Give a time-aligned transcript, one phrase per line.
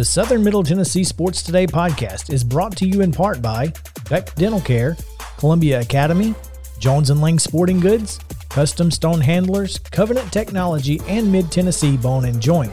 [0.00, 3.70] The Southern Middle Tennessee Sports Today podcast is brought to you in part by
[4.08, 4.96] Beck Dental Care,
[5.36, 6.34] Columbia Academy,
[6.78, 8.18] Jones and Lang Sporting Goods,
[8.48, 12.72] Custom Stone Handlers, Covenant Technology, and Mid Tennessee Bone and Joint.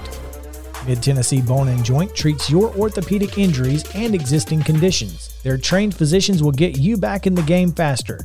[0.86, 5.38] Mid Tennessee Bone and Joint treats your orthopedic injuries and existing conditions.
[5.44, 8.22] Their trained physicians will get you back in the game faster.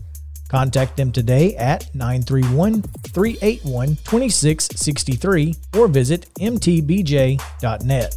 [0.48, 8.16] Contact them today at 931 381 2663 or visit mtbj.net.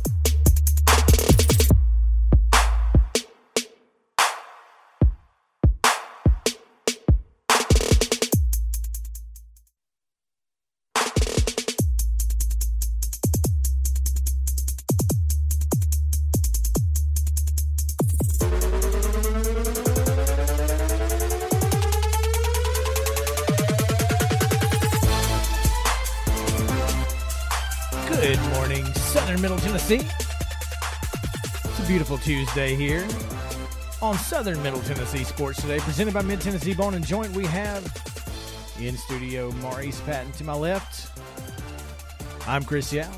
[31.96, 33.08] beautiful Tuesday here
[34.02, 37.32] on Southern Middle Tennessee Sports Today, presented by Mid Tennessee Bone and Joint.
[37.32, 37.86] We have
[38.82, 41.18] in studio Maurice Patton to my left.
[42.46, 43.10] I'm Chris Yao.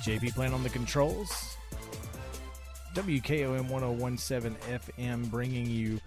[0.00, 1.56] JP playing on the controls.
[2.94, 6.00] WKOM 1017 FM bringing you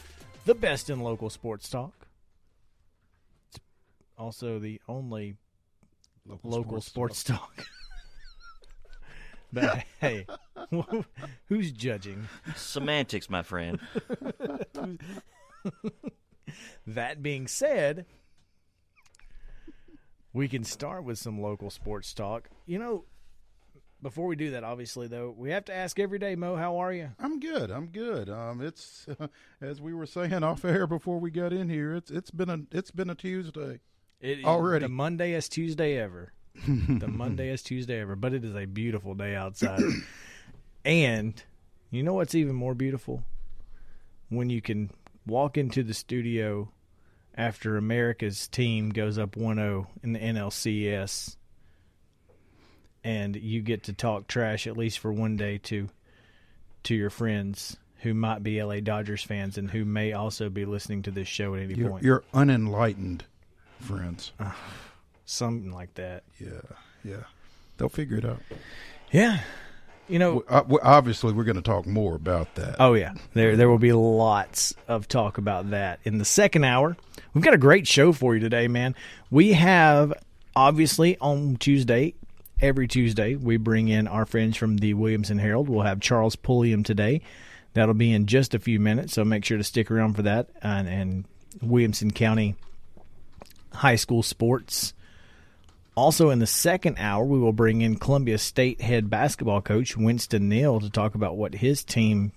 [0.43, 1.93] the best in local sports talk.
[3.51, 3.59] It's
[4.17, 5.37] also the only
[6.43, 7.65] local, sports, talk.
[9.51, 10.25] but hey,
[11.47, 12.27] who's judging?
[12.55, 13.79] Semantics, my friend.
[16.85, 18.05] That being said,
[20.33, 22.49] we can start with some local sports talk.
[22.65, 23.05] You know,
[24.01, 26.93] before we do that, obviously though, we have to ask every day, Mo, how are
[26.93, 27.09] you?
[27.19, 27.71] I'm good.
[27.71, 28.29] I'm good.
[28.29, 29.07] Um, it's
[29.61, 31.95] as we were saying off air before we got in here.
[31.95, 33.81] It's it's been a it's been a Tuesday.
[34.19, 34.85] It, Already.
[34.85, 36.33] the Mondayest Tuesday ever.
[36.65, 38.15] The Mondayest Tuesday ever.
[38.15, 39.81] But it is a beautiful day outside.
[40.85, 41.41] and
[41.91, 43.23] you know what's even more beautiful?
[44.29, 44.91] When you can
[45.25, 46.69] walk into the studio
[47.35, 51.37] after America's team goes up 1-0 in the NLCS
[53.03, 55.87] and you get to talk trash at least for one day to
[56.83, 61.03] to your friends who might be LA Dodgers fans and who may also be listening
[61.03, 62.03] to this show at any You're, point.
[62.03, 63.25] you're unenlightened,
[63.79, 64.31] friends.
[64.39, 64.55] Ah.
[65.27, 66.23] Something like that.
[66.39, 66.61] Yeah,
[67.03, 67.23] yeah.
[67.77, 68.39] They'll figure it out.
[69.11, 69.41] Yeah.
[70.07, 72.77] You know, uh, obviously, we're going to talk more about that.
[72.79, 76.95] oh yeah, there there will be lots of talk about that in the second hour.
[77.33, 78.95] We've got a great show for you today, man.
[79.29, 80.13] We have
[80.55, 82.13] obviously on Tuesday,
[82.61, 85.67] every Tuesday, we bring in our friends from the Williamson Herald.
[85.67, 87.21] We'll have Charles Pulliam today.
[87.73, 90.47] That'll be in just a few minutes, so make sure to stick around for that.
[90.63, 91.25] And, and
[91.61, 92.55] Williamson County
[93.73, 94.93] High School Sports.
[95.97, 100.47] Also, in the second hour, we will bring in Columbia State head basketball coach Winston
[100.47, 102.33] Neal to talk about what his team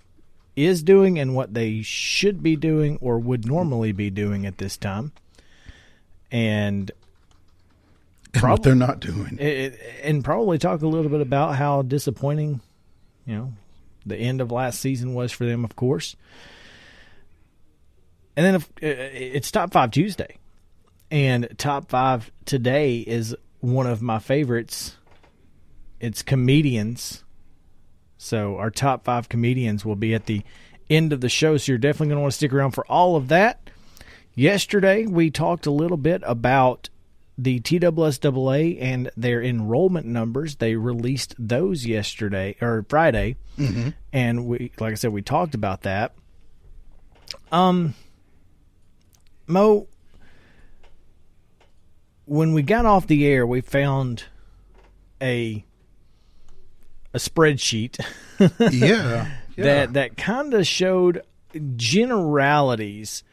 [0.56, 4.78] is doing and what they should be doing or would normally be doing at this
[4.78, 5.12] time.
[6.32, 6.90] And
[8.32, 9.36] and what they're not doing.
[9.38, 12.62] it, and probably talk a little bit about how disappointing,
[13.26, 13.52] you know,
[14.06, 16.16] the end of last season was for them, of course.
[18.38, 20.38] And then if, uh, it's Top Five Tuesday,
[21.10, 24.96] and Top Five today is one of my favorites.
[26.00, 27.24] It's comedians.
[28.18, 30.42] So our top five comedians will be at the
[30.88, 31.56] end of the show.
[31.56, 33.70] So you're definitely going to want to stick around for all of that.
[34.34, 36.88] Yesterday we talked a little bit about
[37.36, 40.56] the TSSAA and their enrollment numbers.
[40.56, 43.36] They released those yesterday or Friday,
[44.12, 46.14] and we, like I said, we talked about that.
[47.50, 47.94] Um,
[49.46, 49.88] Mo,
[52.30, 54.22] when we got off the air, we found
[55.20, 55.64] a
[57.12, 57.98] a spreadsheet
[58.38, 59.30] yeah, yeah.
[59.56, 61.24] that that kind of showed
[61.74, 63.24] generalities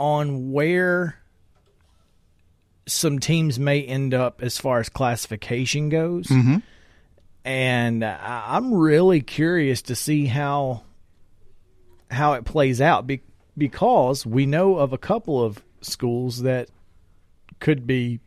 [0.00, 1.20] on where
[2.88, 6.26] some teams may end up as far as classification goes.
[6.26, 6.56] Mm-hmm.
[7.44, 10.82] And I, I'm really curious to see how
[12.10, 13.20] how it plays out be,
[13.56, 16.70] because we know of a couple of schools that
[17.60, 18.20] could be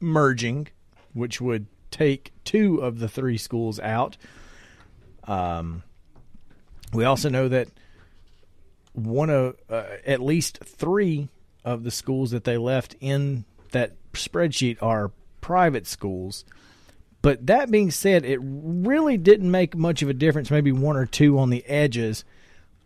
[0.00, 0.68] merging,
[1.12, 4.16] which would take two of the three schools out.
[5.24, 5.82] Um,
[6.92, 7.68] we also know that
[8.92, 11.28] one of uh, at least three
[11.64, 16.44] of the schools that they left in that spreadsheet are private schools.
[17.22, 21.06] But that being said, it really didn't make much of a difference, maybe one or
[21.06, 22.24] two on the edges.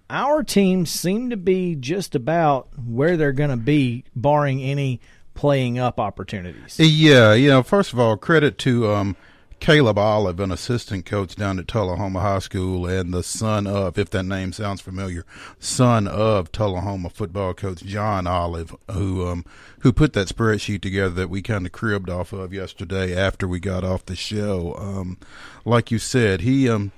[0.09, 5.01] Our teams seem to be just about where they're going to be, barring any
[5.39, 6.81] playing up opportunities.
[6.81, 9.17] Yeah, you know, first of all, credit to um,
[9.61, 14.11] Caleb Olive, an assistant coach down at Tullahoma High School, and the son of, if
[14.11, 15.25] that name sounds familiar,
[15.61, 19.45] son of Tullahoma football coach John Olive, who um,
[19.83, 23.61] who put that spreadsheet together that we kind of cribbed off of yesterday after we
[23.61, 24.75] got off the show.
[24.77, 25.19] Um,
[25.65, 26.91] like you said, he um,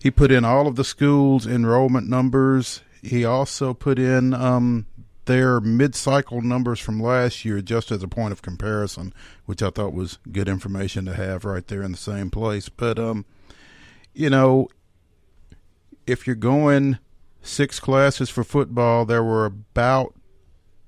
[0.00, 2.82] he put in all of the schools' enrollment numbers.
[3.02, 4.86] He also put in um,
[5.30, 9.14] their mid-cycle numbers from last year just as a point of comparison,
[9.46, 12.68] which I thought was good information to have right there in the same place.
[12.68, 13.24] But um,
[14.12, 14.66] you know,
[16.04, 16.98] if you're going
[17.42, 20.14] six classes for football, there were about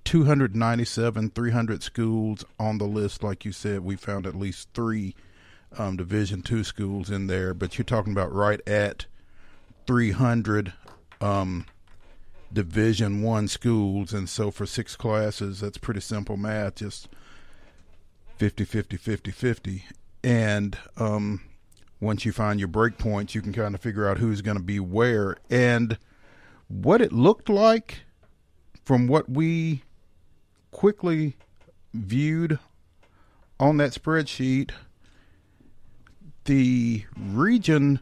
[0.07, 3.23] 297, 300 schools on the list.
[3.23, 5.15] Like you said, we found at least three
[5.79, 9.07] um, Division two schools in there, but you're talking about right at
[9.87, 10.73] 300
[11.21, 11.67] um,
[12.53, 17.09] Division one schools, and so for six classes, that's pretty simple math, just
[18.37, 19.85] 50, 50, 50, 50.
[20.25, 21.41] And um,
[22.01, 24.63] once you find your break points, you can kind of figure out who's going to
[24.63, 25.37] be where.
[25.49, 25.99] And
[26.69, 28.01] what it looked like
[28.85, 29.85] from what we
[30.71, 31.37] quickly
[31.95, 32.59] viewed
[33.61, 34.71] on that spreadsheet,
[36.45, 38.01] the region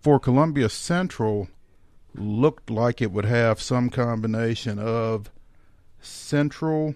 [0.00, 1.48] for Columbia Central
[2.14, 5.30] looked like it would have some combination of
[6.00, 6.94] Central,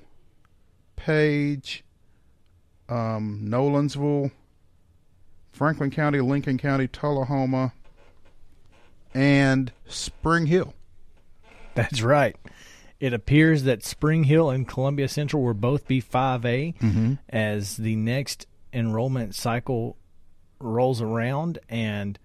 [0.97, 1.85] Page,
[2.89, 4.31] um, Nolensville,
[5.53, 7.73] Franklin County, Lincoln County, Tullahoma,
[9.15, 10.75] and Spring Hill.
[11.75, 12.37] That's right.
[12.99, 17.15] It appears that Spring Hill and Columbia Central will both be 5A Mm-hmm.
[17.29, 19.97] as the next enrollment cycle
[20.59, 21.59] rolls around.
[21.69, 22.19] And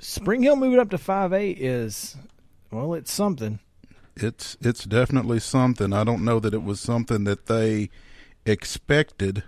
[0.00, 2.16] Spring Hill moving up to 5A is,
[2.70, 3.60] well, it's something.
[4.16, 5.92] It's it's definitely something.
[5.92, 7.90] I don't know that it was something that they
[8.46, 9.42] expected,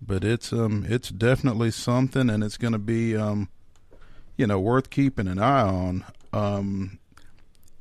[0.00, 3.48] but it's um it's definitely something, and it's going to be um
[4.36, 6.04] you know worth keeping an eye on.
[6.32, 7.00] Um,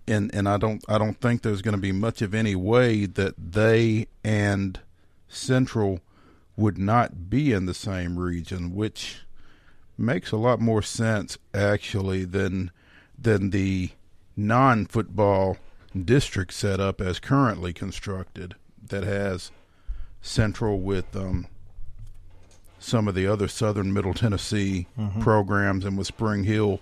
[0.07, 3.05] and and I don't I don't think there's going to be much of any way
[3.05, 4.79] that they and
[5.27, 5.99] Central
[6.55, 9.21] would not be in the same region, which
[9.97, 12.71] makes a lot more sense actually than
[13.17, 13.89] than the
[14.35, 15.57] non-football
[16.05, 18.55] district setup as currently constructed
[18.85, 19.51] that has
[20.21, 21.47] Central with um,
[22.79, 24.87] some of the other Southern Middle Tennessee
[25.19, 26.79] programs and with Spring Hill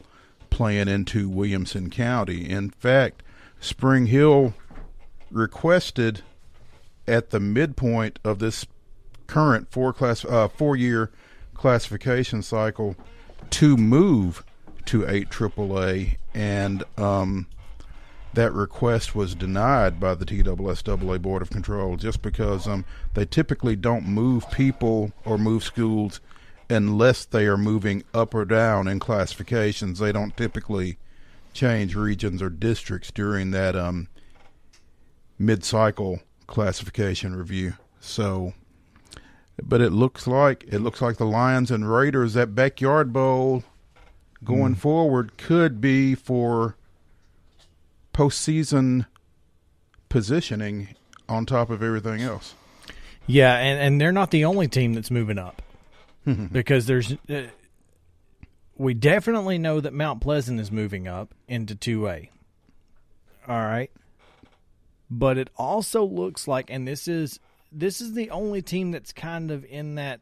[0.49, 2.49] playing into Williamson County.
[2.49, 3.23] In fact,
[3.59, 4.53] Spring Hill
[5.31, 6.21] requested
[7.07, 8.65] at the midpoint of this
[9.27, 11.11] current four class uh, four year
[11.55, 12.95] classification cycle
[13.51, 14.43] to move
[14.85, 17.47] to eight AAA, and um,
[18.33, 23.75] that request was denied by the TSSAA Board of Control just because um, they typically
[23.75, 26.19] don't move people or move schools
[26.69, 29.99] unless they are moving up or down in classifications.
[29.99, 30.97] They don't typically
[31.53, 34.07] change regions or districts during that um,
[35.39, 37.73] mid-cycle classification review.
[37.99, 38.53] So,
[39.61, 43.63] but it looks like it looks like the Lions and Raiders that backyard bowl
[44.43, 46.75] going forward could be for
[48.13, 49.05] postseason
[50.09, 50.89] positioning
[51.27, 52.53] on top of everything else.
[53.27, 55.61] Yeah, and, and they're not the only team that's moving up
[56.51, 57.13] because there's.
[57.29, 57.47] Uh,
[58.77, 62.29] we definitely know that Mount Pleasant is moving up into 2A.
[63.47, 63.89] All right.
[65.09, 67.39] But it also looks like and this is
[67.71, 70.21] this is the only team that's kind of in that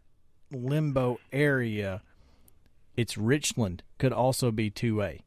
[0.52, 2.02] limbo area.
[2.96, 5.22] It's Richland could also be 2A.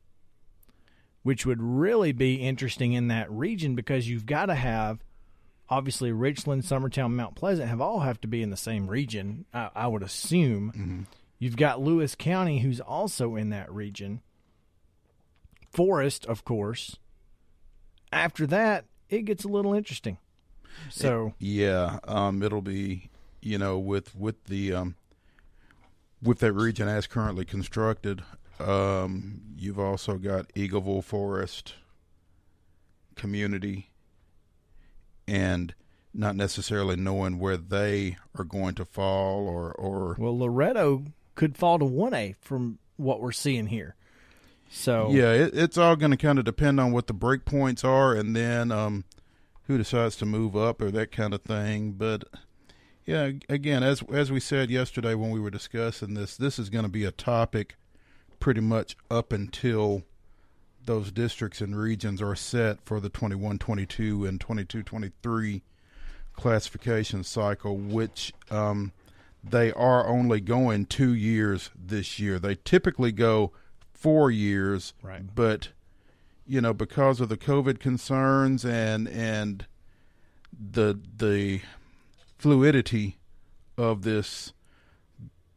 [1.23, 5.03] Which would really be interesting in that region because you've got to have
[5.69, 9.45] obviously Richland, Summertown, Mount Pleasant have all have to be in the same region.
[9.53, 10.71] I, I would assume.
[10.71, 11.03] Mm-hmm.
[11.39, 14.23] You've got Lewis County, who's also in that region.
[15.71, 16.97] Forrest, of course.
[18.13, 20.19] After that, it gets a little interesting.
[20.90, 24.97] So Yeah, um, it'll be you know with with the um,
[26.23, 28.23] with that region as currently constructed.
[28.59, 31.75] Um, you've also got Eagleville Forrest
[33.14, 33.90] community,
[35.28, 35.75] and
[36.14, 41.04] not necessarily knowing where they are going to fall or or well, Loretto
[41.35, 43.95] could fall to one A from what we're seeing here.
[44.68, 47.85] So Yeah, it, it's all going to kind of depend on what the break points
[47.85, 49.04] are, and then um,
[49.67, 51.93] who decides to move up or that kind of thing.
[51.93, 52.25] But
[53.05, 56.85] yeah, again, as as we said yesterday when we were discussing this, this is going
[56.85, 57.77] to be a topic
[58.41, 60.03] pretty much up until
[60.85, 65.63] those districts and regions are set for the 21-22 and 22-23
[66.33, 68.93] classification cycle, which um,
[69.43, 72.39] they are only going two years this year.
[72.39, 73.53] They typically go
[73.93, 75.23] four years, Right.
[75.35, 75.71] but
[76.47, 79.67] you know because of the COVID concerns and and
[80.59, 81.61] the the
[82.38, 83.19] fluidity
[83.76, 84.53] of this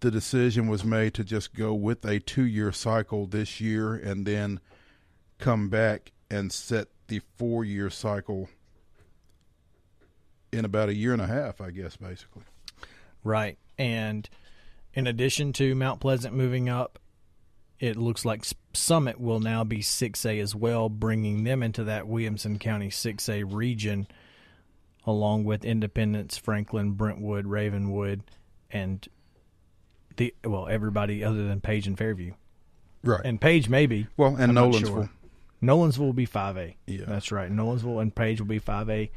[0.01, 4.25] the decision was made to just go with a two year cycle this year and
[4.25, 4.59] then
[5.39, 8.49] come back and set the four year cycle
[10.51, 12.43] in about a year and a half, I guess, basically.
[13.23, 13.57] Right.
[13.77, 14.29] And
[14.93, 16.99] in addition to Mount Pleasant moving up,
[17.79, 18.43] it looks like
[18.73, 24.07] Summit will now be 6A as well, bringing them into that Williamson County 6A region,
[25.05, 28.23] along with Independence, Franklin, Brentwood, Ravenwood,
[28.69, 29.07] and
[30.17, 32.33] the well everybody other than Page and Fairview.
[33.03, 33.21] Right.
[33.23, 34.07] And Page maybe.
[34.17, 34.85] well, and I'm Nolensville.
[34.87, 35.09] sure.
[35.63, 36.75] Nolensville will be 5A.
[36.85, 37.05] Yeah.
[37.07, 37.51] That's right.
[37.51, 39.09] Nolensville and Page will be 5A.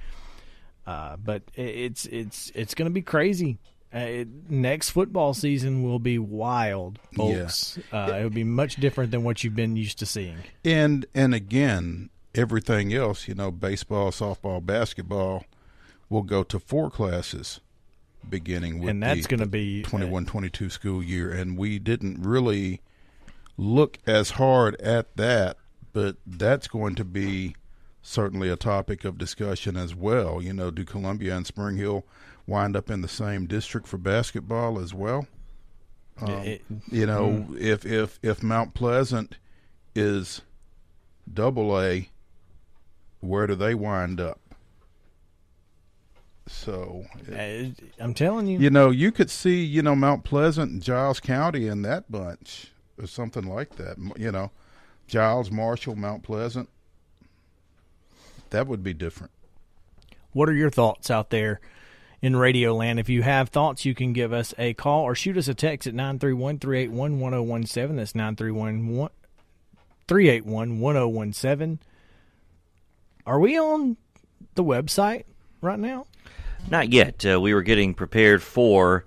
[0.86, 3.58] Uh, but it's it's it's going to be crazy.
[3.92, 7.78] Uh, next football season will be wild, folks.
[7.92, 10.38] Uh, it will be much different than what you've been used to seeing.
[10.64, 15.44] And and again, everything else, you know, baseball, softball, basketball
[16.08, 17.60] will go to four classes
[18.28, 22.22] beginning with and that's going to be uh, 21 22 school year and we didn't
[22.22, 22.80] really
[23.56, 25.56] look as hard at that
[25.92, 27.56] but that's going to be
[28.00, 32.04] certainly a topic of discussion as well you know do columbia and spring hill
[32.46, 35.26] wind up in the same district for basketball as well
[36.20, 39.36] um, it- you know if if if mount pleasant
[39.94, 40.42] is
[41.32, 42.08] double a
[43.20, 44.38] where do they wind up
[46.48, 47.64] so uh,
[48.00, 51.68] I'm telling you, you know, you could see, you know, Mount Pleasant and Giles County
[51.68, 53.96] in that bunch or something like that.
[54.18, 54.50] You know,
[55.06, 56.68] Giles, Marshall, Mount Pleasant.
[58.50, 59.30] That would be different.
[60.32, 61.60] What are your thoughts out there
[62.22, 62.98] in Radio Land?
[63.00, 65.86] If you have thoughts, you can give us a call or shoot us a text
[65.86, 67.96] at 931 381 1017.
[67.96, 69.10] That's 931
[70.08, 71.78] 381 1017.
[73.26, 73.96] Are we on
[74.54, 75.24] the website
[75.60, 76.06] right now?
[76.70, 77.24] Not yet.
[77.26, 79.04] Uh, we were getting prepared for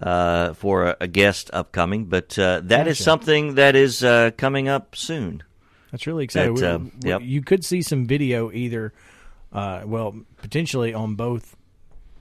[0.00, 3.02] uh, for a, a guest upcoming, but uh, that is Gotcha.
[3.02, 5.42] something that is uh, coming up soon.
[5.90, 6.54] That's really exciting.
[6.56, 7.20] That, We- um, we- yep.
[7.22, 8.92] You could see some video either,
[9.54, 11.55] uh, well, potentially on both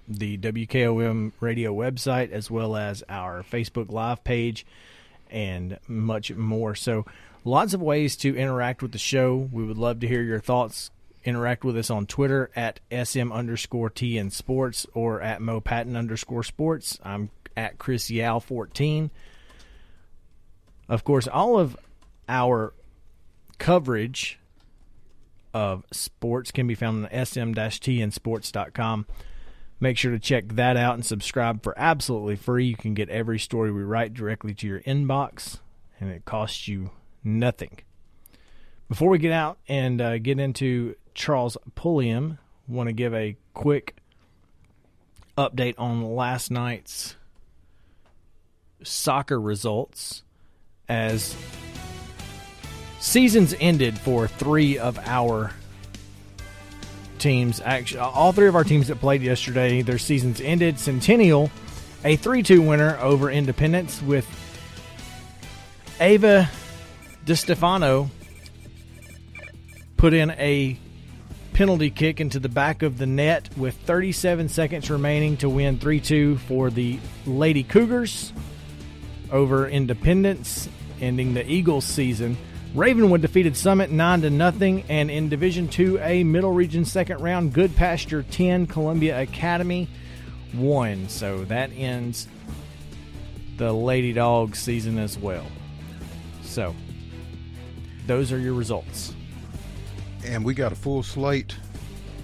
[0.08, 4.66] the WKOM radio website as well as our Facebook Live page
[5.30, 6.76] and much more.
[6.76, 7.06] So,
[7.44, 9.36] lots of ways to interact with the show.
[9.36, 10.92] We would love to hear your thoughts.
[11.24, 16.44] Interact with us on Twitter at SM underscore TN Sports or at Mo Patton underscore
[16.44, 17.00] Sports.
[17.04, 19.10] I'm at Chris Yao 14.
[20.88, 21.76] Of course, all of
[22.30, 22.74] our
[23.58, 24.40] coverage
[25.54, 29.06] of sports can be found on sm-tnsports.com.
[29.86, 32.66] Make sure to check that out and subscribe for absolutely free.
[32.66, 35.60] You can get every story we write directly to your inbox,
[36.00, 36.90] and it costs you
[37.24, 37.78] nothing.
[38.90, 43.98] Before we get out and uh, get into Charles Pulliam, want to give a quick
[45.38, 47.16] update on last night's
[48.82, 50.24] soccer results
[50.90, 51.36] as
[53.00, 55.52] seasons ended for three of our
[57.20, 57.62] teams.
[57.64, 60.80] Actually, all three of our teams that played yesterday, their seasons ended.
[60.80, 61.50] Centennial,
[62.04, 64.28] a 3 2 winner over Independence with
[66.00, 66.50] Ava
[67.26, 68.10] DiStefano
[69.98, 70.78] put in a
[71.54, 76.00] penalty kick into the back of the net with 37 seconds remaining to win 3
[76.00, 78.34] 2 for the Lady Cougars
[79.32, 80.70] over Independence,
[81.02, 82.38] ending the Eagles season.
[82.76, 88.26] Ravenwood defeated Summit 9 to nothing, and in Division 2A Middle Region second round, Goodpasture
[88.30, 89.88] 10, Columbia Academy
[90.52, 91.08] 1.
[91.08, 92.28] So that ends
[93.56, 95.46] the Lady Dog season as well.
[96.42, 96.76] So
[98.08, 99.14] those are your results.
[100.26, 101.56] And we got a full slate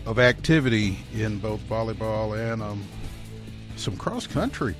[0.06, 2.84] of activity in both volleyball and um,
[3.78, 4.76] some cross country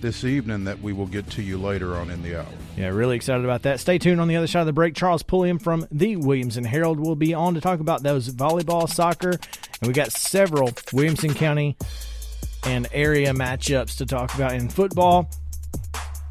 [0.00, 2.61] this evening that we will get to you later on in the hour.
[2.76, 3.80] Yeah, really excited about that.
[3.80, 4.94] Stay tuned on the other side of the break.
[4.94, 9.30] Charles Pulliam from the Williamson Herald will be on to talk about those volleyball, soccer,
[9.30, 11.76] and we got several Williamson County
[12.64, 15.30] and area matchups to talk about in football.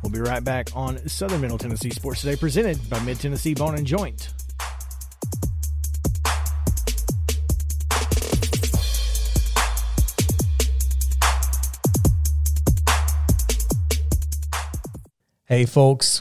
[0.01, 3.75] We'll be right back on Southern Middle Tennessee Sports Today, presented by Mid Tennessee Bone
[3.75, 4.33] and Joint.
[15.45, 16.20] Hey, folks.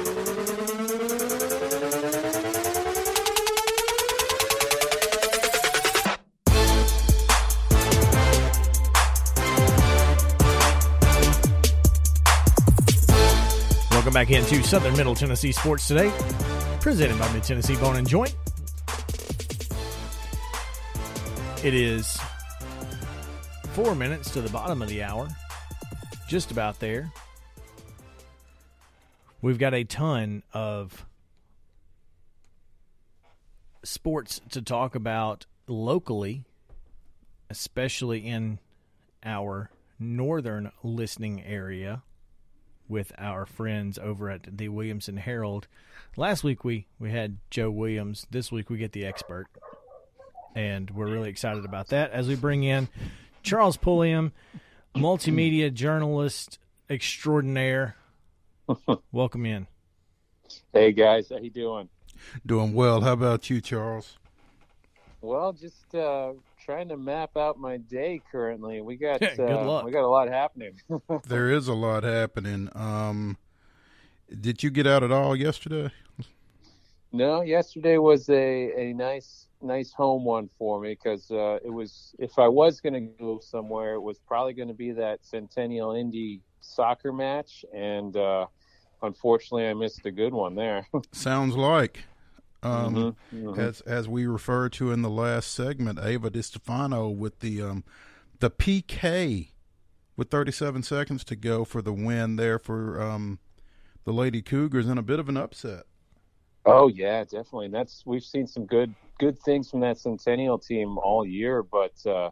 [14.11, 16.11] Welcome back into Southern Middle Tennessee Sports Today,
[16.81, 18.35] presented by Mid Tennessee Bone and Joint.
[21.63, 22.19] It is
[23.69, 25.29] four minutes to the bottom of the hour,
[26.27, 27.09] just about there.
[29.41, 31.05] We've got a ton of
[33.85, 36.43] sports to talk about locally,
[37.49, 38.59] especially in
[39.23, 42.03] our northern listening area
[42.91, 45.67] with our friends over at the Williamson Herald.
[46.17, 48.27] Last week we, we had Joe Williams.
[48.29, 49.47] This week we get the expert.
[50.53, 52.89] And we're really excited about that as we bring in
[53.41, 54.33] Charles Pulliam,
[54.93, 57.95] multimedia journalist extraordinaire.
[59.11, 59.67] Welcome in.
[60.73, 61.87] Hey guys, how you doing?
[62.45, 62.99] Doing well.
[62.99, 64.17] How about you, Charles?
[65.21, 66.33] Well, just uh,
[66.63, 68.81] trying to map out my day currently.
[68.81, 69.85] We got Good uh, luck.
[69.85, 70.73] we got a lot happening.
[71.27, 72.69] There is a lot happening.
[72.75, 73.37] Um,
[74.39, 75.91] did you get out at all yesterday?
[77.11, 82.15] no, yesterday was a, a nice nice home one for me because uh, it was
[82.19, 85.93] if I was going to go somewhere, it was probably going to be that Centennial
[85.93, 88.45] Indy soccer match, and uh,
[89.01, 90.87] unfortunately, I missed a good one there.
[91.11, 92.05] Sounds like.
[92.63, 93.57] Um, Mhm, mhm.
[93.57, 97.83] As as we referred to in the last segment, Ava Di Stefano with the um,
[98.39, 99.49] the PK
[100.15, 103.39] with 37 seconds to go for the win there for um,
[104.05, 105.85] the Lady Cougars and a bit of an upset.
[106.65, 107.65] Oh yeah, definitely.
[107.65, 111.93] And that's we've seen some good good things from that Centennial team all year, but
[112.05, 112.29] uh,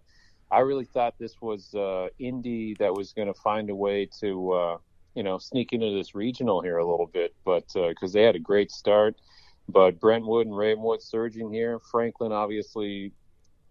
[0.52, 4.52] I really thought this was uh, Indy that was going to find a way to
[4.52, 4.78] uh,
[5.16, 8.40] you know sneak into this regional here a little bit, but because they had a
[8.40, 9.16] great start,
[9.72, 11.80] but Brentwood and Ravenwood surging here.
[11.92, 13.12] Franklin obviously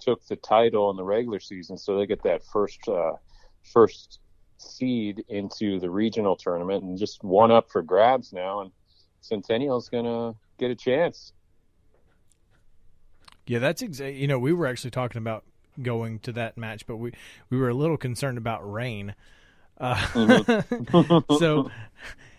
[0.01, 3.13] took the title in the regular season, so they get that first uh,
[3.73, 4.21] first
[4.59, 8.73] seed into the regional tournament and just one up for grabs now and
[9.21, 11.33] Centennial's gonna get a chance.
[13.47, 14.21] Yeah, that's exactly.
[14.21, 15.45] You know, we were actually talking about
[15.81, 17.13] going to that match, but we
[17.51, 19.15] we were a little concerned about rain.
[19.79, 19.95] Uh,
[21.39, 21.71] so,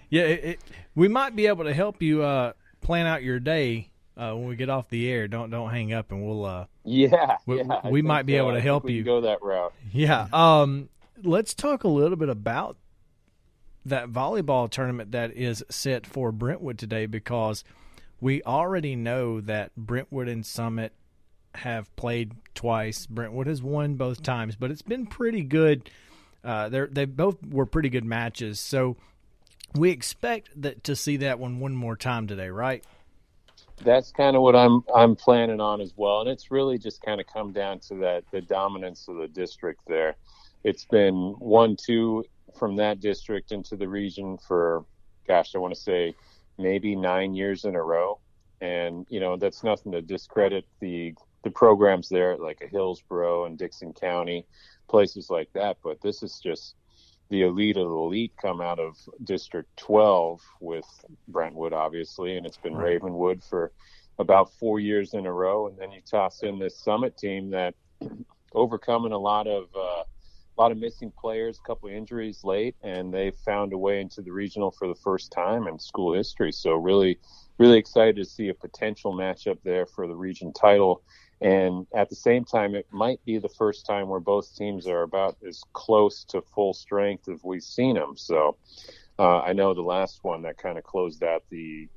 [0.10, 0.60] yeah, it, it,
[0.93, 4.55] we might be able to help you uh, plan out your day uh, when we
[4.55, 5.27] get off the air.
[5.27, 6.45] Don't don't hang up, and we'll.
[6.45, 9.03] Uh, Yeah, We- yeah, we might be uh, able to help you.
[9.03, 9.73] go that route.
[9.91, 10.27] yeah.
[10.33, 10.89] Um.
[11.21, 12.77] Let's talk a little bit about
[13.85, 17.63] that volleyball tournament that is set for Brentwood today because
[18.21, 20.93] we already know that Brentwood and Summit
[21.55, 23.05] have played twice.
[23.05, 25.89] Brentwood has won both times, but it's been pretty good.
[26.43, 28.95] Uh, they they both were pretty good matches, so
[29.75, 32.84] we expect that to see that one one more time today, right?
[33.84, 37.21] That's kind of what I'm I'm planning on as well, and it's really just kind
[37.21, 40.15] of come down to that the dominance of the district there.
[40.63, 42.25] It's been one two
[42.58, 44.84] from that district into the region for,
[45.27, 46.13] gosh, I want to say
[46.58, 48.19] maybe nine years in a row,
[48.60, 53.58] and you know that's nothing to discredit the the programs there like a Hillsboro and
[53.58, 54.45] Dickson County,
[54.89, 56.75] places like that, but this is just
[57.29, 60.85] the elite of the elite come out of District 12 with
[61.27, 62.93] Brentwood, obviously, and it's been Right.
[62.93, 63.71] Ravenwood for
[64.17, 65.67] about four years in a row.
[65.67, 67.75] And then you toss in this Summit team that
[68.53, 70.03] overcoming a lot of uh,
[70.57, 74.01] a lot of missing players, a couple of injuries late, and they found a way
[74.01, 76.51] into the regional for the first time in school history.
[76.51, 77.17] So really,
[77.59, 81.01] really excited to see a potential matchup there for the region title.
[81.41, 85.04] And at the same time, it might be the first time where both teams are
[85.04, 88.17] about as close to full strength as we've seen them.
[88.17, 88.58] So
[89.17, 91.88] uh, I know the last one that kind of closed out the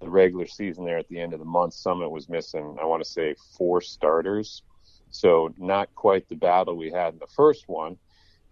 [0.00, 3.04] the regular season there at the end of the month, Summit was missing, I want
[3.04, 4.62] to say, four starters.
[5.10, 7.98] So not quite the battle we had in the first one.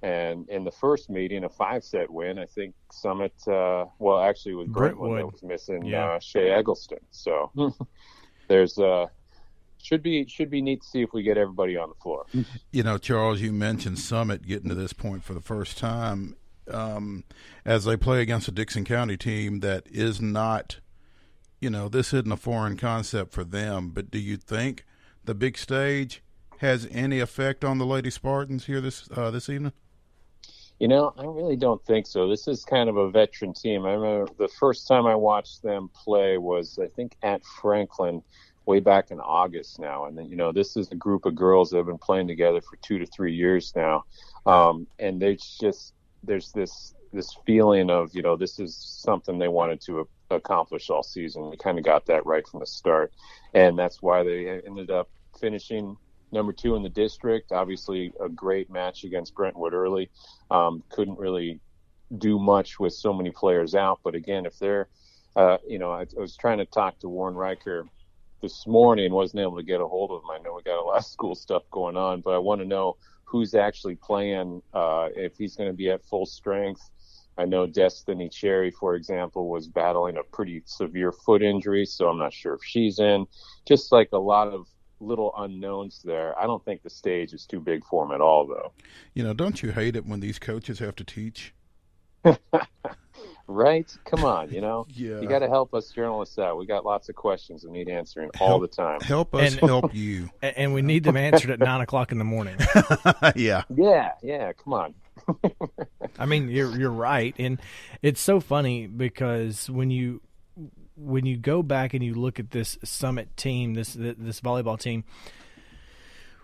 [0.02, 4.52] And in the first meeting, a five set win, I think Summit, uh, well, actually,
[4.52, 5.20] it was Brentwood, Brentwood.
[5.20, 6.04] that was missing Yeah.
[6.04, 6.98] uh, Shea Eggleston.
[7.12, 7.50] So
[8.48, 9.06] there's uh,
[9.82, 12.26] should be should be neat to see if we get everybody on the floor.
[12.70, 16.36] You know, Charles, you mentioned Summit getting to this point for the first time
[16.70, 17.24] um,
[17.64, 20.80] as they play against a Dickson County team that is not,
[21.60, 23.90] you know, this isn't a foreign concept for them.
[23.90, 24.84] But do you think
[25.24, 26.22] the big stage
[26.58, 29.72] has any effect on the Lady Spartans here this uh, this evening?
[30.78, 32.28] You know, I really don't think so.
[32.28, 33.84] This is kind of a veteran team.
[33.84, 38.22] I remember the first time I watched them play was, I think, at Franklin
[38.68, 40.04] way back in August now.
[40.04, 42.60] And then, you know, this is a group of girls that have been playing together
[42.60, 44.04] for two to three years now.
[44.44, 49.48] Um, and there's just, there's this, this feeling of, you know, this is something they
[49.48, 51.48] wanted to accomplish all season.
[51.48, 53.14] We kind of got that right from the start.
[53.54, 55.08] And that's why they ended up
[55.40, 55.96] finishing
[56.30, 57.52] number two in the district.
[57.52, 60.10] Obviously, a great match against Brentwood early.
[60.50, 61.58] Um, couldn't really
[62.18, 64.00] do much with so many players out.
[64.04, 64.88] But again, if they're,
[65.36, 67.86] uh, you know, I, I, was trying to talk to Warren Riker
[68.40, 70.30] this morning, wasn't able to get a hold of him.
[70.30, 72.66] I know we got a lot of school stuff going on, but I want to
[72.66, 76.90] know who's actually playing, uh, if he's going to be at full strength.
[77.36, 82.18] I know Destiny Cherry, for example, was battling a pretty severe foot injury, so I'm
[82.18, 83.26] not sure if she's in.
[83.64, 84.66] Just like a lot of
[85.00, 86.36] little unknowns there.
[86.38, 88.72] I don't think the stage is too big for him at all, though.
[89.14, 91.54] You know, don't you hate it when these coaches have to teach?
[93.48, 93.90] right?
[94.04, 94.86] Come on, you know.
[94.98, 95.20] Yeah.
[95.20, 96.58] You got to help us journalists out.
[96.58, 99.00] We got lots of questions that need answering help, all the time.
[99.00, 100.28] Help us and, help you.
[100.42, 102.56] And we need them answered at nine o'clock in the morning.
[103.36, 103.62] yeah.
[103.74, 104.12] Yeah.
[104.22, 104.52] Yeah.
[104.52, 104.94] Come on.
[106.18, 107.60] I mean, you're you're right, and
[108.02, 110.20] it's so funny because when you
[110.96, 115.04] when you go back and you look at this Summit team, this this volleyball team,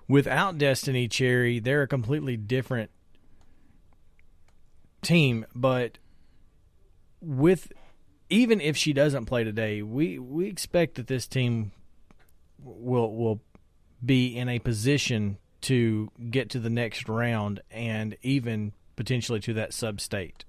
[0.08, 2.90] without Destiny Cherry, they're a completely different
[5.02, 5.46] team.
[5.54, 5.98] But
[7.24, 7.72] with
[8.30, 11.72] even if she doesn't play today, we we expect that this team
[12.62, 13.40] will will
[14.04, 19.72] be in a position to get to the next round and even potentially to that
[19.72, 20.44] sub state.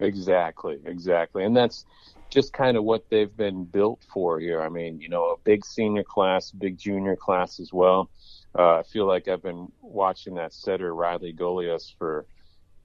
[0.00, 1.84] Exactly, exactly, and that's
[2.30, 4.60] just kind of what they've been built for here.
[4.60, 8.10] I mean, you know, a big senior class, big junior class as well.
[8.58, 12.26] Uh, I feel like I've been watching that setter Riley Golias for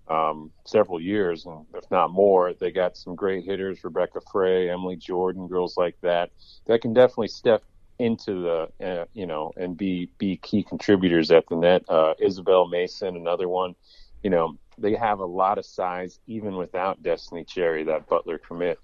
[0.09, 2.53] um, several years, and if not more.
[2.53, 6.31] They got some great hitters: Rebecca Frey, Emily Jordan, girls like that
[6.67, 7.63] that can definitely step
[7.99, 8.41] into
[8.79, 11.83] the uh, you know and be be key contributors at the net.
[11.89, 13.75] Uh, Isabel Mason, another one.
[14.23, 18.79] You know, they have a lot of size even without Destiny Cherry, that Butler commit.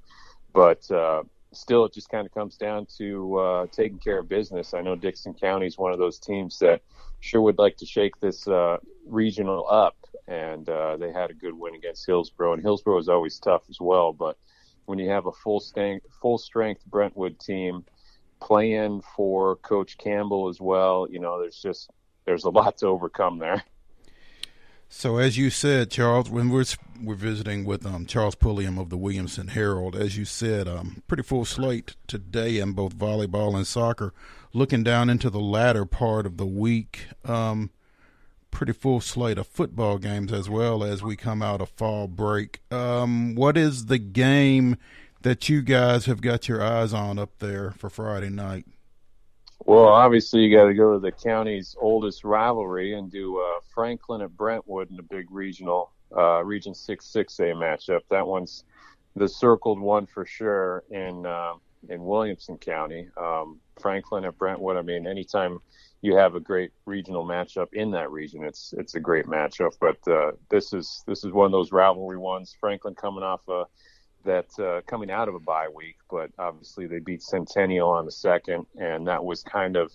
[0.53, 4.73] But uh, still, it just kind of comes down to uh, taking care of business.
[4.73, 6.81] I know Dickson County is one of those teams that
[7.19, 11.53] sure would like to shake this uh, regional up, and uh, they had a good
[11.53, 14.13] win against Hillsboro, and Hillsboro is always tough as well.
[14.13, 14.37] But
[14.85, 17.85] when you have a full strength, full strength Brentwood team
[18.41, 21.89] playing for Coach Campbell as well, you know, there's just
[22.25, 23.63] there's a lot to overcome there.
[24.87, 26.65] So, as you said, Charles, when we're
[27.03, 31.23] we're visiting with um, Charles Pulliam of the Williamson Herald, as you said, um, pretty
[31.23, 34.13] full slate today in both volleyball and soccer.
[34.53, 37.71] Looking down into the latter part of the week, um,
[38.55, 42.61] pretty full slate of football games as well as we come out of fall break.
[42.71, 44.77] Um, what is the game
[45.23, 48.65] that you guys have got your eyes on up there for Friday night?
[49.65, 54.21] Well, obviously, you got to go to the county's oldest rivalry and do uh, Franklin
[54.21, 58.01] at Brentwood in a big regional uh, Region Six Six A matchup.
[58.09, 58.63] That one's
[59.17, 61.53] the circled one for sure in uh,
[61.89, 63.09] in Williamson County.
[63.17, 64.77] Um, Franklin at Brentwood.
[64.77, 65.59] I mean, anytime
[66.05, 69.73] you have a great regional matchup in that region, it's it's a great matchup.
[69.79, 72.55] But uh, this is this is one of those rivalry ones.
[72.59, 73.63] Franklin coming off a
[74.23, 78.11] that uh, coming out of a bye week, but obviously they beat Centennial on the
[78.11, 79.91] second, and that was kind of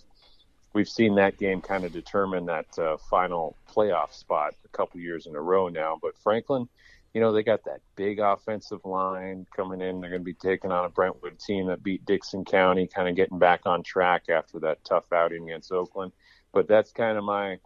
[0.73, 5.27] we've seen that game kind of determine that uh, final playoff spot a couple years
[5.27, 5.97] in a row now.
[6.01, 6.67] But Franklin,
[7.13, 9.99] you know, they got that big offensive line coming in.
[9.99, 13.15] They're going to be taking on a Brentwood team that beat Dickson County, kind of
[13.15, 16.13] getting back on track after that tough outing against Oakland.
[16.53, 17.59] But that's kind of my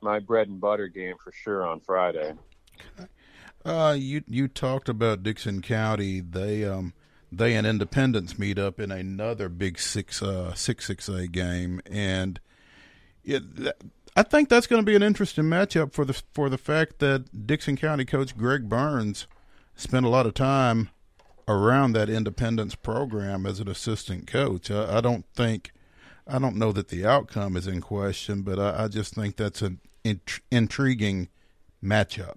[0.00, 2.32] my bread and butter game for sure on Friday.
[3.64, 6.20] Uh, you you talked about Dickson County.
[6.20, 6.94] They um
[7.30, 12.40] they and Independence meet up in another big six uh six six A game, and
[13.22, 13.42] it,
[14.16, 17.46] I think that's going to be an interesting matchup for the for the fact that
[17.46, 19.26] Dickson County coach Greg Burns
[19.76, 20.90] spent a lot of time
[21.46, 24.70] around that Independence program as an assistant coach.
[24.70, 25.72] I, I don't think
[26.26, 29.62] I don't know that the outcome is in question, but I, I just think that's
[29.62, 31.28] an int- intriguing
[31.82, 32.36] matchup.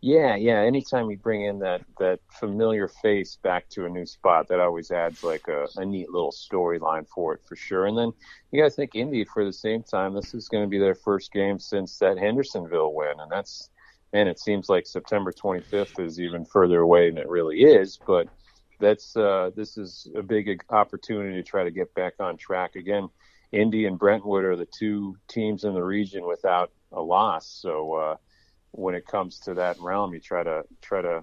[0.00, 0.60] Yeah, yeah.
[0.60, 4.90] Anytime you bring in that that familiar face back to a new spot, that always
[4.90, 7.86] adds like a, a neat little storyline for it for sure.
[7.86, 8.12] And then
[8.50, 10.14] you guys think Indy for the same time.
[10.14, 13.70] This is going to be their first game since that Hendersonville win, and that's
[14.12, 14.28] man.
[14.28, 18.28] It seems like September 25th is even further away than it really is, but
[18.80, 23.08] that's uh, this is a big opportunity to try to get back on track again.
[23.52, 27.94] Indy and Brentwood are the two teams in the region without a loss, so.
[27.94, 28.16] Uh,
[28.76, 30.12] when it comes to that realm.
[30.14, 31.22] You try to try to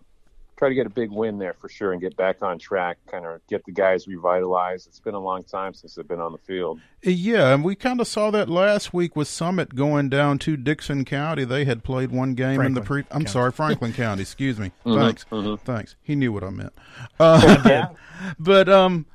[0.58, 3.26] try to get a big win there for sure and get back on track, kind
[3.26, 4.86] of get the guys revitalized.
[4.88, 6.80] It's been a long time since they've been on the field.
[7.02, 11.04] Yeah, and we kind of saw that last week with Summit going down to Dickson
[11.04, 11.46] County.
[11.46, 13.00] They had played one game Franklin in the pre.
[13.10, 13.26] I'm County.
[13.28, 14.22] sorry, Franklin County.
[14.22, 14.72] Excuse me.
[14.86, 15.60] Mhm, Thanks, mhm.
[15.62, 15.96] thanks.
[16.04, 16.74] He knew what I meant.
[17.20, 17.88] Uh, Yeah.
[18.40, 19.08] but um,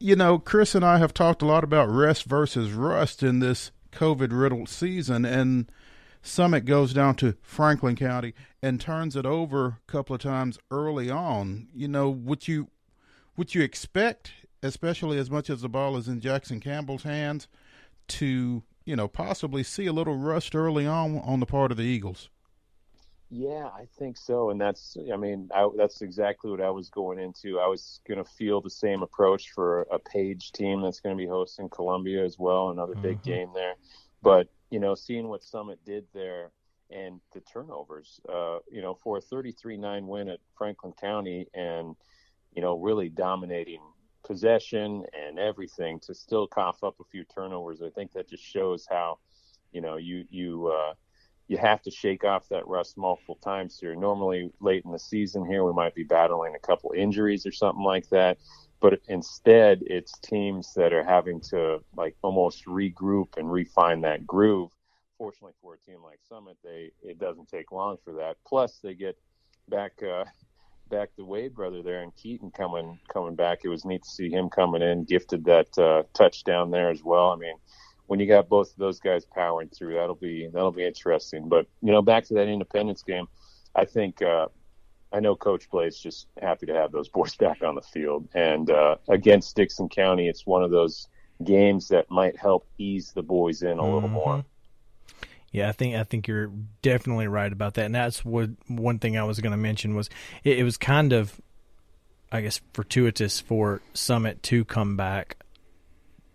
[0.00, 3.70] you know, Chris and I have talked a lot about rest versus rust in this
[3.92, 5.70] COVID riddled season, and
[6.26, 8.32] Summit goes down to Franklin County
[8.62, 11.68] and turns it over a couple of times early on.
[11.74, 12.68] You know, would you
[13.36, 14.32] would you expect,
[14.62, 17.46] especially as much as the ball is in Jackson Campbell's hands,
[18.08, 21.84] to you know possibly see a little rust early on on the part of the
[21.84, 22.30] Eagles?
[23.28, 27.18] Yeah, I think so, and that's I mean I, that's exactly what I was going
[27.18, 27.60] into.
[27.60, 31.22] I was going to feel the same approach for a Page team that's going to
[31.22, 33.24] be hosting Columbia as well, another big Mhm.
[33.24, 33.74] game there.
[34.22, 36.50] But you know, seeing what Summit did there
[36.90, 41.94] and the turnovers, uh, you know, for a 33-9 win at Franklin County, and
[42.56, 43.80] you know, really dominating
[44.24, 47.82] possession and everything to still cough up a few turnovers.
[47.82, 49.20] I think that just shows how,
[49.72, 50.66] you know, you you.
[50.76, 50.94] Uh,
[51.46, 53.94] you have to shake off that rust multiple times here.
[53.94, 57.84] Normally, late in the season here, we might be battling a couple injuries or something
[57.84, 58.38] like that.
[58.84, 64.72] But instead, it's teams that are having to like almost regroup and refine that groove.
[65.16, 68.36] Fortunately for a team like Summit, they it doesn't take long for that.
[68.46, 69.16] Plus, they get
[69.70, 70.24] back uh,
[70.90, 73.60] back the Wade brother there and Keaton coming coming back.
[73.64, 77.30] It was neat to see him coming in, gifted that uh, touchdown there as well.
[77.30, 77.56] I mean,
[78.08, 81.48] when you got both of those guys powering through, that'll be that'll be interesting.
[81.48, 83.28] But you know, back to that Independence game,
[83.74, 84.48] I think uh,
[85.14, 88.28] I know Coach Blaze just happy to have those boys back on the field.
[88.34, 91.08] And uh, against Dickson County, it's one of those
[91.42, 94.44] games that might help ease the boys in a little more.
[95.52, 96.50] Yeah, I think I think you're
[96.82, 100.10] definitely right about that, and that's what one thing I was going to mention was
[100.42, 101.40] it, it was kind of,
[102.32, 105.36] I guess, fortuitous for Summit to come back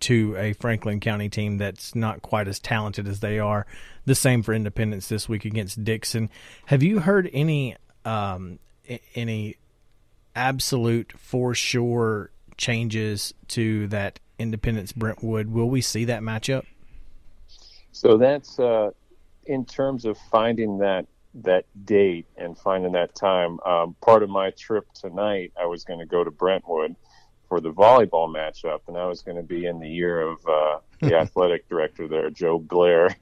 [0.02, 3.66] to a Franklin County team that's not quite as talented as they are.
[4.06, 6.30] The same for Independence this week against Dickson.
[6.68, 8.60] Have you heard any um,
[9.16, 9.58] any
[10.36, 15.48] absolute for sure changes to that Independence Brentwood?
[15.48, 16.66] Will we see that matchup?
[17.92, 18.92] So that's uh,
[19.46, 23.60] in terms of finding that that date and finding that time.
[23.66, 26.96] Um, part of my trip tonight, I was going to go to Brentwood
[27.48, 30.80] for the volleyball matchup, and I was going to be in the year of uh,
[31.02, 33.16] the athletic director there, Joe Blair,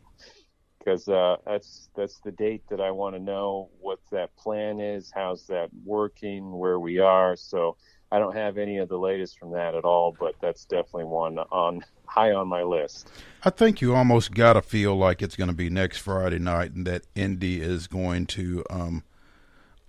[0.88, 5.12] because uh, that's that's the date that I want to know what that plan is,
[5.13, 7.36] how's that working, where we are.
[7.36, 7.76] So
[8.10, 11.39] I don't have any of the latest from that at all, but that's definitely one
[11.39, 13.12] on high on my list.
[13.43, 16.71] I think you almost got to feel like it's going to be next Friday night,
[16.71, 19.04] and that Indy is going to, um,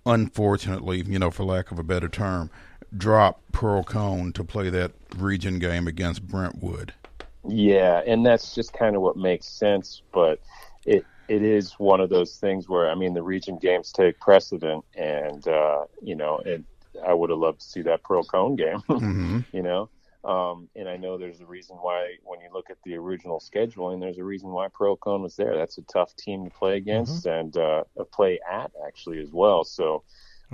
[0.05, 2.51] unfortunately, you know, for lack of a better term,
[2.95, 6.93] drop Pearl-Cohn to play that region game against Brentwood.
[7.47, 10.41] Yeah, and that's just kind of what makes sense, but
[10.85, 14.83] it it is one of those things where I mean the region games take precedent,
[14.95, 16.63] and uh, you know, it,
[17.05, 19.89] I would have loved to see that Pearl-Cohn game, hmm you know,
[20.23, 23.99] um, and I know there's a reason why when you look at the original scheduling,
[23.99, 25.55] there's a reason why Pearl-Cohn was there.
[25.55, 29.63] That's a tough team to play against and uh, a play at actually as well.
[29.63, 30.03] So.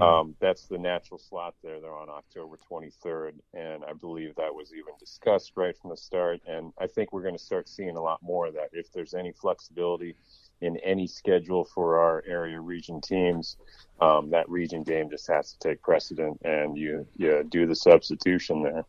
[0.01, 1.79] Um, that's the natural slot there.
[1.79, 6.41] They're on October 23rd, and I believe that was even discussed right from the start.
[6.45, 8.69] And I think we're going to start seeing a lot more of that.
[8.73, 10.15] If there's any flexibility
[10.59, 13.55] in any schedule for our area region teams,
[14.01, 18.63] um, that region game just has to take precedent, and you you do the substitution
[18.63, 18.83] there.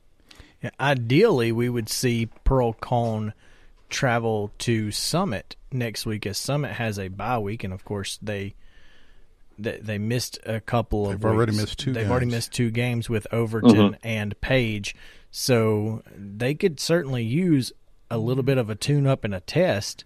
[0.63, 3.33] Yeah, ideally, we would see Pearl-Cohn
[3.89, 8.55] travel to Summit next week, as Summit has a bye week, and of course they
[9.59, 11.21] they, they missed a couple of.
[11.21, 11.63] They've already weeks.
[11.63, 12.35] missed two They've already games.
[12.35, 13.95] missed two games with Overton mm-hmm.
[14.07, 14.95] and Page,
[15.31, 17.73] so they could certainly use
[18.11, 20.05] a little bit of a tune-up and a test.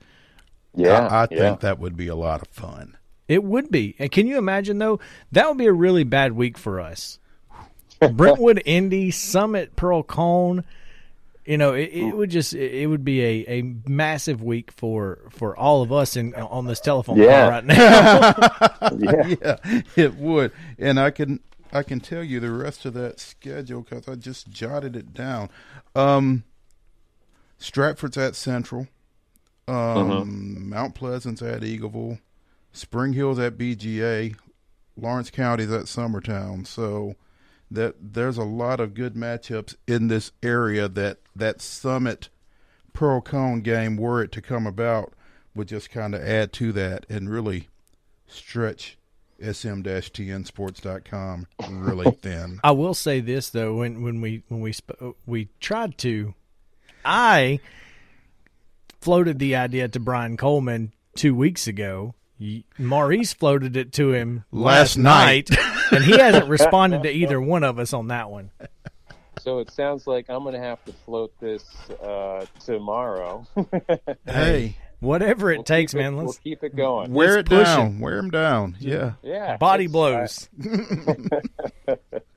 [0.75, 2.97] Yeah, I, I think that would be a lot of fun.
[3.29, 3.95] It would be.
[3.99, 5.01] And can you imagine though?
[5.33, 7.19] That would be a really bad week for us.
[8.01, 10.65] Brentwood, Indy, Summit, Pearl-Cohn.
[11.51, 15.57] You know, it, it would just it would be a, a massive week for for
[15.57, 17.41] all of us in on this telephone Yeah.
[17.41, 18.89] call right now.
[18.99, 19.57] yeah.
[19.65, 21.41] yeah, it would, and I can
[21.73, 25.51] I can tell you the rest of that schedule because I just jotted it down.
[25.97, 26.45] Um,
[27.59, 28.87] Stratford's at Central,
[29.67, 32.21] um, Mount Pleasant's at Eagleville,
[32.73, 34.37] Spring Hill's at BGA,
[34.97, 36.65] Lawrence County's at Summertown.
[36.65, 37.17] So
[37.71, 40.89] that there's a lot of good matchups in this area.
[40.89, 42.31] That that Summit
[42.93, 45.13] Pearl-Cohn game, were it to come about,
[45.55, 47.69] would just kind of add to that and really
[48.27, 48.99] stretch
[49.41, 52.61] sm-tnsports.com really thin.
[52.63, 56.35] I will say this though when when we when we sp- we tried to
[57.05, 57.61] I
[59.01, 62.15] floated the idea to Brian Coleman 2 weeks ago.
[62.41, 65.51] Y- Maurice floated it to him Last last, night,
[65.93, 68.51] and he hasn't responded to either one of us on that one.
[69.41, 71.65] So it sounds like I'm going to have to float this
[72.03, 73.47] uh, tomorrow.
[74.27, 76.17] Hey, Whatever it We'll takes, keep it- man.
[76.17, 77.13] we'll Let's keep it going.
[77.15, 78.01] wear Let's it push down.
[78.01, 78.77] Wear them down.
[78.81, 79.13] Yeah.
[79.23, 80.49] Yeah, body it's- blows.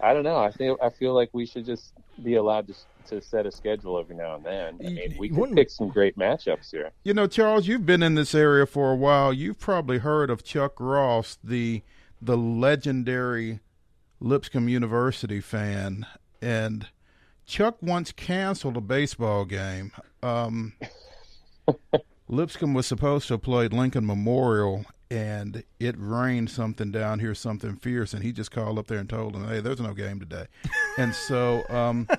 [0.00, 0.38] I, don't know.
[0.38, 2.74] I feel I feel like we should just be allowed to
[3.08, 4.78] to set a schedule every now and then.
[4.84, 6.90] I mean, we can pick some great matchups here.
[7.04, 9.32] You know, Charles, you've been in this area for a while.
[9.32, 11.82] You've probably heard of Chuck Ross, the
[12.20, 13.60] the legendary
[14.20, 16.06] Lipscomb University fan,
[16.42, 16.88] and
[17.46, 19.92] Chuck once canceled a baseball game.
[20.22, 20.74] Um,
[22.28, 27.76] Lipscomb was supposed to have played Lincoln Memorial, and it rained something down here, something
[27.76, 30.46] fierce, and he just called up there and told them, "Hey, there's no game today,"
[30.96, 31.64] and so.
[31.68, 32.08] Um,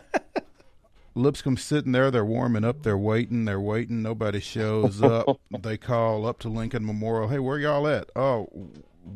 [1.15, 2.11] Lipscomb's sitting there.
[2.11, 2.83] They're warming up.
[2.83, 3.45] They're waiting.
[3.45, 4.01] They're waiting.
[4.01, 5.39] Nobody shows up.
[5.61, 7.27] they call up to Lincoln Memorial.
[7.27, 8.09] Hey, where y'all at?
[8.15, 8.47] Oh,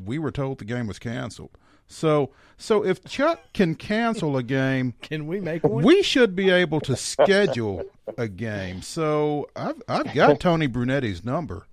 [0.05, 1.51] we were told the game was canceled.
[1.87, 5.83] So, so if Chuck can cancel a game, Can we make one?
[5.83, 7.83] we should be able to schedule
[8.17, 8.81] a game.
[8.81, 11.67] So, I've I've got Tony Brunetti's number.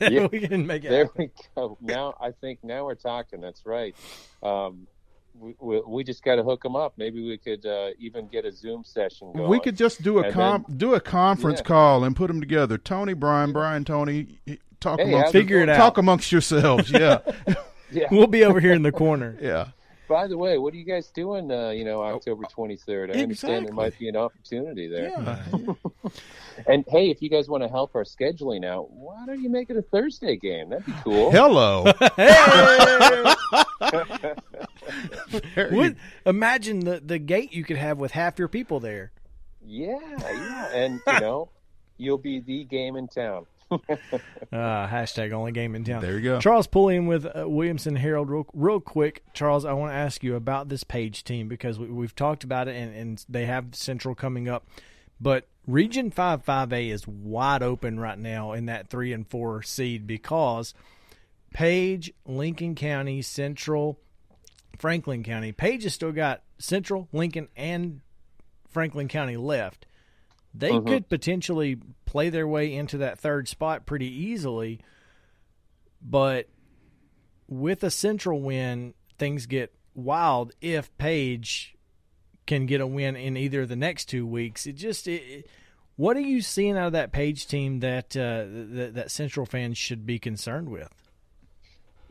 [0.00, 0.26] Yeah.
[0.32, 0.90] we can make it.
[0.90, 1.76] There we go.
[1.80, 3.40] Now I think now we're talking.
[3.40, 3.94] That's right.
[4.42, 4.86] Um,
[5.38, 6.94] we, we, we just got to hook them up.
[6.96, 9.48] Maybe we could uh, even get a Zoom session going.
[9.48, 11.64] We could just do a And com- do a conference Yeah.
[11.68, 12.76] call and put them together.
[12.78, 14.38] Tony, Brian, Brian, Tony.
[14.80, 15.76] Talk Hey, amongst have Figure it out.
[15.76, 16.90] talk amongst yourselves.
[16.90, 17.18] Yeah,
[17.92, 18.06] Yeah.
[18.10, 19.36] We'll be over here in the corner.
[19.40, 19.68] yeah.
[20.10, 21.52] By the way, what are you guys doing?
[21.52, 23.16] Uh, you know, October twenty third.
[23.16, 25.12] I understand there might be an opportunity there.
[26.02, 26.10] Yeah.
[26.66, 29.70] And hey, if you guys want to help our scheduling out, why don't you make
[29.70, 30.70] it a Thursday game?
[30.70, 31.30] That'd be cool.
[31.30, 31.84] Hello.
[32.16, 33.34] Hey!
[35.70, 35.94] What,
[36.26, 39.12] imagine the, the gate you could have with half your people there.
[39.64, 41.50] Yeah, yeah, and you know,
[41.96, 43.46] you'll be the game in town.
[43.70, 43.78] Uh,
[44.52, 46.00] hashtag only game in town.
[46.00, 46.40] There you go.
[46.40, 49.22] Charles pulling with uh, Williamson Herald real, real quick.
[49.32, 52.68] Charles, I want to ask you about this page team because we, we've talked about
[52.68, 54.66] it and, and they have Central coming up.
[55.20, 60.06] But Region 5 5A is wide open right now in that 3 and 4 seed
[60.06, 60.74] because
[61.52, 63.98] Page, Lincoln County, Central,
[64.78, 65.52] Franklin County.
[65.52, 68.00] Page has still got Central, Lincoln, and
[68.68, 69.84] Franklin County left.
[70.54, 74.80] They could potentially play their way into that third spot pretty easily,
[76.02, 76.48] but
[77.48, 81.76] with a Central win, things get wild if Page
[82.46, 84.66] can get a win in either of the next two weeks.
[84.66, 85.50] It just it, it-
[85.96, 89.76] what are you seeing out of that Page team that uh, that, that Central fans
[89.76, 91.09] should be concerned with?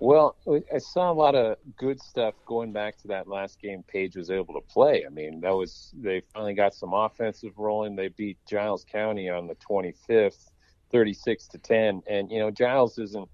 [0.02, 0.38] Well,
[0.74, 4.32] I saw a lot of good stuff going back to that last game Page was
[4.32, 5.04] able to play.
[5.06, 7.96] I mean, that was they finally got some offensive rolling.
[7.98, 10.52] They beat Giles County on the 25th,
[10.92, 13.28] 36 to 10, and you know Giles isn't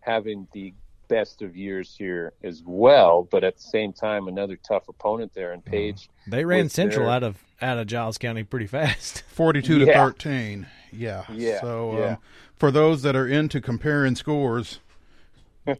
[0.00, 0.72] having the
[1.08, 5.52] best of years here as well, but at the same time another tough opponent there
[5.52, 6.08] in Page.
[6.26, 9.22] They ran Central their- out of out of Giles County pretty fast.
[9.28, 10.66] 42 to 13.
[10.92, 11.24] Yeah.
[11.32, 12.04] Yeah, So yeah.
[12.12, 12.18] Um,
[12.56, 14.85] for those that are into comparing scores, the,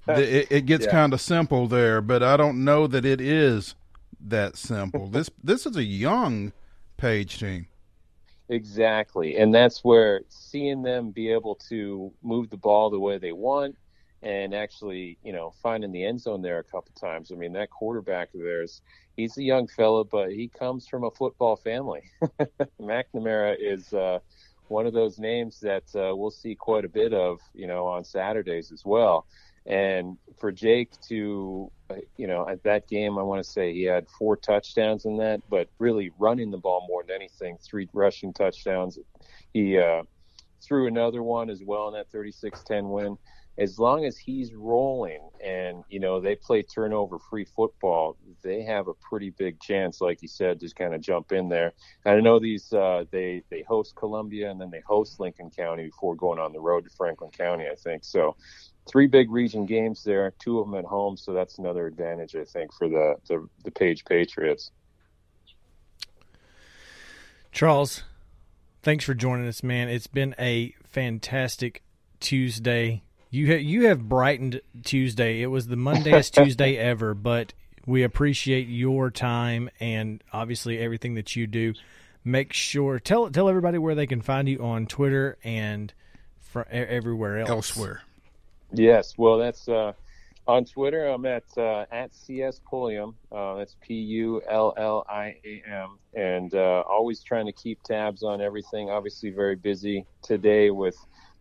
[0.08, 0.90] it, it gets Yeah.
[0.90, 3.74] kind of simple there, but I don't know that it is
[4.20, 5.08] that simple.
[5.08, 6.52] this this is a young
[6.96, 7.66] Page team.
[8.48, 9.36] Exactly.
[9.36, 13.76] And that's where seeing them be able to move the ball the way they want
[14.22, 17.30] and actually, you know, finding the end zone there a couple times.
[17.32, 18.80] I mean, that quarterback of theirs,
[19.16, 22.02] he's a young fella, but he comes from a football family.
[22.80, 24.20] McNamara is uh,
[24.68, 28.04] one of those names that uh, we'll see quite a bit of, you know, on
[28.04, 29.26] Saturdays as well.
[29.66, 33.82] And for Jake to, uh, you know, at that game, I want to say he
[33.82, 38.32] had four touchdowns in that, but really running the ball more than anything, three rushing
[38.32, 38.98] touchdowns.
[39.52, 40.02] He uh,
[40.62, 43.18] threw another one as well in that 36 10 win.
[43.58, 48.86] As long as he's rolling and, you know, they play turnover free football, they have
[48.86, 51.72] a pretty big chance, like you said, to kind of jump in there.
[52.04, 55.86] And I know these, uh, they, they host Columbia and then they host Lincoln County
[55.86, 58.04] before going on the road to Franklin County, I think.
[58.04, 58.36] So,
[58.86, 62.44] three big region games there, two of them at home, so that's another advantage I
[62.44, 64.70] think for the the, the Page Patriots.
[67.52, 68.02] Charles,
[68.82, 69.88] thanks for joining us, man.
[69.88, 71.82] It's been a fantastic
[72.20, 73.02] Tuesday.
[73.30, 75.42] You ha- you have brightened Tuesday.
[75.42, 77.52] It was the Mondayest Tuesday ever, but
[77.86, 81.74] we appreciate your time and obviously everything that you do.
[82.24, 85.92] Make sure tell tell everybody where they can find you on Twitter and
[86.40, 87.48] fr- everywhere else.
[87.50, 88.02] Elsewhere.
[88.76, 89.94] Yes, well, that's uh,
[90.46, 91.06] on Twitter.
[91.06, 93.14] I'm at uh, at cs Pulliam.
[93.32, 97.82] Uh, that's P U L L I A M, and uh, always trying to keep
[97.82, 98.90] tabs on everything.
[98.90, 100.96] Obviously, very busy today with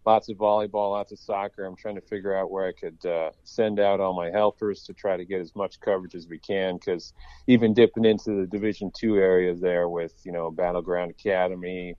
[0.05, 1.65] lots of volleyball, lots of soccer.
[1.65, 4.93] I'm trying to figure out where I could uh, send out all my helpers to
[4.93, 6.75] try to get as much coverage as we can.
[6.75, 7.13] Because
[7.47, 11.95] even dipping into the Division Two areas there with you know Battleground Academy.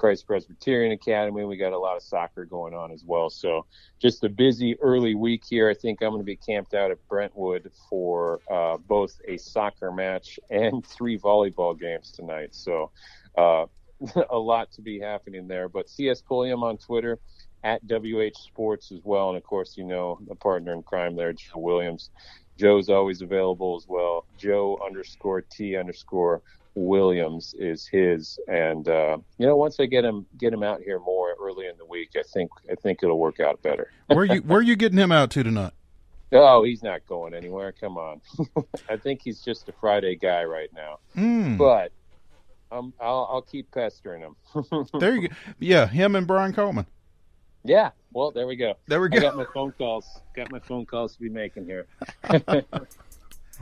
[0.00, 1.44] Christ Presbyterian Academy.
[1.44, 3.28] We got a lot of soccer going on as well.
[3.28, 3.66] So
[3.98, 5.68] just a busy early week here.
[5.68, 9.92] I think I'm going to be camped out at Brentwood for uh, both a soccer
[9.92, 12.54] match and three volleyball games tonight.
[12.54, 12.90] So
[13.36, 13.66] uh,
[14.30, 15.68] a lot to be happening there.
[15.68, 17.18] But CS Pulliam on Twitter
[17.62, 19.28] at WH Sports as well.
[19.28, 22.08] And of course, you know, the partner in crime there, Joe Williams.
[22.56, 24.24] Joe's always available as well.
[24.38, 26.40] Joe underscore T underscore
[26.86, 30.98] Williams is his, and uh, you know, once I get him get him out here
[30.98, 33.90] more early in the week, I think I think it'll work out better.
[34.06, 35.72] where you where you getting him out to tonight?
[36.32, 37.72] Oh, he's not going anywhere.
[37.72, 38.20] Come on,
[38.88, 40.98] I think he's just a Friday guy right now.
[41.16, 41.58] Mm.
[41.58, 41.92] But
[42.70, 44.36] um, I'll I'll keep pestering him.
[45.00, 45.34] there you go.
[45.58, 46.86] Yeah, him and Brian Coleman.
[47.64, 48.74] yeah, well, there we go.
[48.86, 49.20] There we I go.
[49.20, 50.06] got my phone calls.
[50.34, 51.86] Got my phone calls to be making here.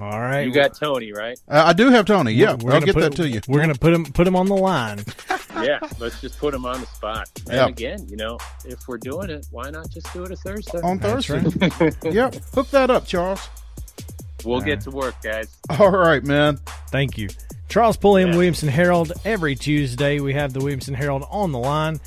[0.01, 0.42] All right.
[0.42, 1.38] You got Tony, right?
[1.49, 2.30] Uh, I do have Tony.
[2.32, 3.40] Yeah, We're I'll gonna get put- that to you.
[3.49, 5.05] We're gonna put him put him on the line.
[5.61, 7.28] Yeah, let's just put him on the spot.
[7.46, 7.66] And Yeah.
[7.66, 10.78] again, you know, if we're doing it, why not just do it a Thursday?
[10.82, 11.90] on That's Thursday.
[12.12, 13.49] yep, hook that up, Charles.
[14.44, 15.49] We'll get to work, guys.
[15.80, 16.59] All right, man.
[16.90, 17.28] Thank you.
[17.68, 18.36] Charles Pulliam, Yeah.
[18.36, 19.11] Williamson Herald.
[19.24, 21.99] Every Tuesday, we have the Williamson Herald on the line.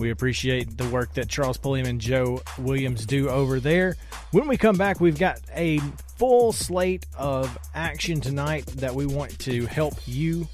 [0.00, 3.96] We appreciate the work that Charles Pulliam and Joe Williams do over there.
[4.30, 5.78] When we come back, we've got a
[6.16, 10.48] full slate of action tonight that we want to help you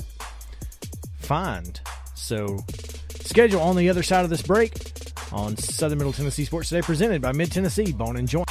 [1.20, 1.80] find.
[2.16, 2.58] So,
[3.20, 4.72] schedule on the other side of this break
[5.30, 8.50] on Southern Middle Tennessee Sports Today, presented by Mid Tennessee Bone and Joint.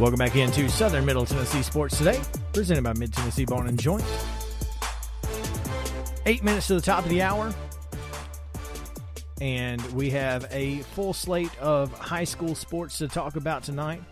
[0.00, 2.18] Welcome back into Southern Middle Tennessee Sports Today,
[2.54, 4.02] presented by Mid Tennessee Bone and Joint.
[6.24, 7.52] Eight minutes to the top of the hour,
[9.42, 14.02] and we have a full slate of high school sports to talk about tonight.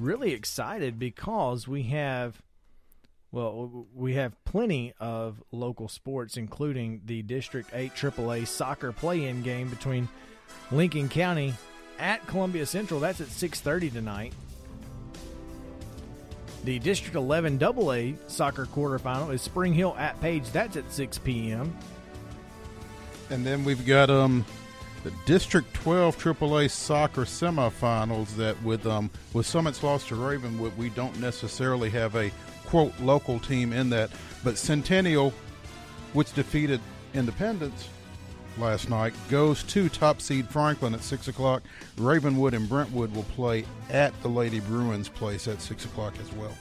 [0.00, 2.42] Really excited because we have,
[3.30, 9.70] well, we have plenty of local sports, including the District 8 AAA soccer play-in game
[9.70, 10.08] between
[10.72, 11.54] Lincoln County
[12.00, 12.98] at Columbia Central.
[12.98, 14.34] That's at 6:30 tonight.
[16.68, 20.50] The District 11 AA soccer quarterfinal is Spring Hill at Page.
[20.50, 21.74] That's at 6 p.m.
[23.30, 24.44] And then we've got um
[25.02, 30.90] the District 12 AAA soccer semifinals that with um with Summit's loss to Ravenwood, we
[30.90, 32.30] don't necessarily have a
[32.66, 34.10] quote local team in that,
[34.44, 35.32] but Centennial,
[36.12, 36.82] which defeated
[37.14, 37.88] Independence
[38.60, 41.62] last night, goes to top seed Franklin at six o'clock.
[41.96, 46.54] Ravenwood and Brentwood will play at the Lady Bruins place at six o'clock as well.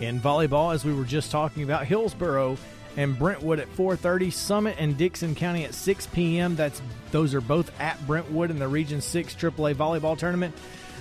[0.00, 2.56] In volleyball, as we were just talking about, Hillsboro
[2.96, 6.56] and Brentwood at 4:30, Summit and Dickson County at 6 p.m.
[6.56, 6.80] That's
[7.10, 10.54] those are both at Brentwood in the Region 6 AAA volleyball tournament.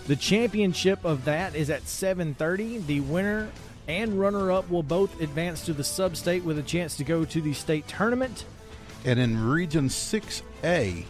[0.07, 2.85] The championship of that is at 7:30.
[2.85, 3.49] The winner
[3.87, 7.53] and runner-up will both advance to the sub-state with a chance to go to the
[7.53, 8.45] state tournament.
[9.05, 11.05] And in Region 6A,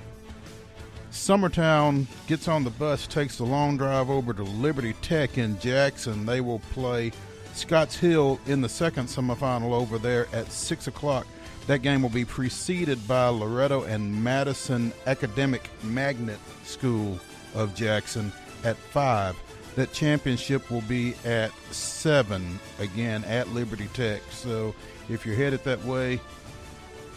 [1.12, 6.26] Summertown gets on the bus, takes the long drive over to Liberty Tech in Jackson.
[6.26, 7.12] They will play
[7.54, 11.28] Scotts Hill in the second semifinal over there at 6 o'clock.
[11.68, 17.20] That game will be preceded by Loretto and Madison Academic Magnet School
[17.54, 18.34] of Jackson
[18.64, 19.36] at 5.
[19.76, 24.22] That championship will be at 7 again at Liberty Tech.
[24.32, 24.74] So
[25.10, 26.20] if you're headed that way,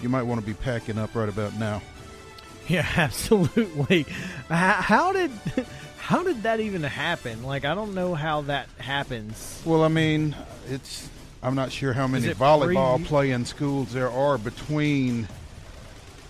[0.02, 1.82] you might want to be packing up right about now.
[2.68, 4.06] Yeah, absolutely.
[4.48, 5.30] How, did
[5.98, 7.42] how did that even happen?
[7.42, 9.62] Like, I don't know how that happens.
[9.64, 10.34] Well, I mean,
[10.68, 11.08] it's
[11.42, 15.28] I'm not sure how many volleyball pre- playing schools there are between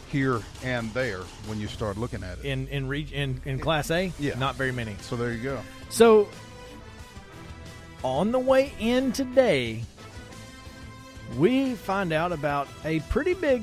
[0.09, 2.45] here and there when you start looking at it.
[2.45, 4.13] in in reg- in, in Class A.
[4.19, 4.39] Yeah.
[4.39, 4.95] not very many.
[5.01, 5.61] So there you go.
[5.89, 6.29] So
[8.05, 9.83] on the way in today,
[11.37, 13.63] we find out about a pretty big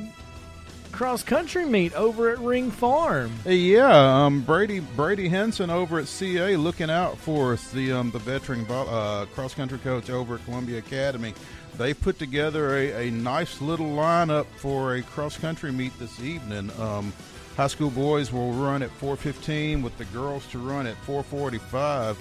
[0.93, 3.31] cross country meet over at Ring Farm.
[3.45, 7.71] Yeah, um, Brady Brady Henson over at CA looking out for us.
[7.71, 11.33] The um, the veteran uh, cross country coach over at Columbia Academy.
[11.77, 16.69] They put together a, a nice little lineup for a cross country meet this evening.
[16.79, 17.11] Um,
[17.57, 22.15] high school boys will run at 4:15, with the girls to run at 4:45.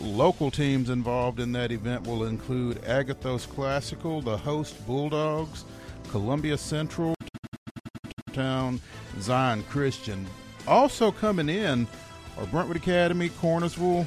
[0.00, 5.64] Local teams involved in that event will include Agathos Classical, the host Bulldogs,
[6.10, 7.14] Columbia Central,
[8.32, 8.80] Town,
[9.20, 10.24] Zion Christian.
[10.68, 11.86] Also coming in
[12.38, 14.06] are Brentwood Academy, Cornersville,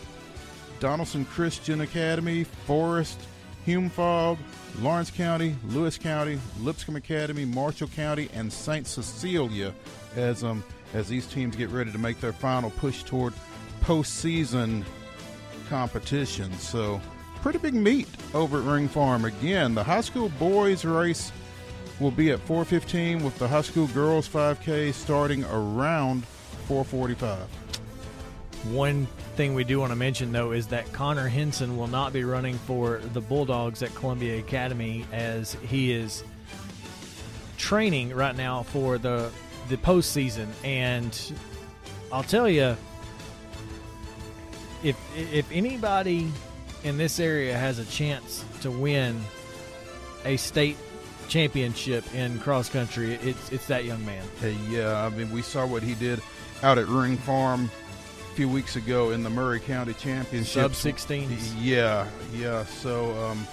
[0.80, 3.20] Donaldson Christian Academy, Forrest,
[3.66, 4.38] Hume-Fogg,
[4.80, 8.88] Lawrence County, Lewis County, Lipscomb Academy, Marshall County, and St.
[8.88, 9.74] Cecilia
[10.16, 10.64] as um
[10.94, 13.34] as these teams get ready to make their final push toward
[13.82, 14.84] postseason
[15.72, 16.52] competition.
[16.60, 17.00] So,
[17.42, 19.24] pretty big meet over at Ring Farm.
[19.24, 21.32] Again, the high school boys race
[22.02, 26.26] will be at 4:15 with the high school girls 5K starting around
[26.68, 27.48] 4:45.
[28.66, 29.08] One
[29.38, 32.58] thing we do want to mention though is that Connor Henson will not be running
[32.68, 36.24] for the Bulldogs at Columbia Academy as he is
[37.58, 39.32] training right now for the
[39.70, 40.48] the postseason.
[40.66, 41.18] And
[42.12, 42.76] I'll tell you,
[44.84, 46.32] if if anybody
[46.84, 49.22] in this area has a chance to win
[50.26, 50.78] a state
[51.28, 54.24] championship in cross country, it's it's that young man.
[54.40, 56.22] Hey, yeah, I mean we saw what he did
[56.64, 57.70] out at Ring Farm
[58.32, 60.74] a few weeks ago in the Maury County Championship.
[60.74, 61.54] Sub 16s.
[61.60, 62.66] Yeah, yeah.
[62.66, 63.48] So um,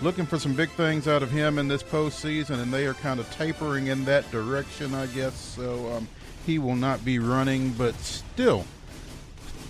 [0.00, 3.20] looking for some big things out of him in this postseason, and they are kind
[3.20, 5.34] of tapering in that direction, I guess.
[5.34, 6.08] So um,
[6.46, 8.64] he will not be running, but still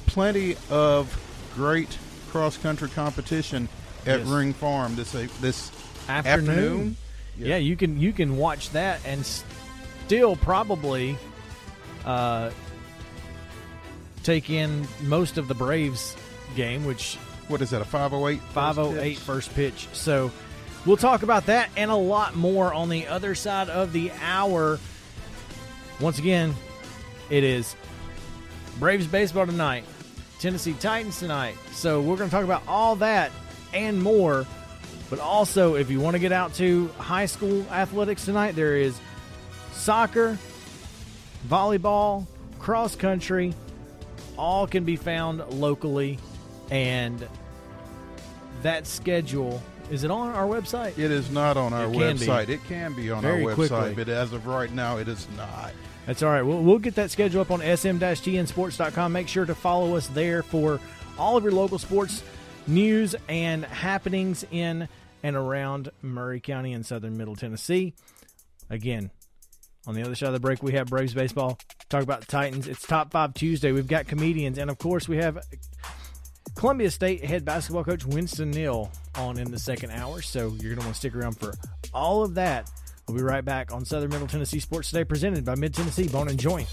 [0.07, 1.17] plenty of
[1.55, 1.97] great
[2.31, 3.69] cross country competition
[4.07, 4.29] at Yes.
[4.29, 5.71] Ring Farm this this
[6.09, 6.49] Afternoon.
[6.51, 6.97] afternoon.
[7.39, 7.57] Yeah.
[7.57, 11.17] you can you can watch that and still probably
[12.05, 12.51] uh,
[14.23, 16.17] take in most of the Braves
[16.57, 17.17] game, which
[17.49, 17.81] What is that?
[17.83, 18.41] A 508?
[18.41, 19.19] first 508 pitch?
[19.19, 19.89] first pitch.
[19.93, 20.31] So
[20.87, 24.79] we'll talk about that and a lot more on the other side of the hour.
[26.01, 26.55] Once again,
[27.31, 27.77] it is
[28.79, 29.85] Braves baseball tonight,
[30.41, 31.55] Tennessee Titans tonight.
[31.73, 33.31] So we're going to talk about all that
[33.73, 34.47] and more.
[35.11, 38.99] But also, if you want to get out to high school athletics tonight, there is
[39.73, 40.39] soccer,
[41.49, 42.27] volleyball,
[42.59, 43.55] cross country.
[44.39, 46.19] All can be found locally.
[46.71, 47.29] And
[48.63, 50.97] that schedule is it on our website?
[50.99, 51.99] It is not on our It be.
[51.99, 52.49] website.
[52.49, 53.95] It can be on Very our website, quickly.
[53.95, 55.73] but as of right now, it is not.
[56.07, 56.43] That's all right.
[56.43, 59.13] We'll, we'll get that schedule up on sm-tnsports.com.
[59.13, 60.81] Make sure to follow us there for
[61.19, 62.23] all of your local sports
[62.67, 64.89] news and happenings in
[65.23, 67.95] and around Maury County and southern Middle Tennessee.
[68.71, 69.11] Again,
[69.87, 71.59] on the other side of the break, we have Braves baseball.
[71.89, 72.67] Talk about the Titans.
[72.67, 73.73] It's Top 5 Tuesday.
[73.73, 74.59] We've got comedians.
[74.59, 75.39] And, of course, we have
[76.55, 80.23] Columbia State head basketball coach Winston Neal on in the second hour.
[80.23, 81.55] So you're going to want to stick around for
[81.93, 82.71] all of that.
[83.09, 86.29] We'll be right back on Southern Middle Tennessee Sports Today, presented by Mid Tennessee Bone
[86.29, 86.69] and Joint.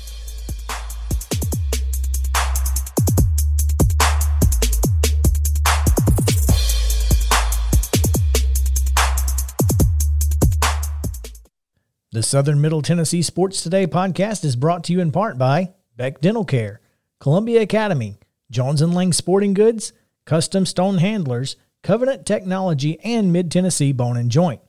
[12.11, 16.21] The Southern Middle Tennessee Sports Today podcast is brought to you in part by Beck
[16.21, 16.82] Dental Care,
[17.19, 18.17] Columbia Academy,
[18.49, 19.93] Jones and Lang Sporting Goods,
[20.25, 24.61] Custom Stone Handlers, Covenant Technology, and Mid Tennessee Bone and Joint.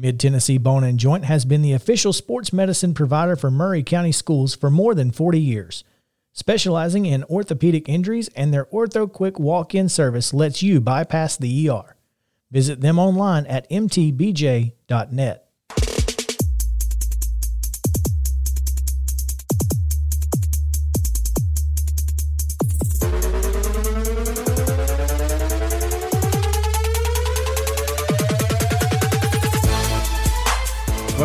[0.00, 4.12] Mid Tennessee Bone and Joint has been the official sports medicine provider for Maury County
[4.12, 5.84] schools for more than 40 years.
[6.32, 11.68] Specializing in orthopedic injuries and their Ortho Quick walk in service lets you bypass the
[11.68, 11.96] ER.
[12.50, 15.49] Visit them online at mtbj.net.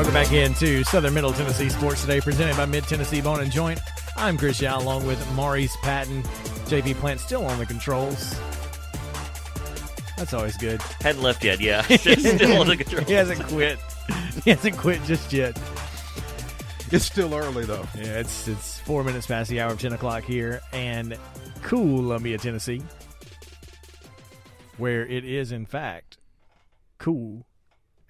[0.06, 3.80] Welcome back into Southern Middle Tennessee Sports Today, presented by Mid Tennessee Bone and Joint.
[4.16, 6.22] I'm Chris Yow, along with Maurice Patton.
[6.68, 8.40] JP Plant still on the controls.
[10.16, 10.80] That's always good.
[11.02, 11.60] Hadn't left yet.
[11.60, 13.04] Yeah, still on the control.
[13.06, 13.80] He hasn't quit.
[14.44, 15.60] He hasn't quit just yet.
[16.92, 17.88] It's still early though.
[17.96, 21.18] Yeah, it's it's four minutes past the hour of ten o'clock here, and
[21.64, 22.84] cool, Columbia, Tennessee,
[24.78, 26.20] where it is in fact
[27.00, 27.48] cool.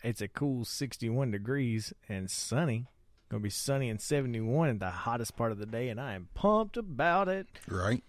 [0.05, 2.85] It's a cool sixty-one degrees and sunny.
[3.29, 6.29] Gonna be sunny and seventy-one at the hottest part of the day, and I am
[6.35, 7.47] pumped about it.
[7.67, 8.03] Right.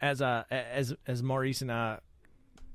[0.00, 2.00] As I as as Maurice and I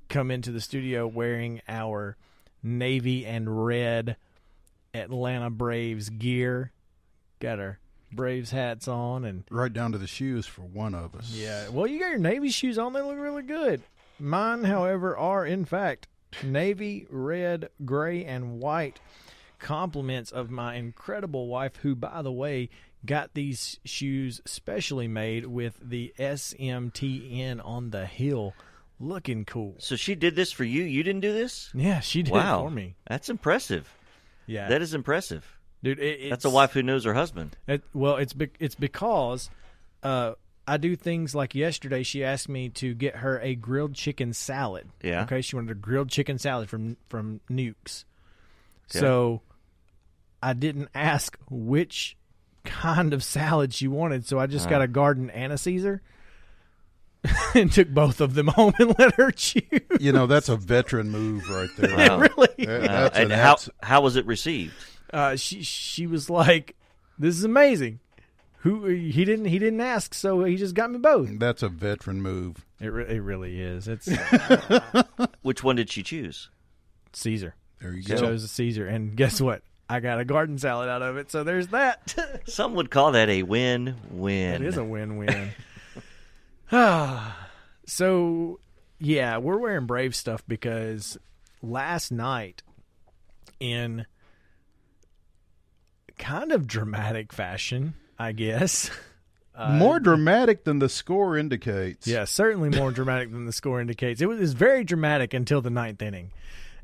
[0.08, 2.16] come into the studio wearing our
[2.64, 4.16] navy and red
[4.94, 6.72] Atlanta Braves gear,
[7.40, 7.80] got our
[8.14, 11.30] Braves hats on, and Right down to the shoes for one of us.
[11.32, 11.68] yeah.
[11.70, 13.82] Well, you got your navy shoes on; they look really good.
[14.20, 16.08] Mine, however, are in fact
[16.44, 19.00] navy, red, gray, and white.
[19.60, 22.70] Compliments of my incredible wife, who, by the way,
[23.06, 28.54] got these shoes specially made with the SMTN on the heel,
[29.00, 29.76] looking cool.
[29.80, 30.84] So she did this for you.
[30.84, 31.70] You didn't do this.
[31.74, 32.96] Yeah, she did wow, it for me.
[33.08, 33.94] That's impressive.
[34.48, 35.46] Yeah, That is impressive.
[35.84, 36.00] dude.
[36.00, 37.56] It, That's a wife who knows her husband.
[37.68, 39.50] It, well, it's be, it's because
[40.04, 40.34] uh,
[40.68, 42.04] I do things like yesterday.
[42.04, 44.88] She asked me to get her a grilled chicken salad.
[45.04, 45.24] Yeah.
[45.24, 45.42] Okay.
[45.42, 48.06] She wanted a grilled chicken salad from from Nukes.
[48.90, 49.00] Okay.
[49.00, 49.42] So
[50.42, 52.16] I didn't ask which
[52.64, 56.02] kind of salad she wanted, so I just got a garden and a Caesar.
[57.54, 59.64] and took both of them home and let her choose.
[60.00, 61.96] You know, that's a veteran move right there.
[61.96, 62.18] Wow.
[62.38, 64.74] really, That- Uh, and an how abs- how was it received?
[65.14, 66.76] uh, she she was like,
[67.20, 68.00] "This is amazing."
[68.62, 71.40] Who he didn't he didn't ask, so he just got me both.
[71.40, 72.66] that's a veteran move.
[72.80, 73.88] It re- it really is.
[73.88, 74.08] It's
[75.42, 76.50] Which one did she choose?
[77.14, 77.56] Caesar.
[77.80, 78.18] There you She go.
[78.18, 79.64] chose a Caesar, and guess what?
[79.90, 81.32] I got a garden salad out of it.
[81.32, 82.16] So there's that.
[82.46, 84.54] Some would call that a win-win.
[84.56, 85.50] it is a win-win.
[87.86, 88.60] so
[89.00, 91.18] yeah, we're wearing Brave stuff because
[91.62, 92.62] last night,
[93.60, 94.06] in
[96.18, 98.92] kind of dramatic fashion, I guess.
[99.70, 102.08] More dramatic than the score indicates.
[102.08, 104.20] Yeah, certainly more dramatic than the score indicates.
[104.20, 106.32] It was, it was very dramatic until the ninth inning,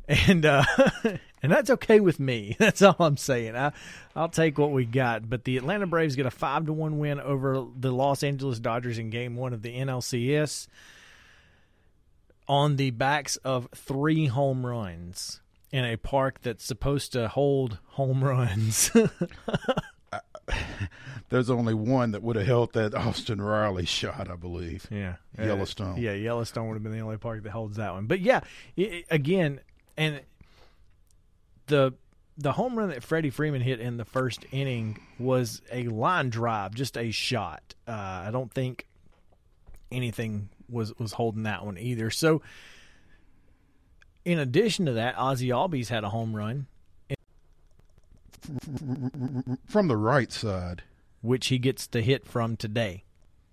[0.07, 0.63] and uh,
[1.41, 2.55] and that's okay with me.
[2.59, 3.55] That's all I'm saying.
[3.55, 3.71] I
[4.15, 5.27] I'll take what we got.
[5.27, 8.99] But the Atlanta Braves get a five to one win over the Los Angeles Dodgers
[8.99, 10.67] in Game One of the NLCS
[12.47, 18.23] on the backs of three home runs in a park that's supposed to hold home
[18.23, 18.91] runs.
[21.29, 24.87] There's only one that would have held that Austin Riley shot, I believe.
[24.89, 25.93] Yeah, Yellowstone.
[25.95, 28.05] Uh, yeah, Yellowstone would have been the only park that holds that one.
[28.07, 28.41] But yeah,
[28.77, 29.59] i i- again,
[29.97, 30.21] and
[31.67, 31.93] the
[32.37, 36.73] the home run that Freddie Freeman hit in the first inning was a line drive,
[36.75, 37.73] just a shot.
[37.87, 37.91] Uh,
[38.27, 38.85] I don't think
[39.91, 42.09] anything was was holding that one either.
[42.09, 42.41] So,
[44.23, 46.67] in addition to that, Ozzy Albies had a home run,
[49.67, 50.83] From the right side.
[51.21, 53.03] which he gets to hit from today.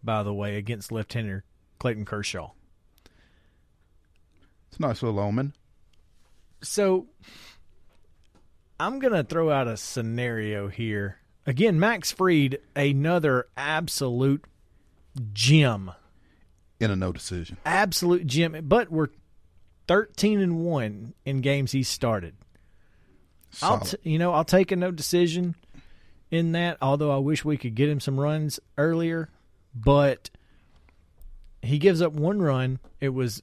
[0.03, 1.45] By the way, against left-hander
[1.79, 2.51] Clayton Kershaw.
[4.69, 5.55] It's a nice little omen.
[6.63, 7.07] So
[8.79, 11.19] I'm going to throw out a scenario here.
[11.47, 14.45] Again, Max Fried, another absolute
[15.33, 15.93] gem.
[16.81, 17.57] In a no decision.
[17.65, 18.57] Absolute gem.
[18.65, 19.09] But we're
[19.89, 22.35] 13 and 1 in games he started.
[23.63, 25.55] I'll t- you know, I'll take a no decision
[26.31, 29.29] in that, although I wish we could get him some runs earlier,
[29.75, 30.31] but
[31.63, 32.79] he gives up one run.
[33.01, 33.43] It was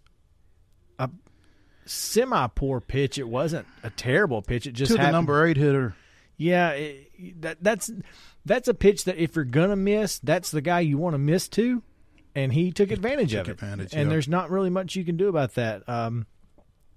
[1.00, 1.10] a
[1.86, 3.18] semi poor pitch.
[3.18, 4.68] It wasn't a terrible pitch.
[4.68, 5.96] It just to the number eight hitter.
[6.38, 7.92] Yeah, it, that that's
[8.46, 11.48] that's a pitch that if you're gonna miss, that's the guy you want to miss
[11.50, 11.84] to,
[12.36, 13.52] and he took advantage took of it.
[13.52, 15.88] advantage, and there's not really much you can do about that.
[15.88, 16.26] Um,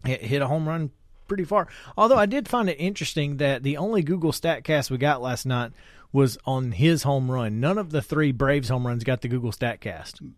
[0.05, 0.91] hit a home run
[1.27, 1.69] pretty far.
[1.97, 5.73] Although I did find it interesting that the only Google Statcast we got last night
[6.13, 7.61] was on his home run.
[7.61, 10.33] None of the three Braves home runs got the Google Statcast.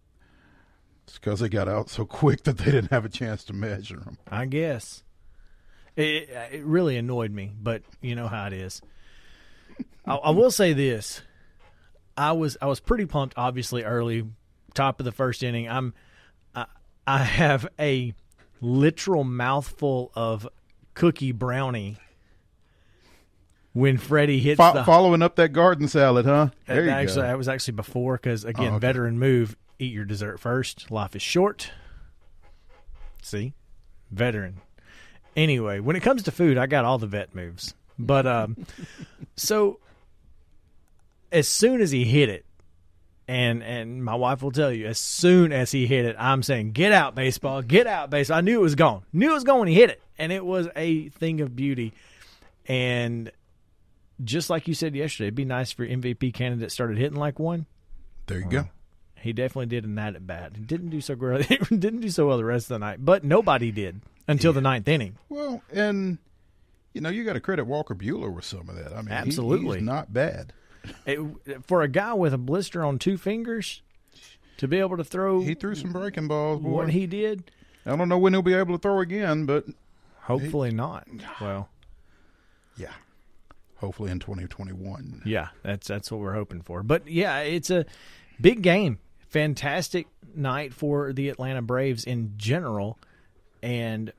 [1.05, 4.01] It's because they got out so quick that they didn't have a chance to measure
[4.01, 4.19] them.
[4.29, 5.05] I guess.
[5.95, 8.83] It, it really annoyed me, but you know how it is.
[10.05, 11.23] I, I will say this:
[12.17, 13.35] I was I was pretty pumped.
[13.37, 14.27] Obviously, early,
[14.75, 15.69] top of the first inning.
[15.69, 15.95] I'm
[16.55, 16.67] I,
[17.07, 18.15] I have a
[18.61, 20.49] literal mouthful of
[20.97, 21.97] cookie brownie
[23.73, 26.49] when Freddie hits Fo- the following up that garden salad, huh?
[26.67, 27.29] There you actually, go.
[27.29, 28.87] that was actually before because again, Oh, okay.
[28.87, 30.91] veteran move: eat your dessert first.
[30.91, 31.71] Life is short.
[33.23, 33.53] See,
[34.11, 34.61] veteran.
[35.37, 37.75] Anyway, when it comes to food, I got all the vet moves.
[37.99, 38.57] But um,
[39.37, 39.79] so
[41.31, 42.47] as soon as he hit it,
[43.29, 46.73] and and my wife will tell you, as soon as he hit it, I'm saying,
[46.73, 47.61] "Get out, baseball!
[47.61, 49.03] Get out, baseball!" I knew it was gone.
[49.13, 51.93] Knew it was gone when he hit it, and it was a thing of beauty.
[52.67, 53.31] And
[54.25, 57.39] just like you said yesterday, it'd be nice if your MVP candidate started hitting like
[57.39, 57.67] one.
[58.27, 58.59] there you go.
[58.61, 58.65] Uh,
[59.21, 60.53] he definitely did in that at bat.
[60.57, 61.47] He didn't do so great.
[61.69, 64.61] He didn't do so well the rest of the night, but nobody did until the
[64.61, 65.17] ninth inning.
[65.29, 66.19] Well, and
[66.93, 68.93] you know you got to credit Walker Buehler with some of that.
[68.93, 69.79] I mean, he- Absolutely.
[69.79, 70.53] he's not bad.
[71.05, 71.19] It,
[71.67, 73.83] for a guy with a blister on two fingers
[74.59, 76.61] to be able to throw He threw some breaking balls.
[76.61, 76.69] Boy.
[76.71, 77.51] what he did,
[77.85, 79.65] I don't know when he'll be able to throw again, but
[80.27, 81.07] hopefully not.
[81.41, 81.69] Well,
[82.77, 82.93] yeah.
[83.77, 85.23] hopefully in 2021.
[85.25, 86.83] Yeah, that's that's what we're hoping for.
[86.83, 87.85] But yeah, it's a
[88.41, 88.99] big game.
[89.29, 92.99] Fantastic night for the Atlanta Braves in general,
[93.63, 94.13] and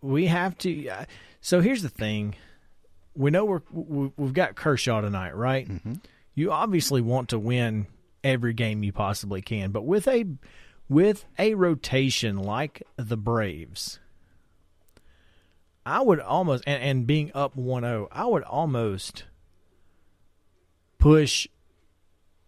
[0.00, 0.88] we have to.
[0.88, 1.04] Uh,
[1.40, 2.34] so here's the thing:
[3.14, 5.68] we know we're we- we've got Kershaw tonight, right?
[6.34, 7.86] You obviously want to win
[8.22, 10.24] every game you possibly can, but with a
[10.88, 13.98] with a rotation like the Braves,
[15.86, 19.24] I would almost and, and being up 1-0, I would almost
[20.98, 21.46] push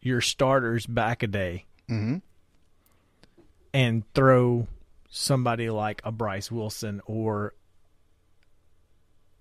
[0.01, 2.23] your starters back a day Mhm.
[3.75, 4.67] and throw
[5.11, 7.55] somebody like a Bryce Wilson or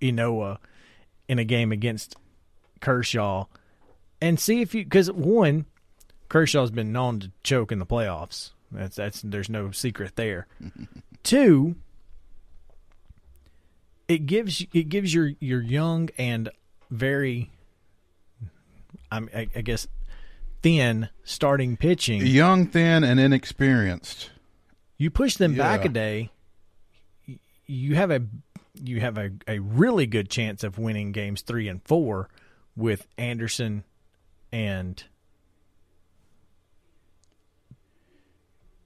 [0.01, 0.57] Ynoa
[1.27, 2.15] in a game against
[2.81, 3.45] Kershaw
[4.21, 5.65] and see if you because one
[6.29, 8.51] Kershaw's been known to choke in the playoffs.
[8.71, 10.47] That's that's there's no secret there.
[11.23, 11.75] Two,
[14.08, 16.49] it gives it gives your your young and
[16.89, 17.51] very,
[19.12, 19.88] I'm, I, I guess,
[20.62, 22.26] thin starting pitching.
[22.26, 24.32] Young, thin, and inexperienced.
[24.97, 26.32] You push them back a day.
[27.66, 28.22] You have a
[28.82, 32.30] you have a, a really good chance of winning games three and four
[32.76, 33.84] with Anderson
[34.51, 35.03] and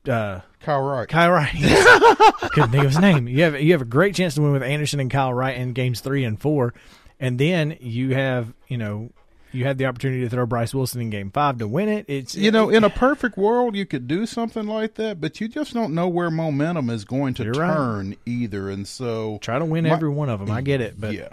[0.07, 1.07] uh, Kyle Wright.
[1.07, 1.49] Kyle Wright.
[2.51, 3.27] Couldn't think of his name.
[3.27, 5.73] You have you have a great chance to win with Anderson and Kyle Wright in
[5.73, 6.73] games three and four,
[7.19, 9.09] and then you have you know
[9.51, 12.05] you have the opportunity to throw Bryce Wilson in game five to win it.
[12.07, 15.47] It's You know, in a perfect world, you could do something like that, but you
[15.47, 17.73] just don't know where momentum is going to You're right.
[17.75, 18.69] turn either.
[18.69, 20.51] And so, try to win My- every one of them.
[20.51, 21.29] I get it, but yeah,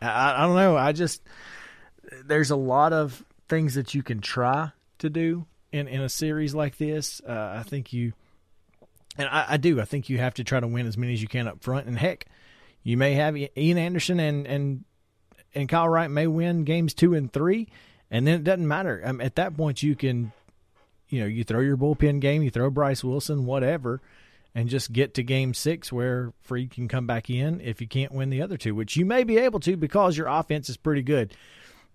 [0.00, 0.76] I, I don't know.
[0.76, 1.22] I just
[2.26, 6.54] there's a lot of things that you can try to do in in a series
[6.54, 7.20] like this.
[7.26, 8.12] Uh, I think you,
[9.18, 9.80] and I, I do.
[9.80, 11.86] I think you have to try to win as many as you can up front.
[11.86, 12.26] And heck,
[12.82, 14.84] you may have Ian Anderson and and
[15.54, 17.68] and Kyle Wright may win games two and three,
[18.10, 19.02] and then it doesn't matter.
[19.04, 20.32] Um, at that point, you can,
[21.08, 24.00] you know, you throw your bullpen game, you throw Bryce Wilson, whatever.
[24.54, 28.12] And just get to game six where Fried can come back in if you can't
[28.12, 31.00] win the other two, which you may be able to because your offense is pretty
[31.00, 31.32] good.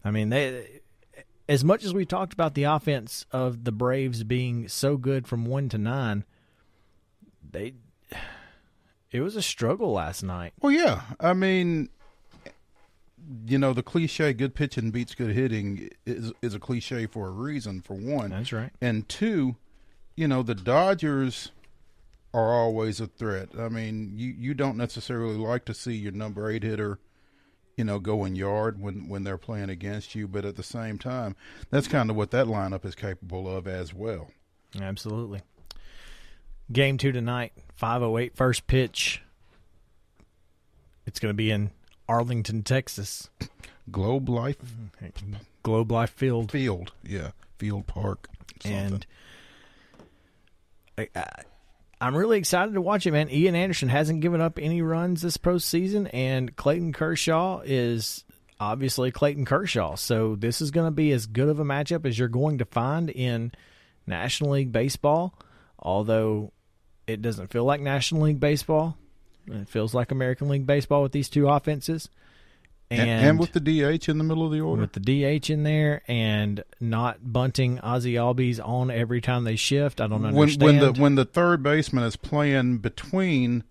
[0.04, 0.77] I mean, they
[1.50, 5.46] as much as we talked about the offense of the Braves being so good from
[5.46, 6.24] one to nine,
[7.50, 7.74] they
[9.12, 10.54] it was a struggle last night.
[10.62, 11.02] well, yeah.
[11.20, 11.90] I mean,
[13.46, 17.32] you know, the cliche "good pitching beats good hitting" is is a cliche for a
[17.32, 17.82] reason.
[17.82, 18.72] For one, That's right.
[18.82, 19.56] and two,
[20.16, 21.52] you know, the Dodgers
[22.34, 23.50] are always a threat.
[23.58, 27.00] I mean, you you don't necessarily like to see your number eight hitter,
[27.78, 31.36] you know, going yard when when they're playing against you, but at the same time,
[31.70, 34.32] that's kind of what that lineup is capable of as well.
[34.82, 35.42] Absolutely.
[36.72, 39.22] Game two tonight, 508 first pitch.
[41.06, 41.72] It's going to be in
[42.10, 43.30] Arlington, Texas.
[43.90, 45.36] Globe Life mm-hmm.
[45.64, 46.52] Globe Life Field.
[46.52, 48.28] Field, yeah, Field Park,
[48.62, 48.94] something.
[48.94, 49.06] and
[50.98, 51.44] I, I,
[52.00, 53.30] I'm really excited to watch it, man.
[53.30, 58.24] Ian Anderson hasn't given up any runs this postseason, and Clayton Kershaw is
[58.60, 59.96] obviously Clayton Kershaw.
[59.96, 62.66] So this is going to be as good of a matchup as you're going to
[62.66, 63.52] find in
[64.06, 65.34] National League baseball.
[65.80, 66.52] Although
[67.08, 68.98] it doesn't feel like National League baseball,
[69.48, 72.10] it feels like American League baseball with these two offenses.
[72.90, 74.82] And, and with the DH in the middle of the order.
[74.82, 80.00] with the DH in there and not bunting Ozzy Albies on every time they shift.
[80.00, 80.64] I don't when understand.
[80.64, 83.64] when the when the third baseman is playing between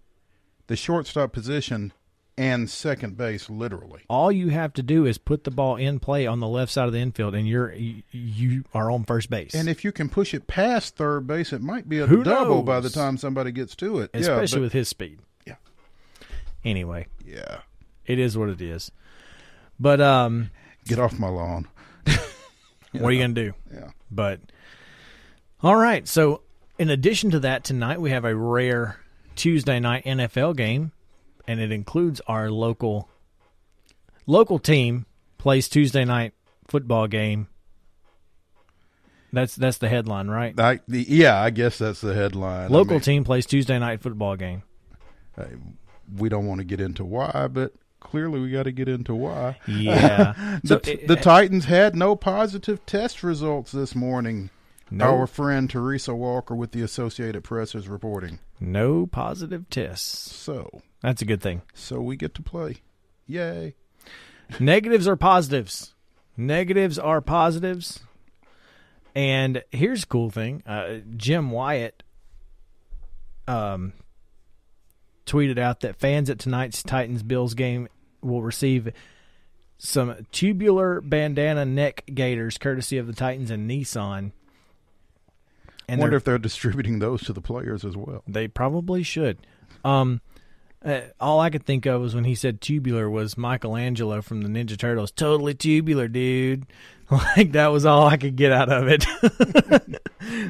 [0.66, 1.92] the shortstop position
[2.38, 4.02] and second base, literally.
[4.10, 6.86] all you have to do is put the ball in play on the left side
[6.86, 9.54] of the infield, and you're you, are on first base.
[9.54, 12.62] And if you can push it past third base, it might be a Who double
[12.62, 14.10] by the time somebody gets to it.
[14.12, 15.20] especially yeah, with his speed.
[15.46, 15.54] Yeah.
[16.64, 17.60] Anyway, yeah.
[18.04, 18.90] it is what it is.
[19.78, 20.50] But um,
[20.86, 21.66] Get off my lawn.
[22.92, 23.52] what are you gonna do?
[23.72, 23.90] Yeah.
[24.10, 24.40] But
[25.62, 26.06] all right.
[26.06, 26.42] So
[26.78, 28.98] in addition to that, tonight we have a rare
[29.34, 30.92] Tuesday night NFL game,
[31.46, 33.08] and it includes our local
[34.26, 35.06] local team
[35.38, 36.32] plays Tuesday night
[36.68, 37.48] football game.
[39.32, 40.58] That's that's the headline, right?
[40.58, 42.64] I, the, yeah, I guess that's the headline.
[42.64, 44.62] I Local mean, team plays Tuesday night football game.
[45.36, 45.56] hey,
[46.16, 47.72] we don't want to get into why, but
[48.06, 49.58] clearly we got to get into why.
[49.66, 50.34] Yeah.
[50.62, 54.50] The, so it- the Titans had no positive test results this morning.
[54.90, 58.38] no, Our friend Teresa Walker with the Associated Press is reporting.
[58.60, 60.34] no positive tests.
[60.34, 61.62] So, That's a good thing.
[61.74, 62.76] so we get to play.
[63.26, 63.74] Yay.
[64.60, 65.94] Negatives are positives.
[66.36, 68.00] Negatives are positives.
[69.14, 70.62] And here's a cool thing.
[70.66, 72.02] Uh, Jim Wyatt
[73.48, 73.92] um,
[75.26, 77.88] tweeted out that fans at tonight's Titans Bills game
[78.26, 78.92] will receive
[79.78, 84.32] some tubular bandana neck gaiters, courtesy of the Titans and Nissan.
[85.88, 88.22] And wonder if they're distributing those to the players as well.
[88.26, 89.38] They probably should.
[89.84, 90.20] Um,
[90.84, 94.48] uh, all I could think of was when he said tubular was Michelangelo from the
[94.48, 95.10] Ninja Turtles.
[95.10, 96.66] Totally tubular, dude.
[97.36, 99.06] Like that was all I could get out of it.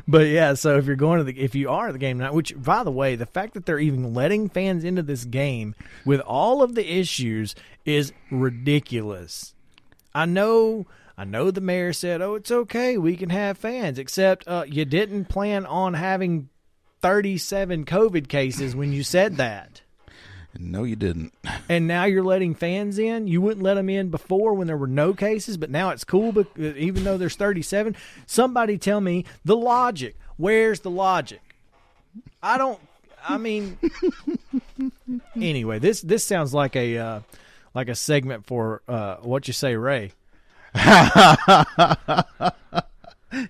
[0.09, 2.32] but yeah, so if you're going to the if you are at the game night,
[2.32, 5.74] which by the way, the fact that they're even letting fans into this game
[6.07, 7.54] with all of the issues
[7.84, 9.54] is ridiculous.
[10.14, 10.86] I know
[11.18, 14.84] I know the mayor said, "Oh, it's okay, we can have fans," except uh, you
[14.84, 16.48] didn't plan on having
[17.02, 19.82] 37 COVID cases when you said that.
[20.61, 21.32] No, you didn't.
[21.68, 23.26] And now you're letting fans in.
[23.26, 26.30] You wouldn't let them in before when there were no cases, but now it's cool.
[26.30, 30.14] But uh, even though there's 37, somebody tell me the logic.
[30.36, 31.40] Where's the logic?
[32.40, 32.78] I don't.
[33.28, 33.78] I mean,
[35.34, 37.20] anyway, this this sounds like a uh,
[37.74, 40.12] like a segment for uh, what you say, Ray.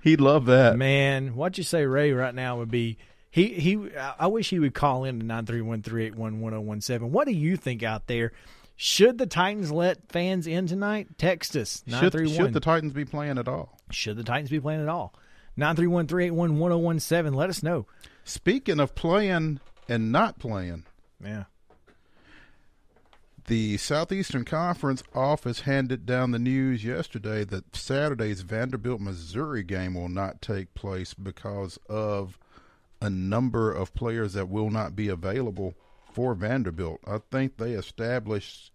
[0.03, 0.77] He'd love that.
[0.79, 2.97] Man, what you say, Ray, right now would be
[3.37, 3.95] he he.
[4.19, 6.63] I wish he would call in to nine three one three eight one one zero
[6.63, 7.13] one seven.
[7.13, 8.33] What do you think out there?
[8.77, 11.19] Should the Titans let fans in tonight?
[11.19, 12.35] Text us nine three one.
[12.35, 13.79] Should the Titans be playing at all?
[13.91, 15.13] Should the Titans be playing at all?
[15.55, 17.35] Nine three one three eight one one zero one seven.
[17.35, 17.85] Let us know.
[18.25, 20.85] Speaking of playing and not playing,
[21.23, 21.45] yeah.
[23.49, 30.09] The Southeastern Conference office handed down the news yesterday that Saturday's Vanderbilt Missouri game will
[30.09, 32.39] not take place because of
[33.07, 35.75] a number of players that will not be available
[36.13, 37.01] for Vanderbilt.
[37.07, 38.73] I think they established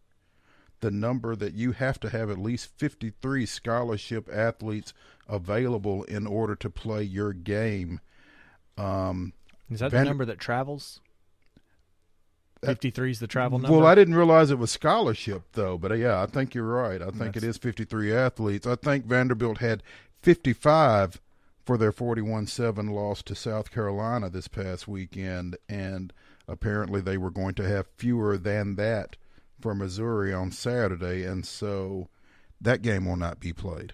[0.80, 4.94] the number that you have to have at least 53 scholarship athletes
[5.28, 8.00] available in order to play your game.
[8.78, 9.34] Um,
[9.70, 11.02] is that Van- the number that travels?
[12.64, 13.76] 53 is the travel number.
[13.76, 17.02] Well, I didn't realize it was scholarship though, but uh, yeah, I think you're right.
[17.02, 17.38] I think That's...
[17.38, 18.66] it is 53 athletes.
[18.66, 19.84] I think Vanderbilt had
[20.22, 21.20] 55
[21.66, 26.14] for their 41-7 loss to South Carolina this past weekend and
[26.48, 29.18] apparently they were going to have fewer than that
[29.60, 32.08] for Missouri on Saturday and so
[32.60, 33.94] that game will not be played.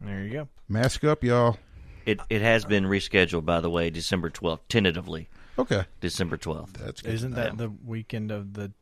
[0.00, 0.48] There you go.
[0.68, 1.58] Mask up, y'all.
[2.04, 5.28] It it has been rescheduled by the way, December 12th tentatively.
[5.58, 5.84] Okay.
[6.00, 6.72] December 12th.
[6.74, 7.14] That's good.
[7.14, 8.72] Isn't that the weekend of the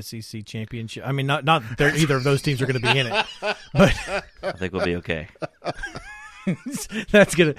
[0.00, 1.06] SEC championship?
[1.06, 4.24] I mean, not not either of those teams are going to be in it, but
[4.42, 5.28] I think we'll be okay.
[7.10, 7.54] That's gonna.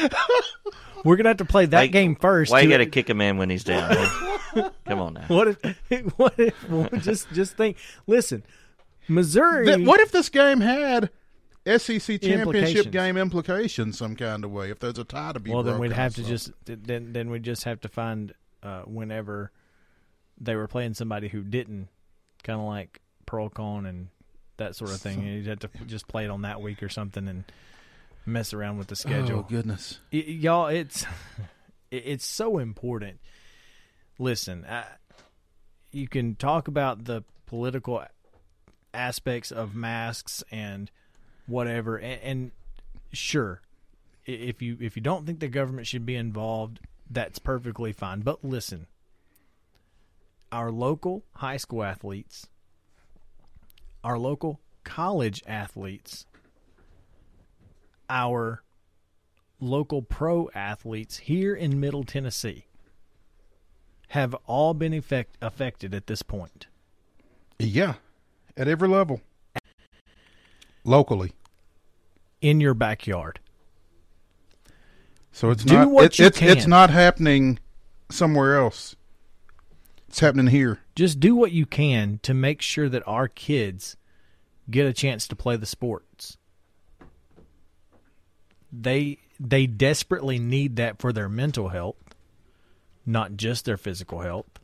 [1.04, 2.52] We're gonna have to play that why, game first.
[2.52, 3.94] Why you got to kick a man when he's down?
[4.86, 5.24] Come on now.
[5.26, 6.18] What if?
[6.18, 6.68] What if?
[6.68, 7.76] Well, just just think.
[8.06, 8.44] Listen,
[9.08, 9.66] Missouri.
[9.66, 11.10] The, what if this game had
[11.66, 14.70] SEC championship game implications some kind of way?
[14.70, 17.42] If there's a tie to be well, then we'd have to just then then we'd
[17.42, 19.50] just have to find uh, whenever
[20.40, 21.88] they were playing somebody who didn't,
[22.42, 24.08] kind of like Pearl-Cohn and
[24.56, 25.22] that sort of thing.
[25.22, 27.44] You'd have to just play it on that week or something and
[28.26, 29.38] mess around with the oh, schedule.
[29.40, 30.66] Oh goodness, y- y'all!
[30.68, 31.04] It's
[31.90, 33.20] it's so important.
[34.18, 34.84] Listen, I,
[35.90, 38.04] you can talk about the political
[38.94, 40.90] aspects of masks and
[41.46, 42.50] whatever, and, and
[43.12, 43.62] sure,
[44.26, 46.80] if you if you don't think the government should be involved,
[47.10, 48.20] that's perfectly fine.
[48.20, 48.86] But listen,
[50.50, 52.48] our local high school athletes
[54.04, 56.26] our local college athletes,
[58.08, 58.62] our
[59.60, 62.66] local pro athletes here in Middle Tennessee
[64.08, 66.66] have all been effect, affected at this point.
[67.58, 67.94] Yeah,
[68.56, 69.22] at every level.
[70.84, 71.32] Locally.
[72.40, 73.38] In your backyard.
[75.30, 77.58] So it's Do not you it's, it's not happening
[78.10, 78.96] somewhere else.
[80.12, 80.78] It's happening here.
[80.94, 83.96] Just do what you can to make sure that our kids
[84.70, 86.36] get a chance to play the sports.
[88.70, 92.14] They they desperately need that for their mental health,
[93.06, 94.58] not just their physical health.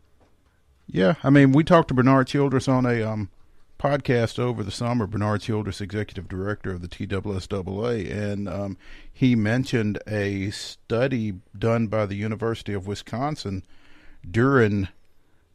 [0.87, 3.31] Yeah, I mean, we talked to Bernard Childress on a um,
[3.79, 5.07] podcast over the summer.
[5.07, 8.77] Bernard Childress, executive director of the TSSAA, and um,
[9.11, 13.65] he mentioned a study done by the University of Wisconsin
[14.31, 14.89] during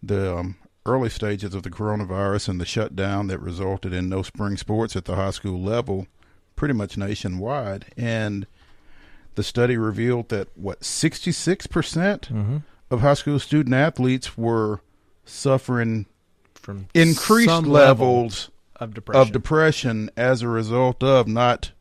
[0.03, 4.57] the um, early stages of the coronavirus and the shutdown that resulted in no spring
[4.57, 6.07] sports at the high school level,
[6.55, 7.85] pretty much nationwide.
[7.97, 8.45] And
[9.35, 12.57] the study revealed that what 66% mm-hmm.
[12.91, 14.81] of high school student athletes were
[15.25, 16.05] suffering
[16.53, 19.21] from increased levels of depression.
[19.21, 21.71] of depression as a result of not,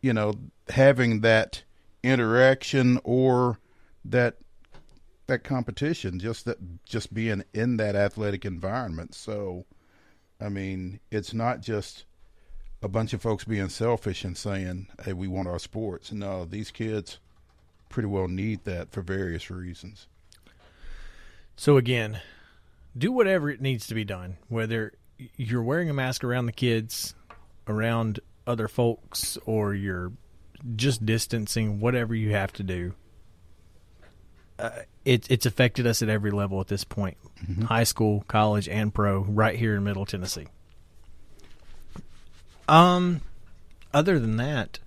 [0.00, 0.34] you know,
[0.68, 1.64] having that
[2.02, 3.58] interaction or
[4.04, 4.36] that
[5.26, 9.14] that competition, just that just being in that athletic environment.
[9.14, 9.64] So,
[10.40, 12.04] I mean, it's not just
[12.82, 16.70] a bunch of folks being selfish and saying, "Hey, we want our sports." No, these
[16.70, 17.18] kids
[17.88, 20.08] pretty well need that for various reasons.
[21.56, 22.20] So again,
[22.96, 24.38] do whatever it needs to be done.
[24.48, 24.94] Whether
[25.36, 27.14] you're wearing a mask around the kids,
[27.68, 30.12] around other folks, or you're
[30.76, 32.94] just distancing, whatever you have to do.
[34.62, 34.70] Uh,
[35.04, 37.16] it, it's affected us at every level at this point
[37.64, 40.46] high school, college, and pro, right here in Middle Tennessee.
[42.68, 43.20] Um,
[43.92, 44.78] other than that,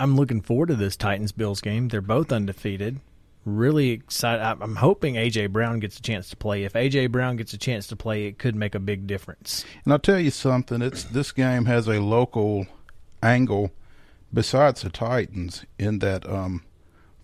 [0.00, 1.88] I'm looking forward to this Titans Bills game.
[1.88, 3.00] They're both undefeated.
[3.44, 4.42] Really excited.
[4.42, 6.64] I'm hoping AJ Brown gets a chance to play.
[6.64, 9.64] If AJ Brown gets a chance to play, it could make a big difference.
[9.84, 10.80] And I'll tell you something.
[10.80, 12.66] It's this game has a local
[13.22, 13.72] angle
[14.32, 16.62] besides the Titans in that um,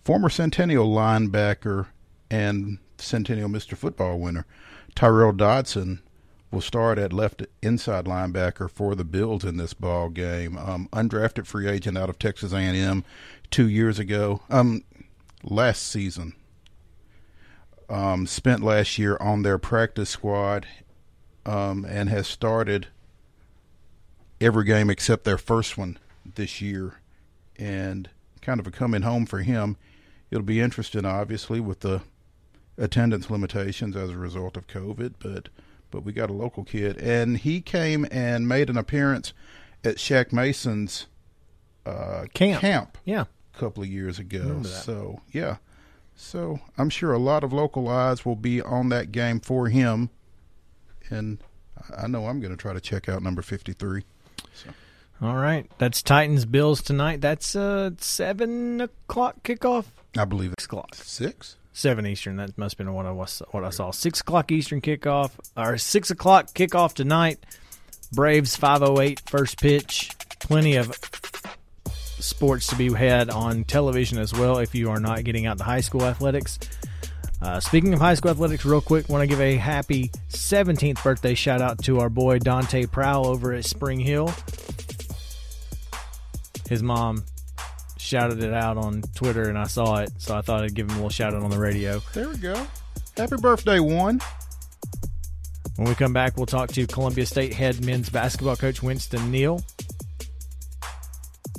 [0.08, 1.88] former Centennial linebacker
[2.30, 3.76] and Centennial Mr.
[3.76, 4.46] Football winner
[4.94, 6.00] Tyrell Dodson
[6.50, 10.56] will start at left inside linebacker for the Bills in this ball game.
[10.56, 13.04] Um, undrafted free agent out of Texas A&M
[13.50, 14.40] two years ago.
[14.48, 14.82] Um,
[15.42, 16.32] last season.
[17.90, 20.66] Um, spent last year on their practice squad
[21.44, 22.86] um, and has started
[24.40, 26.94] every game except their first one this year,
[27.56, 28.08] and
[28.40, 29.76] kind of a coming home for him.
[30.30, 32.02] It'll be interesting, obviously, with the
[32.76, 35.48] attendance limitations as a result of COVID, but
[35.90, 39.32] but we got a local kid, and he came and made an appearance
[39.82, 41.06] at Shaq Mason's
[41.86, 42.60] uh, Camp.
[42.60, 43.24] camp Yeah.
[43.54, 44.62] a couple of years ago.
[44.64, 45.56] So yeah,
[46.14, 50.10] so I'm sure a lot of local eyes will be on that game for him,
[51.08, 51.38] and
[51.96, 54.04] I know I'm going to try to check out number 53.
[55.20, 55.68] All right.
[55.78, 57.20] That's Titans Bills tonight.
[57.20, 59.86] That's uh seven o'clock kickoff.
[60.16, 60.94] I believe Six o'clock.
[60.94, 61.56] six.
[61.72, 62.36] Seven Eastern.
[62.36, 63.90] That must have been what I was what I saw.
[63.92, 67.38] Six o'clock Eastern kickoff or six o'clock kickoff tonight.
[68.12, 70.10] Braves 508 first pitch.
[70.40, 70.92] Plenty of
[72.20, 75.64] sports to be had on television as well if you are not getting out to
[75.64, 76.58] high school athletics.
[77.40, 81.34] Uh, speaking of high school athletics, real quick, want to give a happy 17th birthday
[81.34, 84.32] shout out to our boy Dante Prowl over at Spring Hill.
[86.68, 87.24] His mom
[88.08, 90.92] shouted it out on Twitter, and I saw it, so I thought I'd give him
[90.92, 92.00] a little shout out on the radio.
[92.14, 92.66] There we go.
[93.16, 94.20] Happy birthday, one.
[95.76, 99.60] When we come back, we'll talk to Columbia State head men's basketball coach Winston Neal.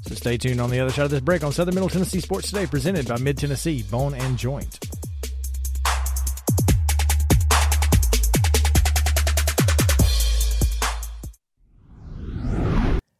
[0.08, 2.50] So stay tuned on the other side of this break on Southern Middle Tennessee Sports
[2.50, 4.89] Today, presented by Mid Tennessee Bone and Joint.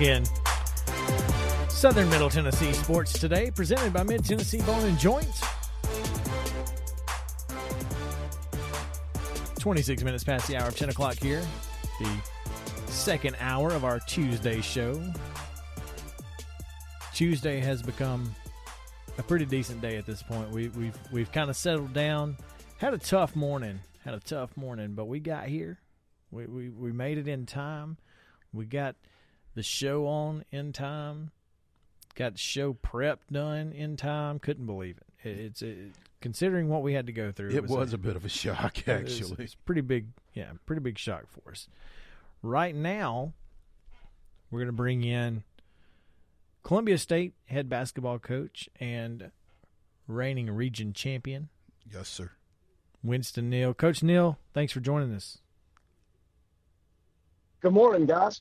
[0.00, 0.96] Welcome back
[1.60, 1.68] in.
[1.68, 5.28] Southern Middle Tennessee Sports Today, presented by Mid Tennessee Bone and Joint.
[9.58, 11.42] 26 minutes past the hour of 10 o'clock here.
[12.00, 12.20] The
[12.86, 15.02] second hour of our Tuesday show.
[17.12, 18.34] Tuesday has become
[19.18, 20.50] a pretty decent day at this point.
[20.50, 22.38] We, we've we've kind of settled down.
[22.78, 23.80] Had a tough morning.
[24.04, 25.78] Had a tough morning, but we got here.
[26.30, 27.98] We, we we made it in time.
[28.52, 28.96] We got
[29.60, 31.32] the show on in time.
[32.14, 34.38] Got the show prep done in time.
[34.38, 35.28] Couldn't believe it.
[35.28, 35.92] it it's it,
[36.22, 37.50] considering what we had to go through.
[37.50, 39.44] It was a bit of a shock, actually.
[39.44, 40.06] it's pretty big.
[40.32, 41.68] Yeah, pretty big shock for us.
[42.42, 43.34] Right now,
[44.50, 45.44] we're going to bring in
[46.62, 49.30] Columbia State head basketball coach and
[50.08, 51.50] reigning region champion
[51.92, 52.30] Yes, sir.
[53.02, 53.74] Winston Neal.
[53.74, 55.36] Coach Neal, thanks for joining us.
[57.60, 58.40] Good morning, guys.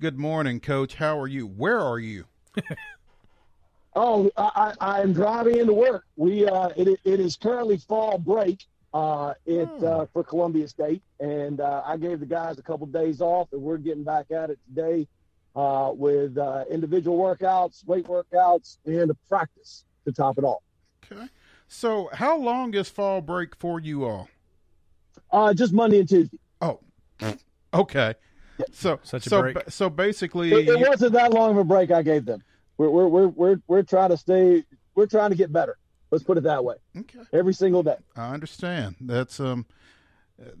[0.00, 0.94] Good morning, Coach.
[0.94, 1.46] How are you?
[1.46, 2.24] Where are you?
[3.96, 6.04] Oh, I, I am driving into work.
[6.14, 11.60] We uh, it, it is currently fall break uh, it uh, for Columbia State, and
[11.60, 14.60] uh, I gave the guys a couple days off, and we're getting back at it
[14.68, 15.08] today
[15.56, 20.62] uh, with uh, individual workouts, weight workouts, and a practice to top it all.
[21.04, 21.26] Okay.
[21.66, 24.28] So, how long is fall break for you all?
[25.32, 26.38] Uh, just Monday and Tuesday.
[26.60, 26.78] Oh,
[27.74, 28.14] okay.
[28.72, 29.70] So Such a so break.
[29.70, 32.42] so basically, It, it wasn't that long of a break I gave them.
[32.78, 34.64] We're we're we're we're, we're trying to stay.
[34.94, 35.76] We're trying to get better.
[36.10, 36.76] Let's put it that way.
[36.96, 37.20] okay.
[37.32, 37.96] Every single day.
[38.16, 38.96] I understand.
[39.00, 39.66] That's um,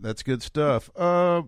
[0.00, 0.90] that's good stuff.
[0.94, 1.42] Uh,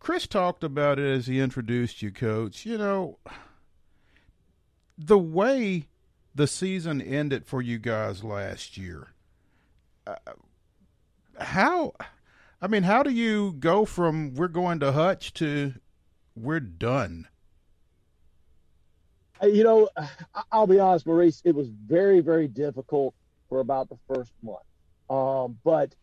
[0.00, 2.66] Chris talked about it as he introduced you, Coach.
[2.66, 3.18] You know,
[4.96, 5.86] the way
[6.34, 9.08] the season ended for you guys last year.
[10.06, 10.16] Uh,
[11.40, 11.92] how,
[12.60, 15.74] I mean, how do you go from we're going to Hutch to
[16.34, 17.28] we're done?
[19.40, 19.88] You know,
[20.50, 21.40] I'll be honest, Maurice.
[21.44, 23.14] It was very, very difficult
[23.48, 24.58] for about the first month.
[25.08, 25.94] Um, but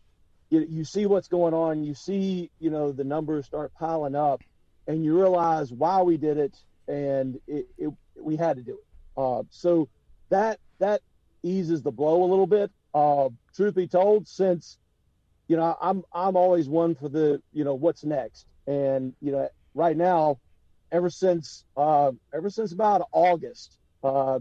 [0.48, 1.84] you, you see what's going on.
[1.84, 4.42] You see, you know, the numbers start piling up,
[4.86, 6.56] and you realize why we did it,
[6.88, 9.20] and it, it we had to do it.
[9.20, 9.88] Uh, so
[10.30, 11.02] that that
[11.42, 12.70] eases the blow a little bit.
[12.94, 14.78] Uh, truth be told, since
[15.48, 19.48] you know, I'm I'm always one for the you know what's next, and you know,
[19.74, 20.38] right now
[20.92, 24.38] ever since uh, ever since about August, uh,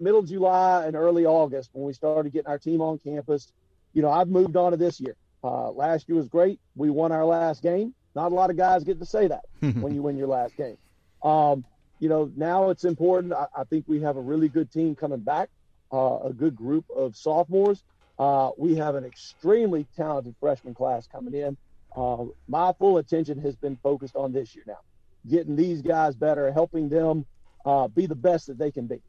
[0.00, 3.52] middle July and early August when we started getting our team on campus.
[3.92, 5.16] You know, I've moved on to this year.
[5.42, 6.58] Uh, last year was great.
[6.74, 7.94] We won our last game.
[8.14, 10.78] Not a lot of guys get to say that when you win your last game.
[11.22, 11.64] Um,
[12.00, 13.32] you know, now it's important.
[13.32, 15.48] I, I think we have a really good team coming back,
[15.92, 17.82] uh, a good group of sophomores.
[18.18, 21.56] Uh, we have an extremely talented freshman class coming in.
[21.96, 24.78] Uh, my full attention has been focused on this year now
[25.28, 27.24] getting these guys better, helping them
[27.64, 29.00] uh, be the best that they can be.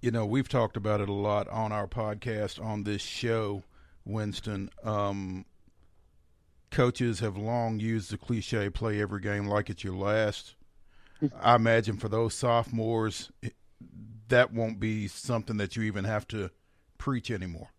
[0.00, 3.62] You know, we've talked about it a lot on our podcast on this show,
[4.04, 4.70] Winston.
[4.82, 5.44] Um,
[6.70, 10.54] coaches have long used the cliche play every game like it's your last.
[11.40, 13.30] I imagine for those sophomores,
[14.28, 16.50] that won't be something that you even have to
[17.00, 17.70] preach anymore.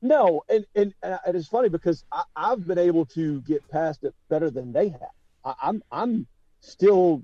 [0.00, 4.14] No, and and, and it's funny because I, I've been able to get past it
[4.28, 5.14] better than they have.
[5.44, 6.26] I, I'm I'm
[6.60, 7.22] still,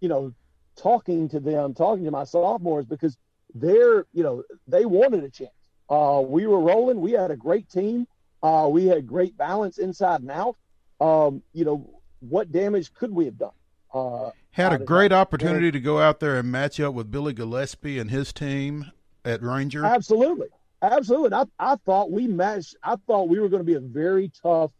[0.00, 0.32] you know,
[0.74, 3.16] talking to them, talking to my sophomores because
[3.54, 5.52] they're, you know, they wanted a chance.
[5.88, 7.00] Uh, we were rolling.
[7.00, 8.08] We had a great team.
[8.42, 10.56] Uh, we had great balance inside and out.
[11.00, 13.50] Um, you know, what damage could we have done?
[13.94, 18.00] Uh, Had a great opportunity to go out there and match up with Billy Gillispie
[18.00, 18.90] and his team
[19.26, 19.84] at Ranger.
[19.84, 20.48] Absolutely,
[20.80, 21.34] absolutely.
[21.34, 22.76] I, I thought we matched.
[22.82, 24.70] I thought we were going to be a very tough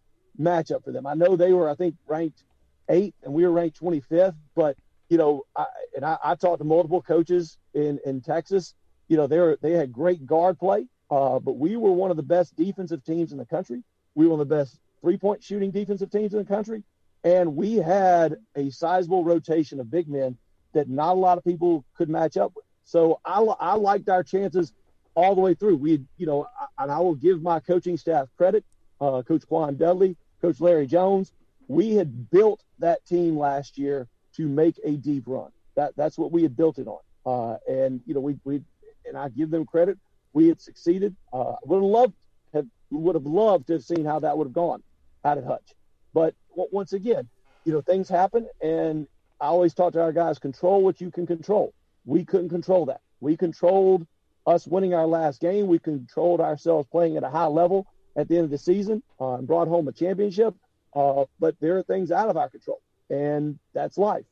[0.41, 1.07] matchup for them.
[1.07, 2.45] I know they were, I think, ranked
[2.89, 4.37] eighth, and we were ranked 25th.
[4.55, 4.77] But
[5.09, 8.75] you know, I, and I, I talked to multiple coaches in in Texas.
[9.09, 12.17] You know, they were they had great guard play, uh, but we were one of
[12.17, 13.83] the best defensive teams in the country.
[14.15, 16.83] We were one of the best three point shooting defensive teams in the country,
[17.25, 20.39] and we had a sizable rotation of big men
[20.73, 22.66] that not a lot of people could match up with.
[22.87, 24.73] So I, I liked our chances
[25.15, 25.77] all the way through.
[25.77, 28.65] We, you know, I- and I will give my coaching staff credit,
[29.01, 31.33] uh, Coach Quan Dudley, Coach Larry Jones.
[31.69, 35.51] We had built that team last year to make a deep run.
[35.75, 37.01] That that's what we had built it on.
[37.27, 38.63] Uh, and you know, we we
[39.07, 39.99] and I give them credit.
[40.33, 41.17] We had succeeded.
[41.33, 42.15] Uh, would have loved
[42.55, 44.83] have would have loved to have seen how that would have gone
[45.25, 45.75] out at Hutch.
[46.15, 47.29] But once again,
[47.65, 49.09] you know, things happen, and
[49.41, 51.75] I always talk to our guys: control what you can control.
[52.07, 53.01] We couldn't control that.
[53.21, 54.07] We controlled
[54.47, 55.67] us winning our last game.
[55.67, 59.35] We controlled ourselves playing at a high level at the end of the season uh,
[59.35, 60.55] and brought home a championship.
[60.95, 62.81] Uh, but there are things out of our control,
[63.11, 64.25] and that's life.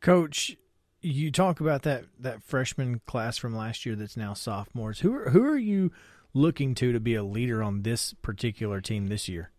[0.00, 0.56] Coach,
[1.00, 5.00] you talk about that that freshman class from last year that's now sophomores.
[5.00, 5.90] Who are who are you
[6.34, 9.50] looking to to be a leader on this particular team this year?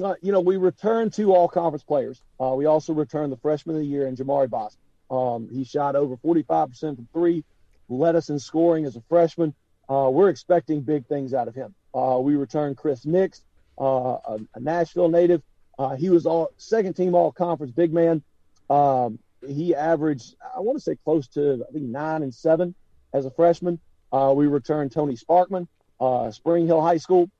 [0.00, 2.22] Uh, you know, we return two all conference players.
[2.38, 4.80] Uh, we also return the freshman of the year in Jamari Boston.
[5.10, 7.44] Um, he shot over 45% from three,
[7.88, 9.54] led us in scoring as a freshman.
[9.88, 11.74] Uh, we're expecting big things out of him.
[11.94, 13.42] Uh, we returned Chris Nix,
[13.80, 15.42] uh, a, a Nashville native.
[15.78, 18.22] Uh, he was all second team all conference big man.
[18.68, 22.74] Um, he averaged, I want to say close to, I think, nine and seven
[23.12, 23.78] as a freshman.
[24.12, 25.68] Uh, we returned Tony Sparkman,
[26.00, 27.30] uh, Spring Hill High School.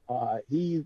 [0.48, 0.84] He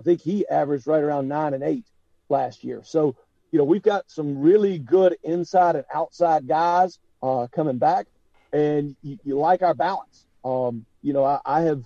[0.00, 1.84] I think he averaged right around nine and eight
[2.30, 2.80] last year.
[2.84, 3.16] So,
[3.50, 8.06] you know, we've got some really good inside and outside guys uh, coming back,
[8.52, 10.26] and you, you like our balance.
[10.44, 11.82] Um, you know, I, I have,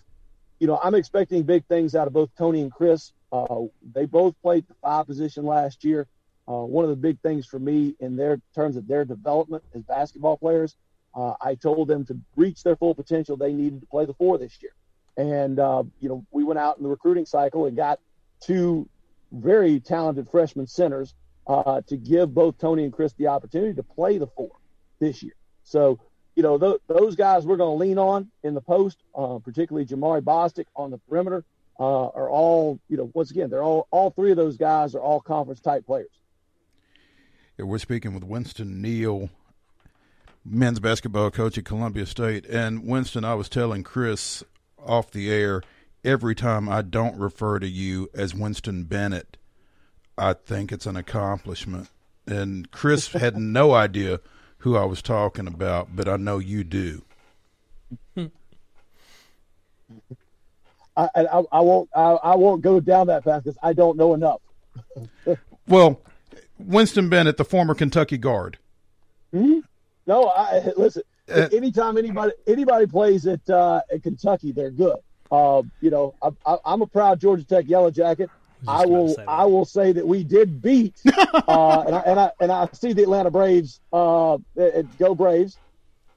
[0.58, 3.12] you know, I'm expecting big things out of both Tony and Chris.
[3.32, 3.62] Uh,
[3.94, 6.06] they both played the five position last year.
[6.46, 9.82] Uh, one of the big things for me in their terms of their development as
[9.82, 10.76] basketball players,
[11.14, 13.36] uh, I told them to reach their full potential.
[13.36, 14.72] They needed to play the four this year.
[15.16, 17.98] And, uh, you know, we went out in the recruiting cycle and got
[18.40, 18.88] two
[19.32, 21.14] very talented freshman centers
[21.46, 24.50] uh, to give both Tony and Chris the opportunity to play the four
[24.98, 25.34] this year.
[25.62, 25.98] So,
[26.36, 29.86] you know, th- those guys we're going to lean on in the post, uh, particularly
[29.86, 31.44] Jamari Bostic on the perimeter.
[31.78, 35.00] uh, are all, you know, once again, they're all, all three of those guys are
[35.00, 36.10] all conference type players.
[37.58, 39.30] Yeah, we're speaking with Winston Neal,
[40.44, 42.46] men's basketball coach at Columbia State.
[42.46, 44.44] And Winston, I was telling Chris
[44.78, 45.62] off the air,
[46.04, 49.36] every time I don't refer to you as Winston Bennett,
[50.16, 51.88] I think it's an accomplishment.
[52.26, 54.20] And Chris had no idea
[54.58, 57.02] who I was talking about, but I know you do.
[60.96, 64.14] I, I, I won't I, I won't go down that path because I don't know
[64.14, 64.40] enough.
[65.68, 66.00] well,
[66.58, 68.58] Winston Bennett, the former Kentucky guard.
[69.34, 69.60] Mm-hmm.
[70.06, 71.02] No, I listen.
[71.28, 74.96] Uh, anytime anybody anybody plays at uh, at Kentucky, they're good.
[75.32, 76.14] Uh, you know,
[76.46, 78.30] I, am a proud Georgia Tech Yellow Jacket.
[78.68, 82.52] I will I will say that we did beat, uh, and I and I and
[82.52, 83.80] I see the Atlanta Braves.
[83.92, 84.38] Uh,
[84.98, 85.58] go Braves,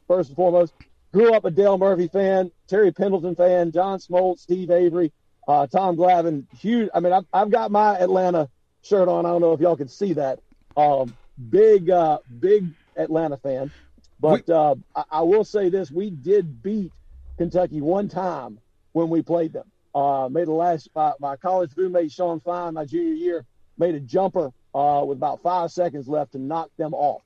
[0.07, 0.73] first and foremost.
[1.13, 5.11] Grew up a Dale Murphy fan, Terry Pendleton fan, John Smoltz, Steve Avery,
[5.47, 6.45] uh, Tom Glavine.
[6.59, 6.89] Huge.
[6.93, 8.49] I mean, I've, I've got my Atlanta
[8.83, 9.25] shirt on.
[9.25, 10.39] I don't know if y'all can see that.
[10.75, 11.15] Um,
[11.49, 13.71] big, uh, big Atlanta fan.
[14.19, 16.91] But uh, I, I, will say this: we did beat
[17.37, 18.59] Kentucky one time
[18.91, 19.71] when we played them.
[19.97, 23.45] Uh, made the last my, my, college roommate Sean Fine, my junior year,
[23.79, 27.23] made a jumper uh, with about five seconds left to knock them off.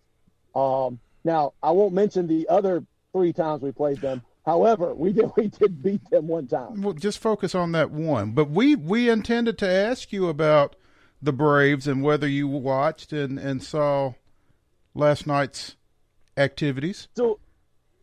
[0.56, 4.22] Um, now I won't mention the other three times we played them.
[4.46, 6.82] However, we did we did beat them one time.
[6.82, 8.32] Well, just focus on that one.
[8.32, 10.78] But we we intended to ask you about
[11.22, 14.14] the Braves and whether you watched and, and saw
[14.94, 15.76] last night's
[16.38, 17.10] activities.
[17.18, 17.38] So,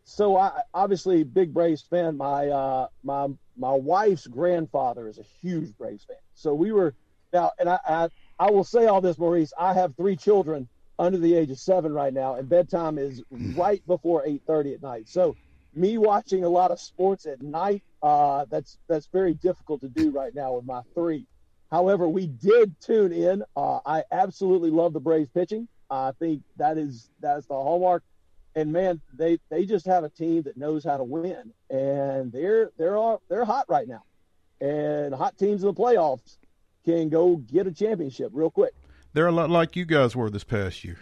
[0.03, 2.17] so I obviously big Braves fan.
[2.17, 3.29] My uh, my
[3.59, 6.17] my wife's grandfather is a huge Braves fan.
[6.33, 6.93] So we were
[7.33, 8.09] now, and I, I
[8.39, 9.53] I will say all this, Maurice.
[9.59, 10.67] I have three children
[10.97, 13.21] under the age of seven right now, and bedtime is
[13.55, 15.09] right before eight thirty at night.
[15.09, 15.35] So
[15.75, 20.11] me watching a lot of sports at night, uh, that's that's very difficult to do
[20.11, 21.25] right now with my three.
[21.69, 23.43] However, we did tune in.
[23.55, 25.67] Uh, I absolutely love the Braves pitching.
[25.89, 28.03] I think that is that's the hallmark.
[28.59, 32.71] And man, they they just have a team that knows how to win, and they're
[32.77, 34.03] they're all, they're hot right now.
[34.59, 36.37] And hot teams in the playoffs
[36.83, 38.73] can go get a championship real quick.
[39.13, 40.97] They're a lot like you guys were this past year.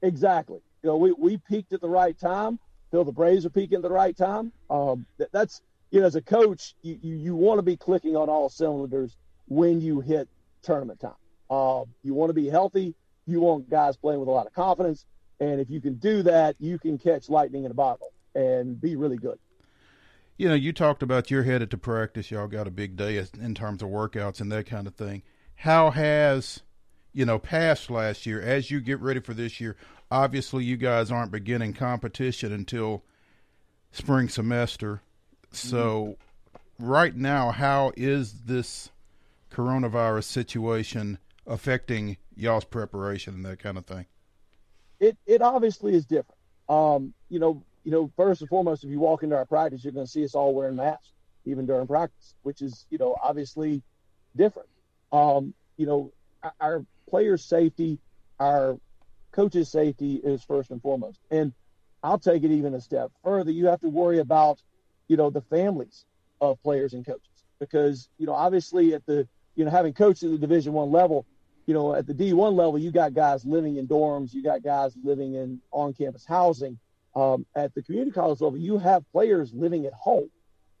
[0.00, 0.60] Exactly.
[0.82, 2.58] You know, we, we peaked at the right time.
[2.90, 4.50] Feel the Braves are peaking at the right time.
[4.70, 8.16] Um, that, that's you know, as a coach, you, you, you want to be clicking
[8.16, 10.26] on all cylinders when you hit
[10.62, 11.12] tournament time.
[11.50, 12.94] Uh, you want to be healthy.
[13.26, 15.04] You want guys playing with a lot of confidence.
[15.42, 18.94] And if you can do that, you can catch lightning in a bottle and be
[18.94, 19.40] really good.
[20.36, 22.30] You know, you talked about you're headed to practice.
[22.30, 25.24] Y'all got a big day in terms of workouts and that kind of thing.
[25.56, 26.62] How has,
[27.12, 29.76] you know, past last year, as you get ready for this year,
[30.12, 33.02] obviously you guys aren't beginning competition until
[33.90, 35.02] spring semester.
[35.50, 36.16] So,
[36.78, 36.86] mm-hmm.
[36.86, 38.90] right now, how is this
[39.50, 44.06] coronavirus situation affecting y'all's preparation and that kind of thing?
[45.02, 46.38] It it obviously is different.
[46.68, 49.92] Um, you know, you know, first and foremost, if you walk into our practice, you're
[49.92, 51.10] going to see us all wearing masks,
[51.44, 53.82] even during practice, which is you know obviously
[54.36, 54.68] different.
[55.10, 56.12] Um, you know,
[56.60, 57.98] our, players' safety,
[58.40, 58.78] our
[59.32, 61.52] coaches' safety is first and foremost, and
[62.02, 63.50] I'll take it even a step further.
[63.50, 64.62] You have to worry about,
[65.08, 66.06] you know, the families
[66.40, 70.30] of players and coaches because you know obviously at the you know, having coached at
[70.30, 71.26] the Division One level,
[71.72, 74.94] you know, at the D1 level, you got guys living in dorms, you got guys
[75.02, 76.78] living in on-campus housing.
[77.16, 80.28] Um, at the community college level, you have players living at home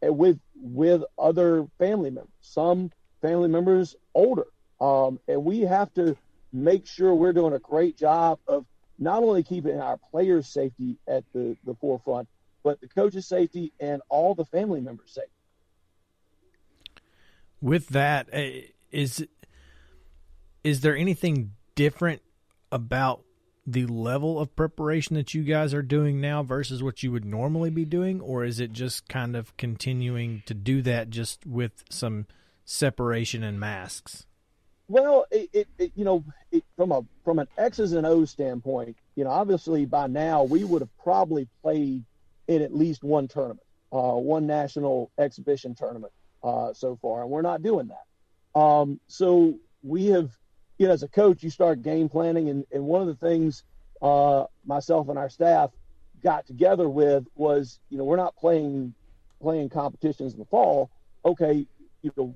[0.02, 2.30] and with with other family members.
[2.42, 2.90] Some
[3.22, 4.48] family members older,
[4.82, 6.14] um, and we have to
[6.52, 8.66] make sure we're doing a great job of
[8.98, 12.28] not only keeping our players' safety at the, the forefront,
[12.62, 15.30] but the coaches' safety and all the family members' safety
[17.62, 19.26] with that eh, is
[20.64, 22.22] is there anything different
[22.70, 23.22] about
[23.66, 27.70] the level of preparation that you guys are doing now versus what you would normally
[27.70, 32.26] be doing or is it just kind of continuing to do that just with some
[32.64, 34.26] separation and masks
[34.88, 38.96] well it, it, it you know it, from a from an x's and o's standpoint
[39.14, 42.02] you know obviously by now we would have probably played
[42.48, 43.62] in at least one tournament
[43.92, 46.12] uh, one national exhibition tournament
[46.42, 48.58] uh, so far, and we're not doing that.
[48.58, 50.30] Um, so we have,
[50.82, 53.62] you know, as a coach, you start game planning, and, and one of the things
[54.02, 55.70] uh, myself and our staff
[56.24, 58.92] got together with was, you know, we're not playing
[59.40, 60.90] playing competitions in the fall.
[61.24, 61.66] Okay,
[62.02, 62.34] you know,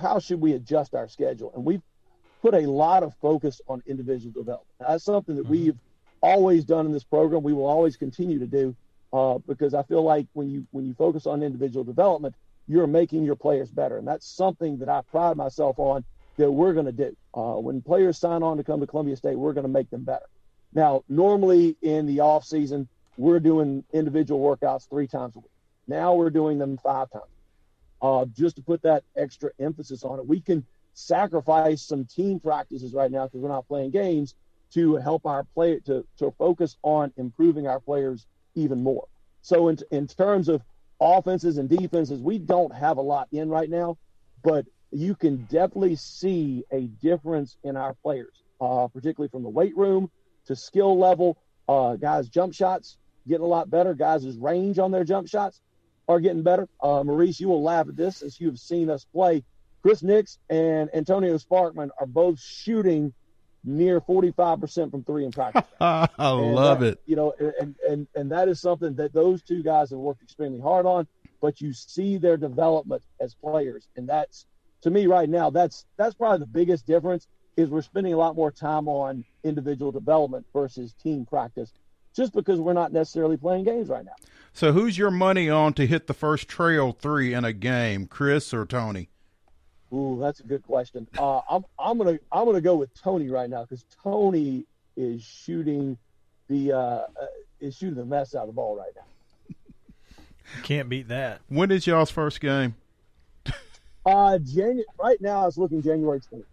[0.00, 1.52] how should we adjust our schedule?
[1.54, 1.82] And we've
[2.40, 4.78] put a lot of focus on individual development.
[4.80, 5.50] That's something that mm-hmm.
[5.50, 5.78] we've
[6.22, 7.42] always done in this program.
[7.42, 8.74] We will always continue to do
[9.12, 13.22] uh, because I feel like when you when you focus on individual development, you're making
[13.22, 13.98] your players better.
[13.98, 17.16] And that's something that I pride myself on that we're going to do.
[17.34, 20.04] Uh, when players sign on to come to Columbia State, we're going to make them
[20.04, 20.26] better.
[20.72, 25.50] Now, normally in the off season, we're doing individual workouts three times a week.
[25.86, 27.24] Now we're doing them five times.
[28.02, 32.92] Uh, just to put that extra emphasis on it, we can sacrifice some team practices
[32.92, 34.34] right now because we're not playing games
[34.72, 39.06] to help our play to to focus on improving our players even more.
[39.42, 40.62] So in in terms of
[41.00, 43.96] offenses and defenses, we don't have a lot in right now,
[44.42, 49.76] but you can definitely see a difference in our players, uh, particularly from the weight
[49.76, 50.10] room
[50.46, 51.36] to skill level.
[51.68, 52.96] Uh, guys' jump shots
[53.26, 53.94] getting a lot better.
[53.94, 55.60] Guys' range on their jump shots
[56.08, 56.68] are getting better.
[56.80, 59.42] Uh, Maurice, you will laugh at this as you've seen us play.
[59.82, 63.12] Chris Nix and Antonio Sparkman are both shooting
[63.64, 65.64] near 45% from three in practice.
[65.80, 67.00] I And love that- it.
[67.06, 70.60] You know, and, and, and that is something that those two guys have worked extremely
[70.60, 71.06] hard on,
[71.40, 73.88] but you see their development as players.
[73.96, 74.46] And that's,
[74.84, 78.36] to me right now, that's, that's probably the biggest difference is we're spending a lot
[78.36, 81.72] more time on individual development versus team practice
[82.14, 84.14] just because we're not necessarily playing games right now.
[84.52, 88.54] So, who's your money on to hit the first trail three in a game, Chris
[88.54, 89.08] or Tony?
[89.92, 91.08] Ooh, that's a good question.
[91.18, 94.64] Uh, I'm I'm gonna I'm gonna go with Tony right now because Tony
[94.96, 95.98] is shooting
[96.48, 97.06] the uh, uh,
[97.60, 99.56] is shooting the mess out of the ball right now.
[100.62, 101.40] Can't beat that.
[101.48, 102.76] When is y'all's first game?
[104.04, 106.44] Uh, Janu- right now it's looking January 20th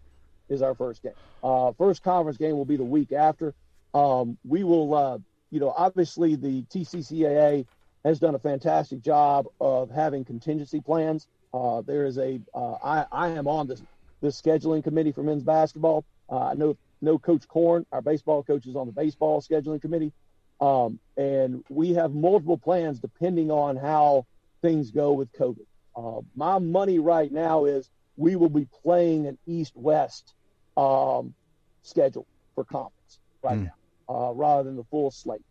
[0.48, 1.12] is our first game.
[1.42, 3.54] Uh, first conference game will be the week after.
[3.94, 5.18] Um, we will, uh,
[5.50, 7.66] you know, obviously the TCCAA
[8.04, 11.26] has done a fantastic job of having contingency plans.
[11.52, 13.82] Uh, there is a, uh, I, I am on this,
[14.20, 16.04] this scheduling committee for men's basketball.
[16.30, 20.12] Uh, I know, know Coach Korn, our baseball coach is on the baseball scheduling committee.
[20.60, 24.26] Um, and we have multiple plans depending on how
[24.62, 25.66] things go with COVID.
[25.94, 30.34] Uh, my money right now is we will be playing an East West
[30.76, 31.34] um,
[31.82, 33.64] schedule for conference right Hmm.
[33.64, 33.74] now,
[34.08, 35.42] uh, rather than the full slate.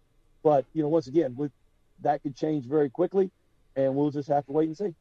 [0.43, 1.49] But you know, once again, we,
[2.01, 3.29] that could change very quickly,
[3.75, 4.95] and we'll just have to wait and see.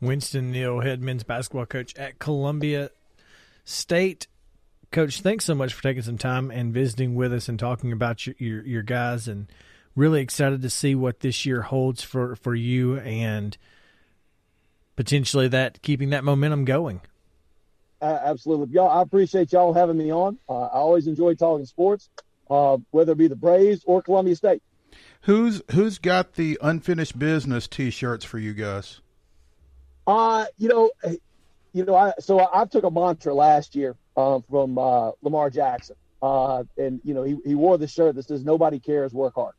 [0.00, 2.90] Winston Neal, head men's basketball coach at Columbia
[3.64, 4.26] State.
[4.90, 8.26] Coach, thanks so much for taking some time and visiting with us and talking about
[8.26, 9.46] your, your, your guys and
[9.96, 13.56] really excited to see what this year holds for, for you and
[14.96, 17.00] potentially that keeping that momentum going.
[18.00, 18.88] Uh, absolutely, y'all.
[18.88, 20.38] I appreciate y'all having me on.
[20.48, 22.08] Uh, I always enjoy talking sports,
[22.50, 24.62] uh, whether it be the Braves or Columbia State.
[25.22, 29.00] Who's who's got the unfinished business T-shirts for you guys?
[30.06, 30.90] Uh, you know,
[31.72, 35.50] you know, I so I, I took a mantra last year um, from uh, Lamar
[35.50, 39.34] Jackson, uh, and you know, he, he wore the shirt that says "Nobody cares, work
[39.34, 39.54] hard,"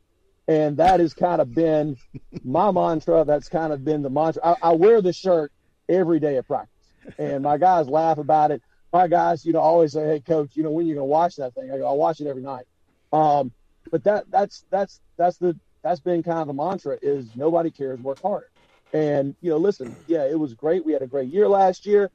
[0.52, 1.96] and that has kind of been
[2.44, 3.24] my mantra.
[3.24, 4.42] That's kind of been the mantra.
[4.44, 5.50] I, I wear the shirt
[5.88, 8.62] every day at practice, and my guys laugh about it.
[8.92, 11.54] My guys, you know, always say, "Hey, coach, you know, when you're gonna watch that
[11.54, 12.66] thing?" I go, "I watch it every night."
[13.12, 13.52] Um,
[13.90, 17.98] but that that's that's that's the that's been kind of the mantra is nobody cares,
[18.00, 18.50] work harder.
[18.92, 20.84] And you know, listen, yeah, it was great.
[20.84, 22.10] We had a great year last year.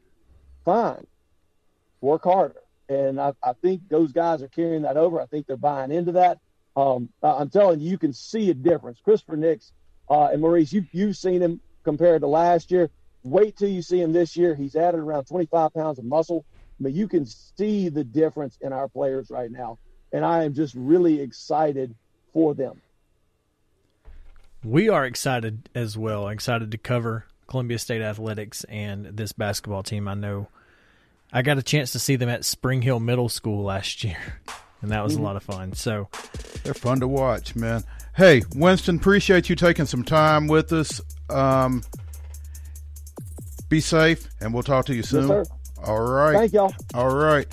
[0.64, 1.08] Fine,
[2.02, 2.62] work harder.
[2.88, 5.20] And I, I think those guys are carrying that over.
[5.20, 6.38] I think they're buying into that.
[6.78, 9.00] Um, I'm telling you, you can see a difference.
[9.04, 9.72] Christopher Nix
[10.10, 12.90] uh, and Maurice, you, you've seen him compared to last year.
[13.24, 14.54] Wait till you see him this year.
[14.54, 16.46] He's added around 25 pounds of muscle.
[16.80, 19.80] I mean, you can see the difference in our players right now.
[20.14, 21.96] And I am just really excited
[22.32, 22.80] for them.
[24.64, 26.28] We are excited as well.
[26.28, 30.08] Excited to cover Columbia State athletics and this basketball team.
[30.08, 30.48] I know
[31.34, 34.18] I got a chance to see them at Spring Hill Middle School last year,
[34.82, 35.74] and that was a lot of fun.
[35.74, 36.08] So,
[36.64, 37.84] They're fun to watch, man.
[38.16, 41.02] Hey, Winston, appreciate you taking some time with us.
[41.30, 41.84] Um,
[43.70, 45.28] be safe, and we'll talk to you soon.
[45.28, 45.44] sir.
[45.86, 46.34] All right.
[46.36, 46.74] Thank y'all.
[46.94, 47.46] All right.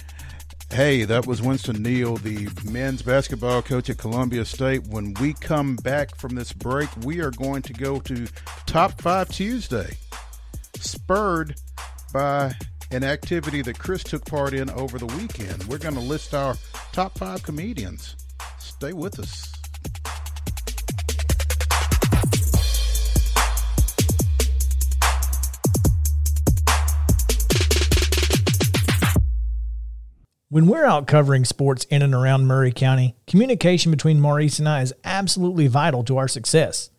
[0.71, 4.87] Hey, that was Winston Neal, the men's basketball coach at Columbia State.
[4.89, 8.27] When we come back from this break, we are going to go to
[8.67, 9.97] Top 5 Tuesday,
[10.77, 11.57] spurred
[12.13, 12.55] by
[12.91, 15.63] an activity that Chris took part in over the weekend.
[15.65, 16.55] We're going to list our
[16.95, 18.15] top five comedians.
[18.61, 19.51] Stay with us.
[30.51, 34.83] when we're out covering sports in and around Maury County, communication between Maurice and I
[34.83, 36.91] is absolutely vital to our success.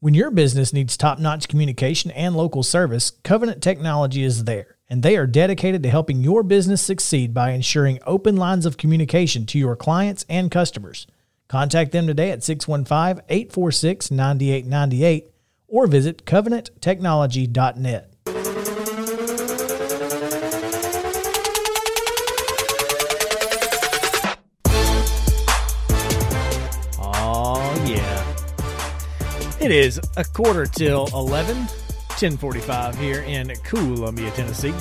[0.00, 5.02] When your business needs top notch communication and local service, Covenant Technology is there, and
[5.02, 9.58] they are dedicated to helping your business succeed by ensuring open lines of communication to
[9.58, 11.06] your clients and customers.
[11.48, 15.30] Contact them today at 615 846 9898
[15.66, 18.12] or visit covenanttechnology.net.
[26.98, 28.34] Oh, yeah.
[29.58, 31.66] It is a quarter till 11,
[32.22, 34.72] 1045 here in Columbia, Tennessee.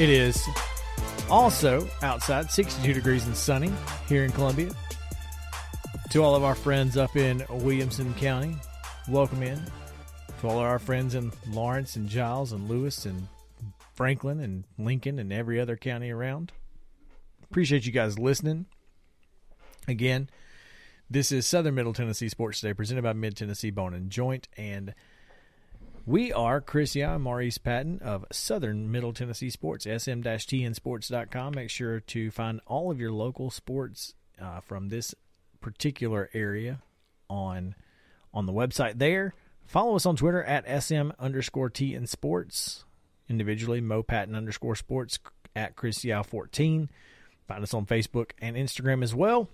[0.00, 0.46] It is
[1.28, 3.72] also outside 62 degrees and sunny
[4.08, 4.70] here in Columbia.
[6.10, 8.54] To all of our friends up in Williamson County,
[9.08, 9.60] welcome in.
[10.40, 13.26] To all of our friends in Lawrence and Giles and Lewis and
[13.94, 16.52] Franklin and Lincoln and every other county around.
[17.50, 18.66] Appreciate you guys listening.
[19.88, 20.30] Again,
[21.08, 24.94] this is Southern Middle Tennessee Sports Today presented by Mid Tennessee Bone and Joint and
[26.04, 31.54] we are Chris Yao and Maurice Patton of Southern Middle Tennessee Sports, sm-tnsports.com.
[31.54, 35.16] Make sure to find all of your local sports uh, from this
[35.60, 36.80] particular area
[37.28, 37.74] on
[38.32, 39.34] on the website there.
[39.64, 42.84] Follow us on Twitter at sm underscore t and sports.
[43.28, 45.18] Individually, Mo Patton underscore sports
[45.56, 46.88] at Chris Yao 14.
[47.48, 49.48] Find us on Facebook and Instagram as well.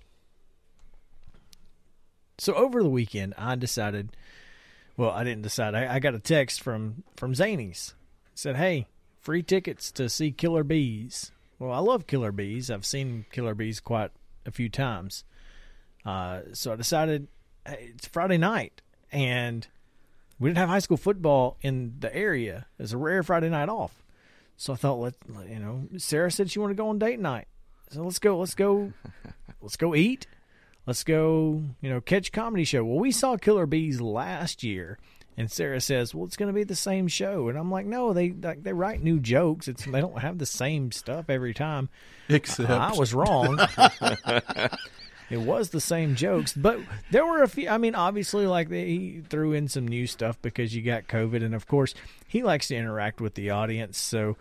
[2.42, 4.16] So over the weekend, I decided–
[4.96, 5.74] well, I didn't decide.
[5.74, 7.90] I, I got a text from from Zanies.
[7.90, 7.94] It
[8.38, 8.86] said, "Hey,
[9.20, 12.70] free tickets to see Killer Beaz." Well, I love Killer Beaz.
[12.70, 14.10] I've seen Killer Beaz quite
[14.44, 15.24] a few times.
[16.04, 17.28] Uh, so I decided
[17.66, 19.66] hey, it's Friday night, and
[20.38, 22.66] we didn't have high school football in the area.
[22.78, 24.02] It's a rare Friday night off.
[24.56, 25.14] So I thought, let
[25.48, 27.48] you know, Sarah said she wanted to go on date night.
[27.90, 28.38] So let's go.
[28.38, 28.92] Let's go.
[29.62, 30.26] let's go eat
[30.86, 32.84] let's go, you know, catch comedy show.
[32.84, 34.98] Well, we saw Killer Beaz last year,
[35.36, 38.12] and Sarah says, "Well, it's going to be the same show," and I'm like, "No,
[38.12, 39.68] they like, they write new jokes.
[39.68, 41.88] It's they don't have the same stuff every time."
[42.28, 43.58] Except I was wrong.
[45.30, 46.78] it was the same jokes, but
[47.10, 47.68] there were a few.
[47.68, 51.42] I mean, obviously, like they, he threw in some new stuff because you got COVID,
[51.42, 51.94] and of course,
[52.28, 53.98] he likes to interact with the audience.
[53.98, 54.36] So,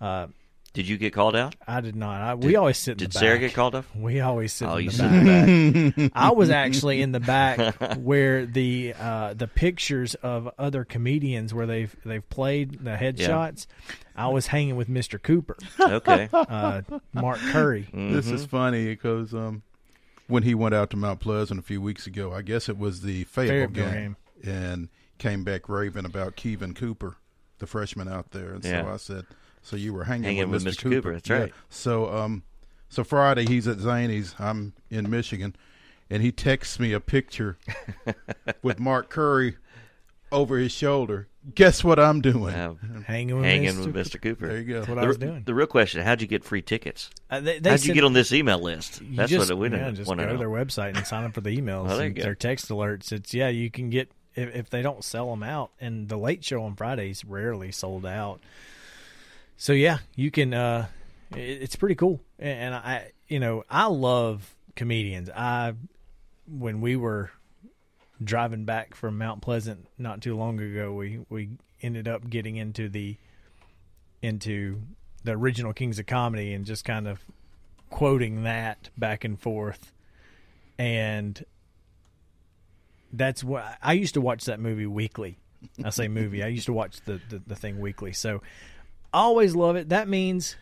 [0.00, 0.26] uh,
[0.74, 1.54] did you get called out?
[1.66, 2.20] I did not.
[2.20, 2.92] I, we always sit.
[2.92, 3.88] in Did Sarah get called off?
[3.96, 5.48] We always sit Oh, in you the sit back.
[5.48, 6.12] in the back.
[6.14, 11.66] I was actually in the back where the uh, the pictures of other comedians where
[11.66, 13.66] they've they've played the headshots.
[14.16, 15.20] I was hanging with Mr.
[15.20, 16.28] Cooper, Okay.
[16.32, 16.82] uh,
[17.14, 17.88] Mark Curry.
[17.92, 18.34] This Mm-hmm.
[18.34, 19.62] is funny because um,
[20.28, 23.02] when he went out to Mount Pleasant a few weeks ago, I guess it was
[23.02, 24.88] the Fayetteville Fayetteville game, and
[25.18, 27.16] came back raving about Kevin Cooper,
[27.58, 28.54] the freshman out there.
[28.54, 28.82] And Yeah.
[28.84, 29.26] so I said,
[29.64, 30.78] "So you were hanging, Hanging with, with Mr.
[30.78, 30.82] Mr.
[30.82, 31.52] Cooper?" Cooper, that's right.
[31.70, 32.44] So um,
[32.88, 34.38] so Friday he's at Zanies.
[34.40, 35.56] I'm in Michigan,
[36.08, 37.58] and he texts me a picture
[38.62, 39.56] with Mark Curry
[40.30, 41.28] over his shoulder.
[41.54, 42.54] Guess what I'm doing?
[42.54, 42.74] Uh,
[43.06, 43.92] Hanging with hanging Mr.
[43.92, 44.20] with Mr.
[44.22, 44.48] Cooper.
[44.48, 44.74] There you go.
[44.76, 45.42] That's what I The, was doing.
[45.44, 47.10] the real question: How'd you get free tickets?
[47.28, 49.00] Uh, they, they How'd you get on this email list?
[49.02, 50.38] That's just, what we yeah, want just to go to know.
[50.38, 51.90] their website and sign up for the emails.
[51.90, 52.22] Oh, there you and go.
[52.22, 53.12] Their text alerts.
[53.12, 56.42] It's yeah, you can get if, if they don't sell them out, and the late
[56.44, 58.40] show on Fridays rarely sold out.
[59.56, 60.54] So yeah, you can.
[60.54, 60.86] uh
[61.32, 65.30] it, It's pretty cool, and, I, you know, I love comedians.
[65.30, 65.74] I
[66.46, 67.30] when we were
[68.22, 71.50] driving back from Mount Pleasant not too long ago, we we
[71.82, 73.16] ended up getting into the
[74.22, 74.82] into
[75.22, 77.20] the original Kings of Comedy and just kind of
[77.90, 79.92] quoting that back and forth
[80.78, 81.44] and
[83.12, 85.38] that's what I used to watch that movie weekly.
[85.84, 86.42] I say movie.
[86.42, 88.12] I used to watch the, the, the thing weekly.
[88.12, 88.42] So
[89.14, 89.88] always love it.
[89.90, 90.56] That means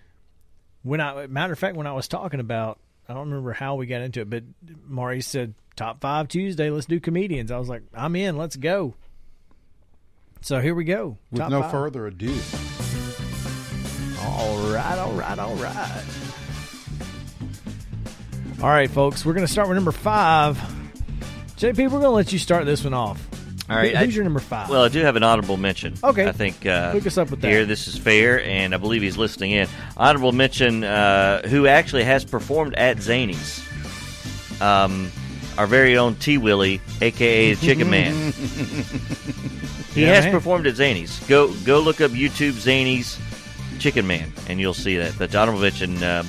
[0.83, 3.87] when I matter of fact when I was talking about I don't remember how we
[3.87, 4.45] got into it, but
[4.87, 7.51] Mari said top five Tuesday, let's do comedians.
[7.51, 8.95] I was like, I'm in, let's go.
[10.41, 11.19] So here we go.
[11.31, 11.71] With Top no five.
[11.71, 12.35] further ado,
[14.21, 16.05] All right, all right, all right.
[18.61, 20.57] All right, folks, we're going to start with number five.
[21.57, 23.21] JP, we're going to let you start this one off.
[23.71, 24.69] All right, Who- I- who's your number five?
[24.69, 25.95] Well, I do have an honorable mention.
[26.03, 26.27] Okay.
[26.27, 27.49] I think uh, Hook us up with that.
[27.49, 27.65] here.
[27.65, 29.69] This is fair, and I believe he's listening in.
[29.97, 33.61] Honorable mention: uh, who actually has performed at Zanies.
[34.61, 35.11] Um,
[35.59, 38.33] our very own T Willie, aka the Chicken Man.
[39.95, 40.33] he Yeah, has man.
[40.33, 41.27] performed at Zanies.
[41.29, 43.19] Go go look up YouTube Zanies
[43.79, 45.15] Chicken Man, and you'll see that.
[45.19, 46.03] But honorable mention.
[46.03, 46.29] Um,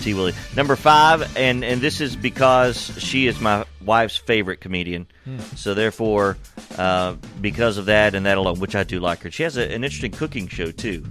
[0.00, 0.34] T Willie.
[0.56, 5.06] Number five, and and this is because she is my wife's favorite comedian.
[5.24, 5.38] Hmm.
[5.56, 6.36] So therefore,
[6.76, 9.62] uh, because of that and that alone, which I do like her, she has a,
[9.64, 11.04] an interesting cooking show too.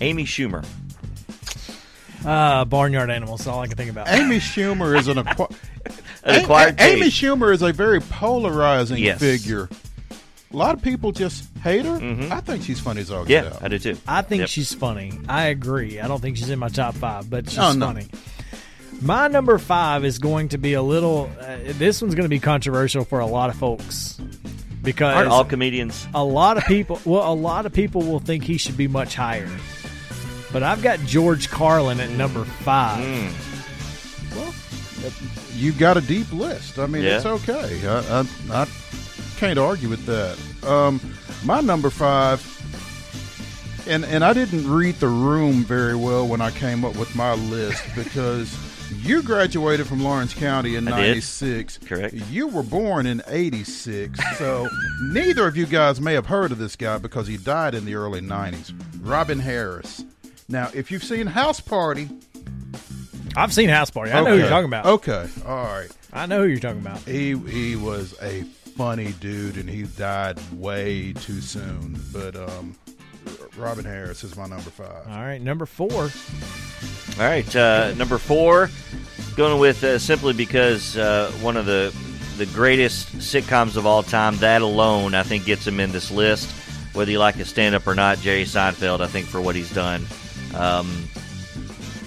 [0.00, 0.64] Amy Schumer.
[2.24, 3.40] uh, barnyard animals.
[3.40, 4.08] That's all I can think about.
[4.08, 5.54] Amy Schumer is an, acqui-
[6.24, 7.06] An acquired A- Amy.
[7.08, 9.20] Schumer is a very polarizing Yes.
[9.20, 9.68] figure.
[10.54, 11.96] A lot of people just hate her.
[12.30, 13.52] I think she's funny as all get Mm-hmm.
[13.52, 13.62] Yeah, out.
[13.64, 13.96] I do too.
[14.06, 14.48] I think Yep.
[14.50, 15.12] she's funny.
[15.28, 15.98] I agree.
[15.98, 17.86] I don't think she's in my top five, but she's Oh, no.
[17.86, 18.06] funny.
[19.02, 21.28] My number five is going to be a little.
[21.40, 24.20] Uh, this one's going to be controversial for a lot of folks
[24.82, 26.06] because Aren't all comedians?
[26.14, 27.00] a lot of people.
[27.04, 29.50] Well, a lot of people will think he should be much higher.
[30.52, 33.02] But I've got George Carlin at number five.
[35.56, 36.78] You got a deep list.
[36.78, 37.16] I mean, Yeah.
[37.16, 37.80] it's okay.
[37.88, 38.24] I, I,
[38.62, 38.66] I
[39.44, 40.38] can't argue with that.
[40.66, 41.00] Um,
[41.44, 42.40] my number five,
[43.86, 47.34] and and I didn't read the room very well when I came up with my
[47.34, 48.56] list because
[49.02, 51.78] you graduated from Lawrence County in '96.
[51.78, 52.14] Correct.
[52.14, 54.66] You were born in '86, so
[55.12, 57.96] neither of you guys may have heard of this guy because he died in the
[57.96, 58.72] early '90s.
[59.02, 60.04] Robin Harris.
[60.48, 62.08] Now, if you've seen House Party,
[63.36, 64.10] I've seen House Party.
[64.10, 64.86] I know who you're talking about.
[64.86, 65.90] Okay, all right.
[66.14, 67.00] I know who you're talking about.
[67.00, 68.42] He he was a
[68.76, 72.00] funny dude, and he died way too soon.
[72.12, 72.74] But um,
[73.56, 75.06] Robin Harris is my number five.
[75.08, 76.10] All right, number four.
[77.18, 78.70] All right, uh, number four,
[79.36, 81.94] going with uh, simply because uh, one of the
[82.36, 84.36] the greatest sitcoms of all time.
[84.38, 86.50] That alone, I think, gets him in this list.
[86.92, 89.72] Whether you like his stand up or not, Jerry Seinfeld, I think, for what he's
[89.72, 90.04] done.
[90.54, 91.08] Um,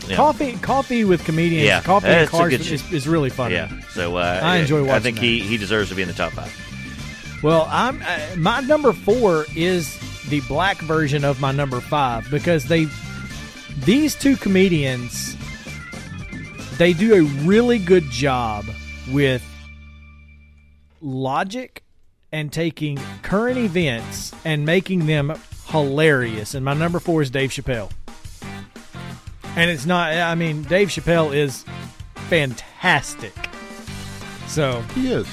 [0.08, 0.16] yeah.
[0.16, 1.66] Coffee, coffee with comedians.
[1.66, 3.56] Yeah, coffee and cars is, is really funny.
[3.56, 4.96] Yeah, so uh, I enjoy watching.
[4.96, 6.54] I think he, he deserves to be in the top five.
[7.44, 9.98] Well, I'm uh, my number four is
[10.30, 12.88] the black version of my number five because they
[13.86, 15.36] these two comedians
[16.78, 18.66] they do a really good job
[19.12, 19.44] with
[21.02, 21.84] logic
[22.32, 25.34] and taking current events and making them
[25.68, 26.54] hilarious.
[26.54, 27.92] And my number four is Dave Chappelle.
[29.58, 30.14] And it's not.
[30.14, 31.66] I mean, Dave Chappelle is
[32.30, 33.34] fantastic.
[34.48, 35.28] So He is.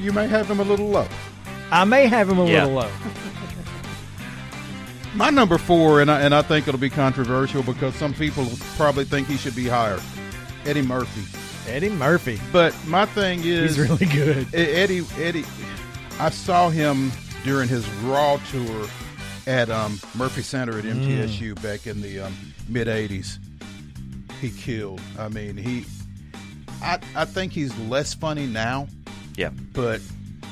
[0.00, 1.08] You may have him a little low.
[1.70, 2.64] I may have him a Yeah.
[2.66, 2.90] little low.
[5.14, 8.46] My number four, and I, and I think it'll be controversial because some people
[8.76, 9.98] probably think he should be higher.
[10.66, 11.22] Eddie Murphy.
[11.70, 12.38] Eddie Murphy.
[12.52, 14.46] But my thing is, He's really good.
[14.54, 15.44] Eddie Eddie
[16.18, 17.12] I saw him
[17.44, 18.86] during his Raw tour
[19.46, 22.34] at um, Murphy Center at MTSU back in the um,
[22.68, 23.38] mid '80s.
[24.40, 25.00] He killed.
[25.18, 25.84] I mean, he.
[26.82, 28.86] I I think he's less funny now,
[29.36, 29.50] Yeah.
[29.72, 30.00] but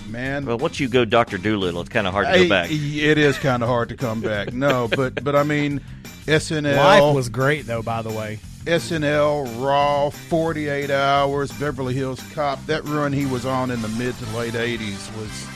[0.09, 2.71] man, Well, once you go Doctor Dolittle, it's kind of hard to I- go back.
[2.71, 4.53] it is kind of hard to come back.
[4.53, 5.81] No, but but I mean,
[6.27, 8.39] SNL Life was great though, by the way.
[8.65, 12.65] SNL, Raw, 48 Hours, Beverly Hills Cop.
[12.65, 15.47] That run he was on in the mid to late 80s was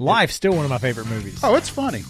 [0.00, 1.38] Life's still one of my favorite movies.
[1.44, 2.02] Oh, it's funny.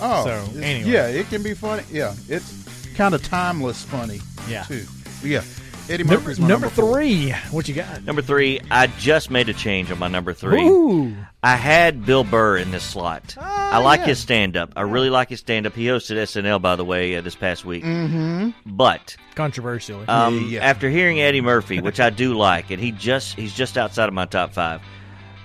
[0.00, 0.90] Oh, So, it's- anyway.
[0.90, 1.82] yeah, it can be funny.
[1.90, 2.63] Yeah, it's
[2.94, 4.20] kind of timeless funny.
[4.48, 4.62] Yeah.
[4.64, 4.84] too.
[5.20, 5.42] But yeah,
[5.88, 6.94] Eddie number, Murphy's my number number, four.
[6.96, 7.30] three.
[7.50, 8.04] What you got?
[8.04, 10.62] Number three, I just made a change on my number three.
[10.66, 11.14] Ooh.
[11.42, 13.36] I had Bill Burr in this slot.
[13.38, 14.06] I like yeah.
[14.06, 14.72] his stand up.
[14.76, 15.74] I really like his stand up.
[15.74, 17.84] He hosted SNL, by the way, uh, this past week.
[17.84, 18.50] Mm-hmm.
[18.64, 20.06] But Controversially.
[20.08, 20.60] um, Yeah.
[20.64, 24.14] after hearing Eddie Murphy, which I do like, and he just he's just outside of
[24.14, 24.80] my top five.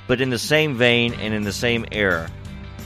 [0.07, 2.31] But in the same vein and in the same era,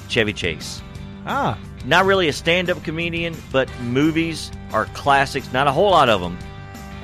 [0.10, 0.81] Chevy Chase.
[1.27, 5.52] ah, Not really a stand up comedian, but movies are classics.
[5.52, 6.38] Not a whole lot of them.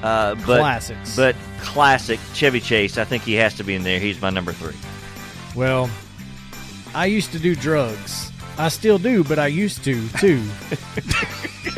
[0.02, 1.16] Uh, but, Classics.
[1.16, 2.98] But classic Chevy Chase.
[2.98, 4.00] I think he has to be in there.
[4.00, 4.76] He's my number three.
[5.56, 5.90] well,
[6.96, 8.32] I used to do drugs.
[8.58, 10.42] I still do, but I used to too.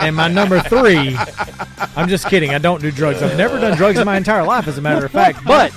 [0.00, 1.16] and my number three,
[1.96, 2.50] I'm just kidding.
[2.50, 3.20] I don't do drugs.
[3.22, 5.44] I've never done drugs in my entire life, as a matter of fact.
[5.44, 5.72] But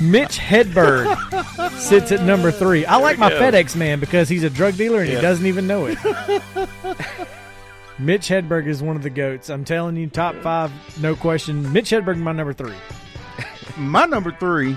[0.00, 1.04] Mitch Hedberg
[1.78, 2.84] sits at number three.
[2.86, 3.40] I like my go.
[3.40, 5.98] FedEx man because he's a drug dealer and he doesn't even know it.
[7.98, 9.48] Mitch Hedberg is one of the goats.
[9.50, 11.72] I'm telling you, top five, no question.
[11.72, 12.74] Mitch Hedberg, my number three.
[13.78, 14.76] My number three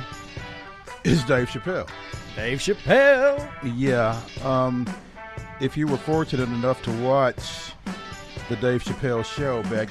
[1.03, 1.89] is Dave Chappelle.
[2.37, 3.45] Dave Chappelle.
[3.75, 4.87] Yeah, um,
[5.59, 7.71] if you were fortunate enough to watch
[8.47, 9.89] the Dave Chappelle show back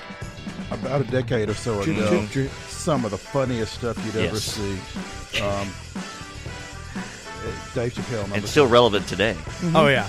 [0.71, 2.51] about a decade or so ago, drip, drip.
[2.69, 4.43] some of the funniest stuff you'd ever Yes.
[4.43, 5.41] see.
[5.43, 5.69] Um,
[7.75, 9.77] Dave Chappelle, number And still relevant today mm-hmm.
[9.77, 10.09] Oh yeah.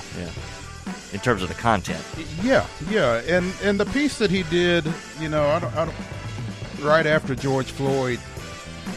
[1.14, 2.04] in terms of the content.
[2.44, 4.86] Yeah, yeah, and and the piece that he did,
[5.20, 5.96] you know, I don't, I don't
[6.82, 8.20] right after George Floyd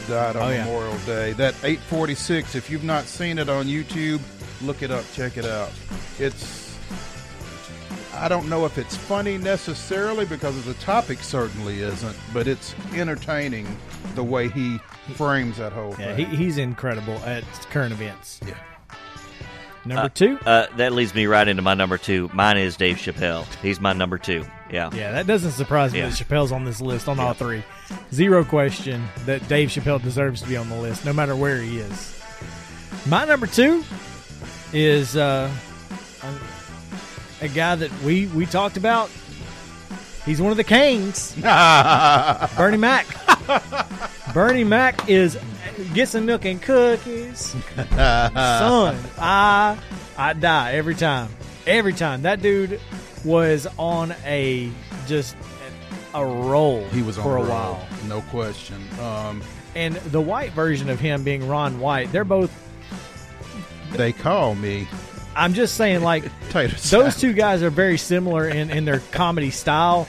[0.07, 0.65] died on Oh, yeah.
[0.65, 2.55] Memorial Day, that 846.
[2.55, 4.21] If you've not seen it on YouTube,
[4.61, 5.71] look it up, check it out.
[6.19, 6.59] It's
[8.13, 13.65] I don't know if it's funny necessarily because the topic certainly isn't, but it's entertaining
[14.15, 14.77] the way he
[15.15, 16.27] frames that whole Yeah, thing.
[16.27, 18.39] he, he's incredible at current events.
[18.45, 18.55] yeah.
[19.85, 20.37] Number two.
[20.45, 22.29] Uh, that leads me right into my number two.
[22.33, 23.45] Mine is Dave Chappelle.
[23.61, 24.45] He's my number two.
[24.69, 24.89] Yeah.
[24.93, 26.09] Yeah, that doesn't surprise me Yeah.
[26.09, 27.63] that Chappelle's on this list on all three.
[28.13, 31.79] Zero question that Dave Chappelle deserves to be on the list, no matter where he
[31.79, 32.21] is.
[33.07, 33.83] My number two
[34.73, 35.49] is uh,
[37.41, 39.09] a, a guy that we we talked about.
[40.29, 41.33] He's one of the Canes.
[42.55, 43.07] Bernie Mac.
[44.31, 45.39] Bernie Mac is
[45.95, 47.55] get some milk and cookies.
[47.95, 49.75] Son, I
[50.15, 51.29] I die every time.
[51.65, 52.21] Every time.
[52.21, 52.79] That dude
[53.25, 54.71] was on a
[55.07, 55.35] just
[56.13, 57.87] a roll He was on for a roll, while.
[58.07, 58.87] no question.
[59.01, 59.41] Um,
[59.73, 62.51] And the white version of him being Ron White, they're both
[63.93, 64.87] they call me
[65.35, 70.07] I'm just saying like those two guys are very similar in, in their comedy style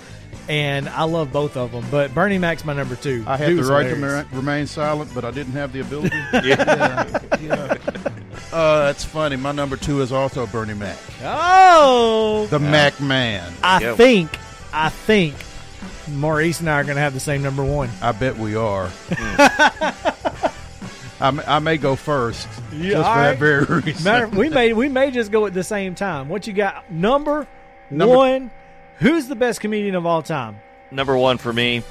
[0.50, 1.84] and I love both of them.
[1.90, 3.22] But Bernie Mac's my number two.
[3.26, 4.28] I had Dude the right hilarious.
[4.28, 6.16] to remain silent, but I didn't have the ability.
[6.32, 7.18] Yeah.
[7.40, 7.76] yeah.
[8.52, 9.36] Uh, that's funny.
[9.36, 13.52] My number two is also Bernie Mac, Oh, the Mac Man.
[13.62, 13.96] I Yep.
[13.96, 14.38] think,
[14.72, 15.34] I think
[16.08, 17.88] Maurice and I are going to have the same number one.
[18.02, 18.90] I bet we are.
[21.20, 23.22] I, may, I may go first, Yeah, just for right.
[23.30, 24.02] that very reason.
[24.04, 26.28] Matter, we may we may just go at the same time.
[26.30, 26.90] What you got?
[26.90, 27.46] Number,
[27.90, 28.50] Number- one.
[29.00, 30.56] Who's the best comedian of all time?
[30.90, 31.82] Number one for me,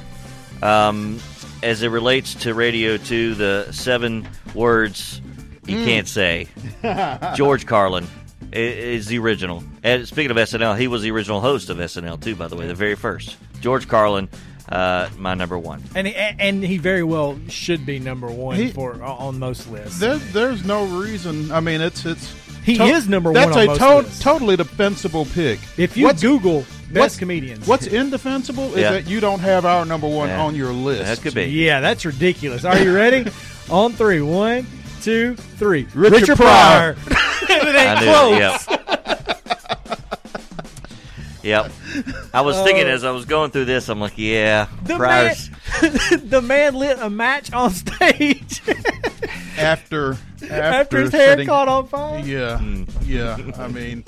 [0.61, 1.19] um,
[1.63, 5.21] as it relates to Radio 2, the seven words
[5.65, 5.85] you Hmm.
[5.85, 6.47] can't say.
[7.35, 8.05] George Carlin
[8.51, 9.63] is the original.
[9.83, 12.67] And speaking of SNL, he was the original host of SNL, too, by the way,
[12.67, 13.37] the very first.
[13.61, 14.29] George Carlin,
[14.69, 15.81] uh, my number one.
[15.95, 19.99] And he, and he very well should be number one He- for on most lists.
[19.99, 21.51] There, there's no reason.
[21.51, 22.33] I mean, it's it's.
[22.63, 24.19] He is number that's one That's a most to- lists.
[24.21, 25.59] totally defensible pick.
[25.77, 28.91] if you What's- Google best what's- comedians, What's indefensible is Yeah.
[28.91, 30.41] that you don't have our number one Yeah.
[30.43, 31.05] on your list.
[31.05, 31.45] That could be.
[31.45, 32.65] Yeah, that's ridiculous.
[32.65, 33.29] Are you ready?
[33.69, 34.21] On three.
[34.21, 34.65] One,
[35.01, 35.87] two, three.
[35.93, 36.95] Richard Pryor.
[37.41, 38.67] it ain't I knew close.
[41.43, 41.71] Yep.
[41.71, 41.71] yep.
[42.33, 42.89] I was thinking Oh.
[42.93, 45.49] as I was going through this, I'm like, yeah, The Pryor's.
[45.81, 48.61] man, the man lit a match on stage
[49.57, 52.19] after after, after his hair setting- caught on fire.
[52.25, 52.87] Yeah, Mm.
[53.05, 53.37] yeah.
[53.63, 54.03] I mean,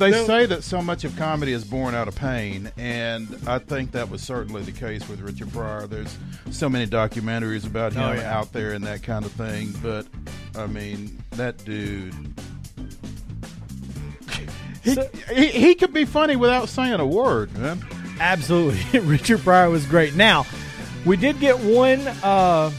[0.00, 0.24] they No.
[0.26, 4.10] say that so much of comedy is born out of pain, and I think that
[4.10, 5.86] was certainly the case with Richard Pryor.
[5.86, 6.16] There's
[6.50, 8.36] so many documentaries about him Oh, yeah.
[8.36, 10.06] out there and that kind of thing, but
[10.56, 12.14] I mean, that dude.
[14.82, 17.84] He, So- he, he could be funny without saying a word, man.
[18.18, 19.00] Absolutely.
[19.00, 20.14] Richard Pryor was great.
[20.14, 20.46] Now,
[21.04, 22.70] we did get one uh,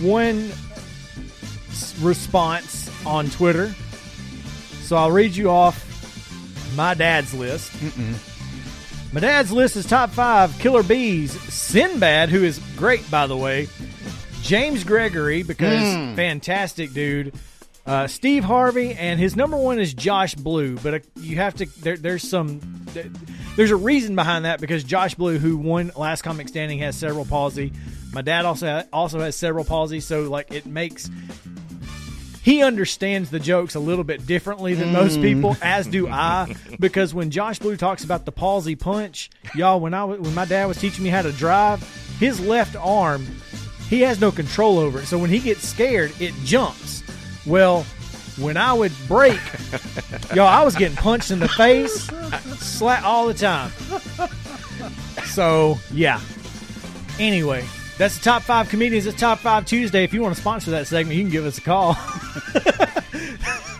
[0.00, 0.50] one
[2.00, 3.74] response on Twitter.
[4.86, 5.84] So I'll read you off
[6.76, 7.72] my dad's list.
[9.12, 13.66] My dad's list is top five Killer Beaz, Sinbad, who is great, by the way,
[14.42, 15.82] James Gregory, because
[16.16, 17.34] fantastic dude.
[17.84, 20.76] Uh, Steve Harvey, and his number one is Josh Blue.
[20.76, 21.66] But uh, you have to.
[21.82, 22.60] There, there's some.
[23.56, 27.24] There's a reason behind that because Josh Blue, who won Last Comic Standing, has cerebral
[27.24, 27.72] palsy.
[28.12, 31.10] My dad also also has cerebral palsy, so like it makes
[32.46, 35.22] he understands the jokes a little bit differently than most hmm.
[35.22, 36.54] people, as do I.
[36.78, 40.66] Because when Josh Blue talks about the palsy punch, y'all, when I when my dad
[40.66, 41.82] was teaching me how to drive,
[42.20, 43.26] his left arm,
[43.88, 45.06] he has no control over it.
[45.06, 47.02] So when he gets scared, it jumps.
[47.46, 47.82] Well,
[48.38, 49.40] when I would brake,
[50.32, 52.08] y'all, I was getting punched in the face,
[52.60, 53.72] slap all the time.
[55.24, 56.20] So yeah.
[57.18, 57.64] Anyway,
[57.98, 59.06] that's the top five comedians.
[59.06, 60.04] It's top five Tuesday.
[60.04, 61.96] If you want to sponsor that segment, you can give us a call.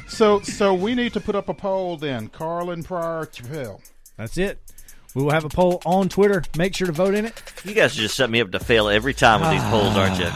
[0.09, 2.29] So, so we need to put up a poll then.
[2.29, 3.83] Carlin Pryor Chappelle.
[4.17, 4.59] That's it.
[5.15, 6.43] We will have a poll on Twitter.
[6.57, 7.35] Make sure to vote in it.
[7.65, 10.31] You guys just set me up to fail every time with these polls, aren't you?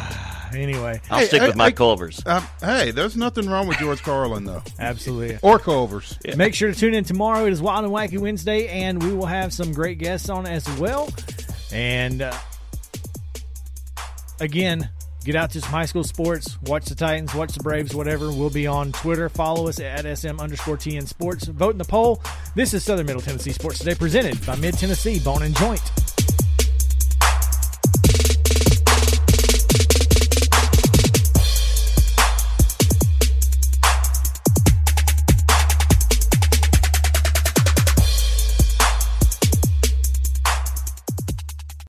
[0.61, 1.73] Anyway, I'll Hey, stick hey, with my hey.
[1.73, 2.21] Culvers.
[2.27, 5.39] Um, hey, there's nothing wrong with George Carlin though, absolutely.
[5.41, 6.19] or Culver's.
[6.37, 7.47] Make sure to tune in tomorrow.
[7.47, 10.69] It is Wild and Wacky Wednesday, and we will have some great guests on as
[10.79, 11.09] well.
[11.73, 12.37] And uh,
[14.41, 14.91] again,
[15.25, 16.59] get out to some high school sports.
[16.63, 18.33] Watch the Titans, watch the Braves, whatever.
[18.33, 19.29] We'll be on Twitter.
[19.29, 21.47] Follow us at SM underscore TN Sports.
[21.47, 22.23] Vote in the poll.
[22.55, 26.10] This is Southern Middle Tennessee Sports Today, presented by Mid Tennessee Bone and Joint.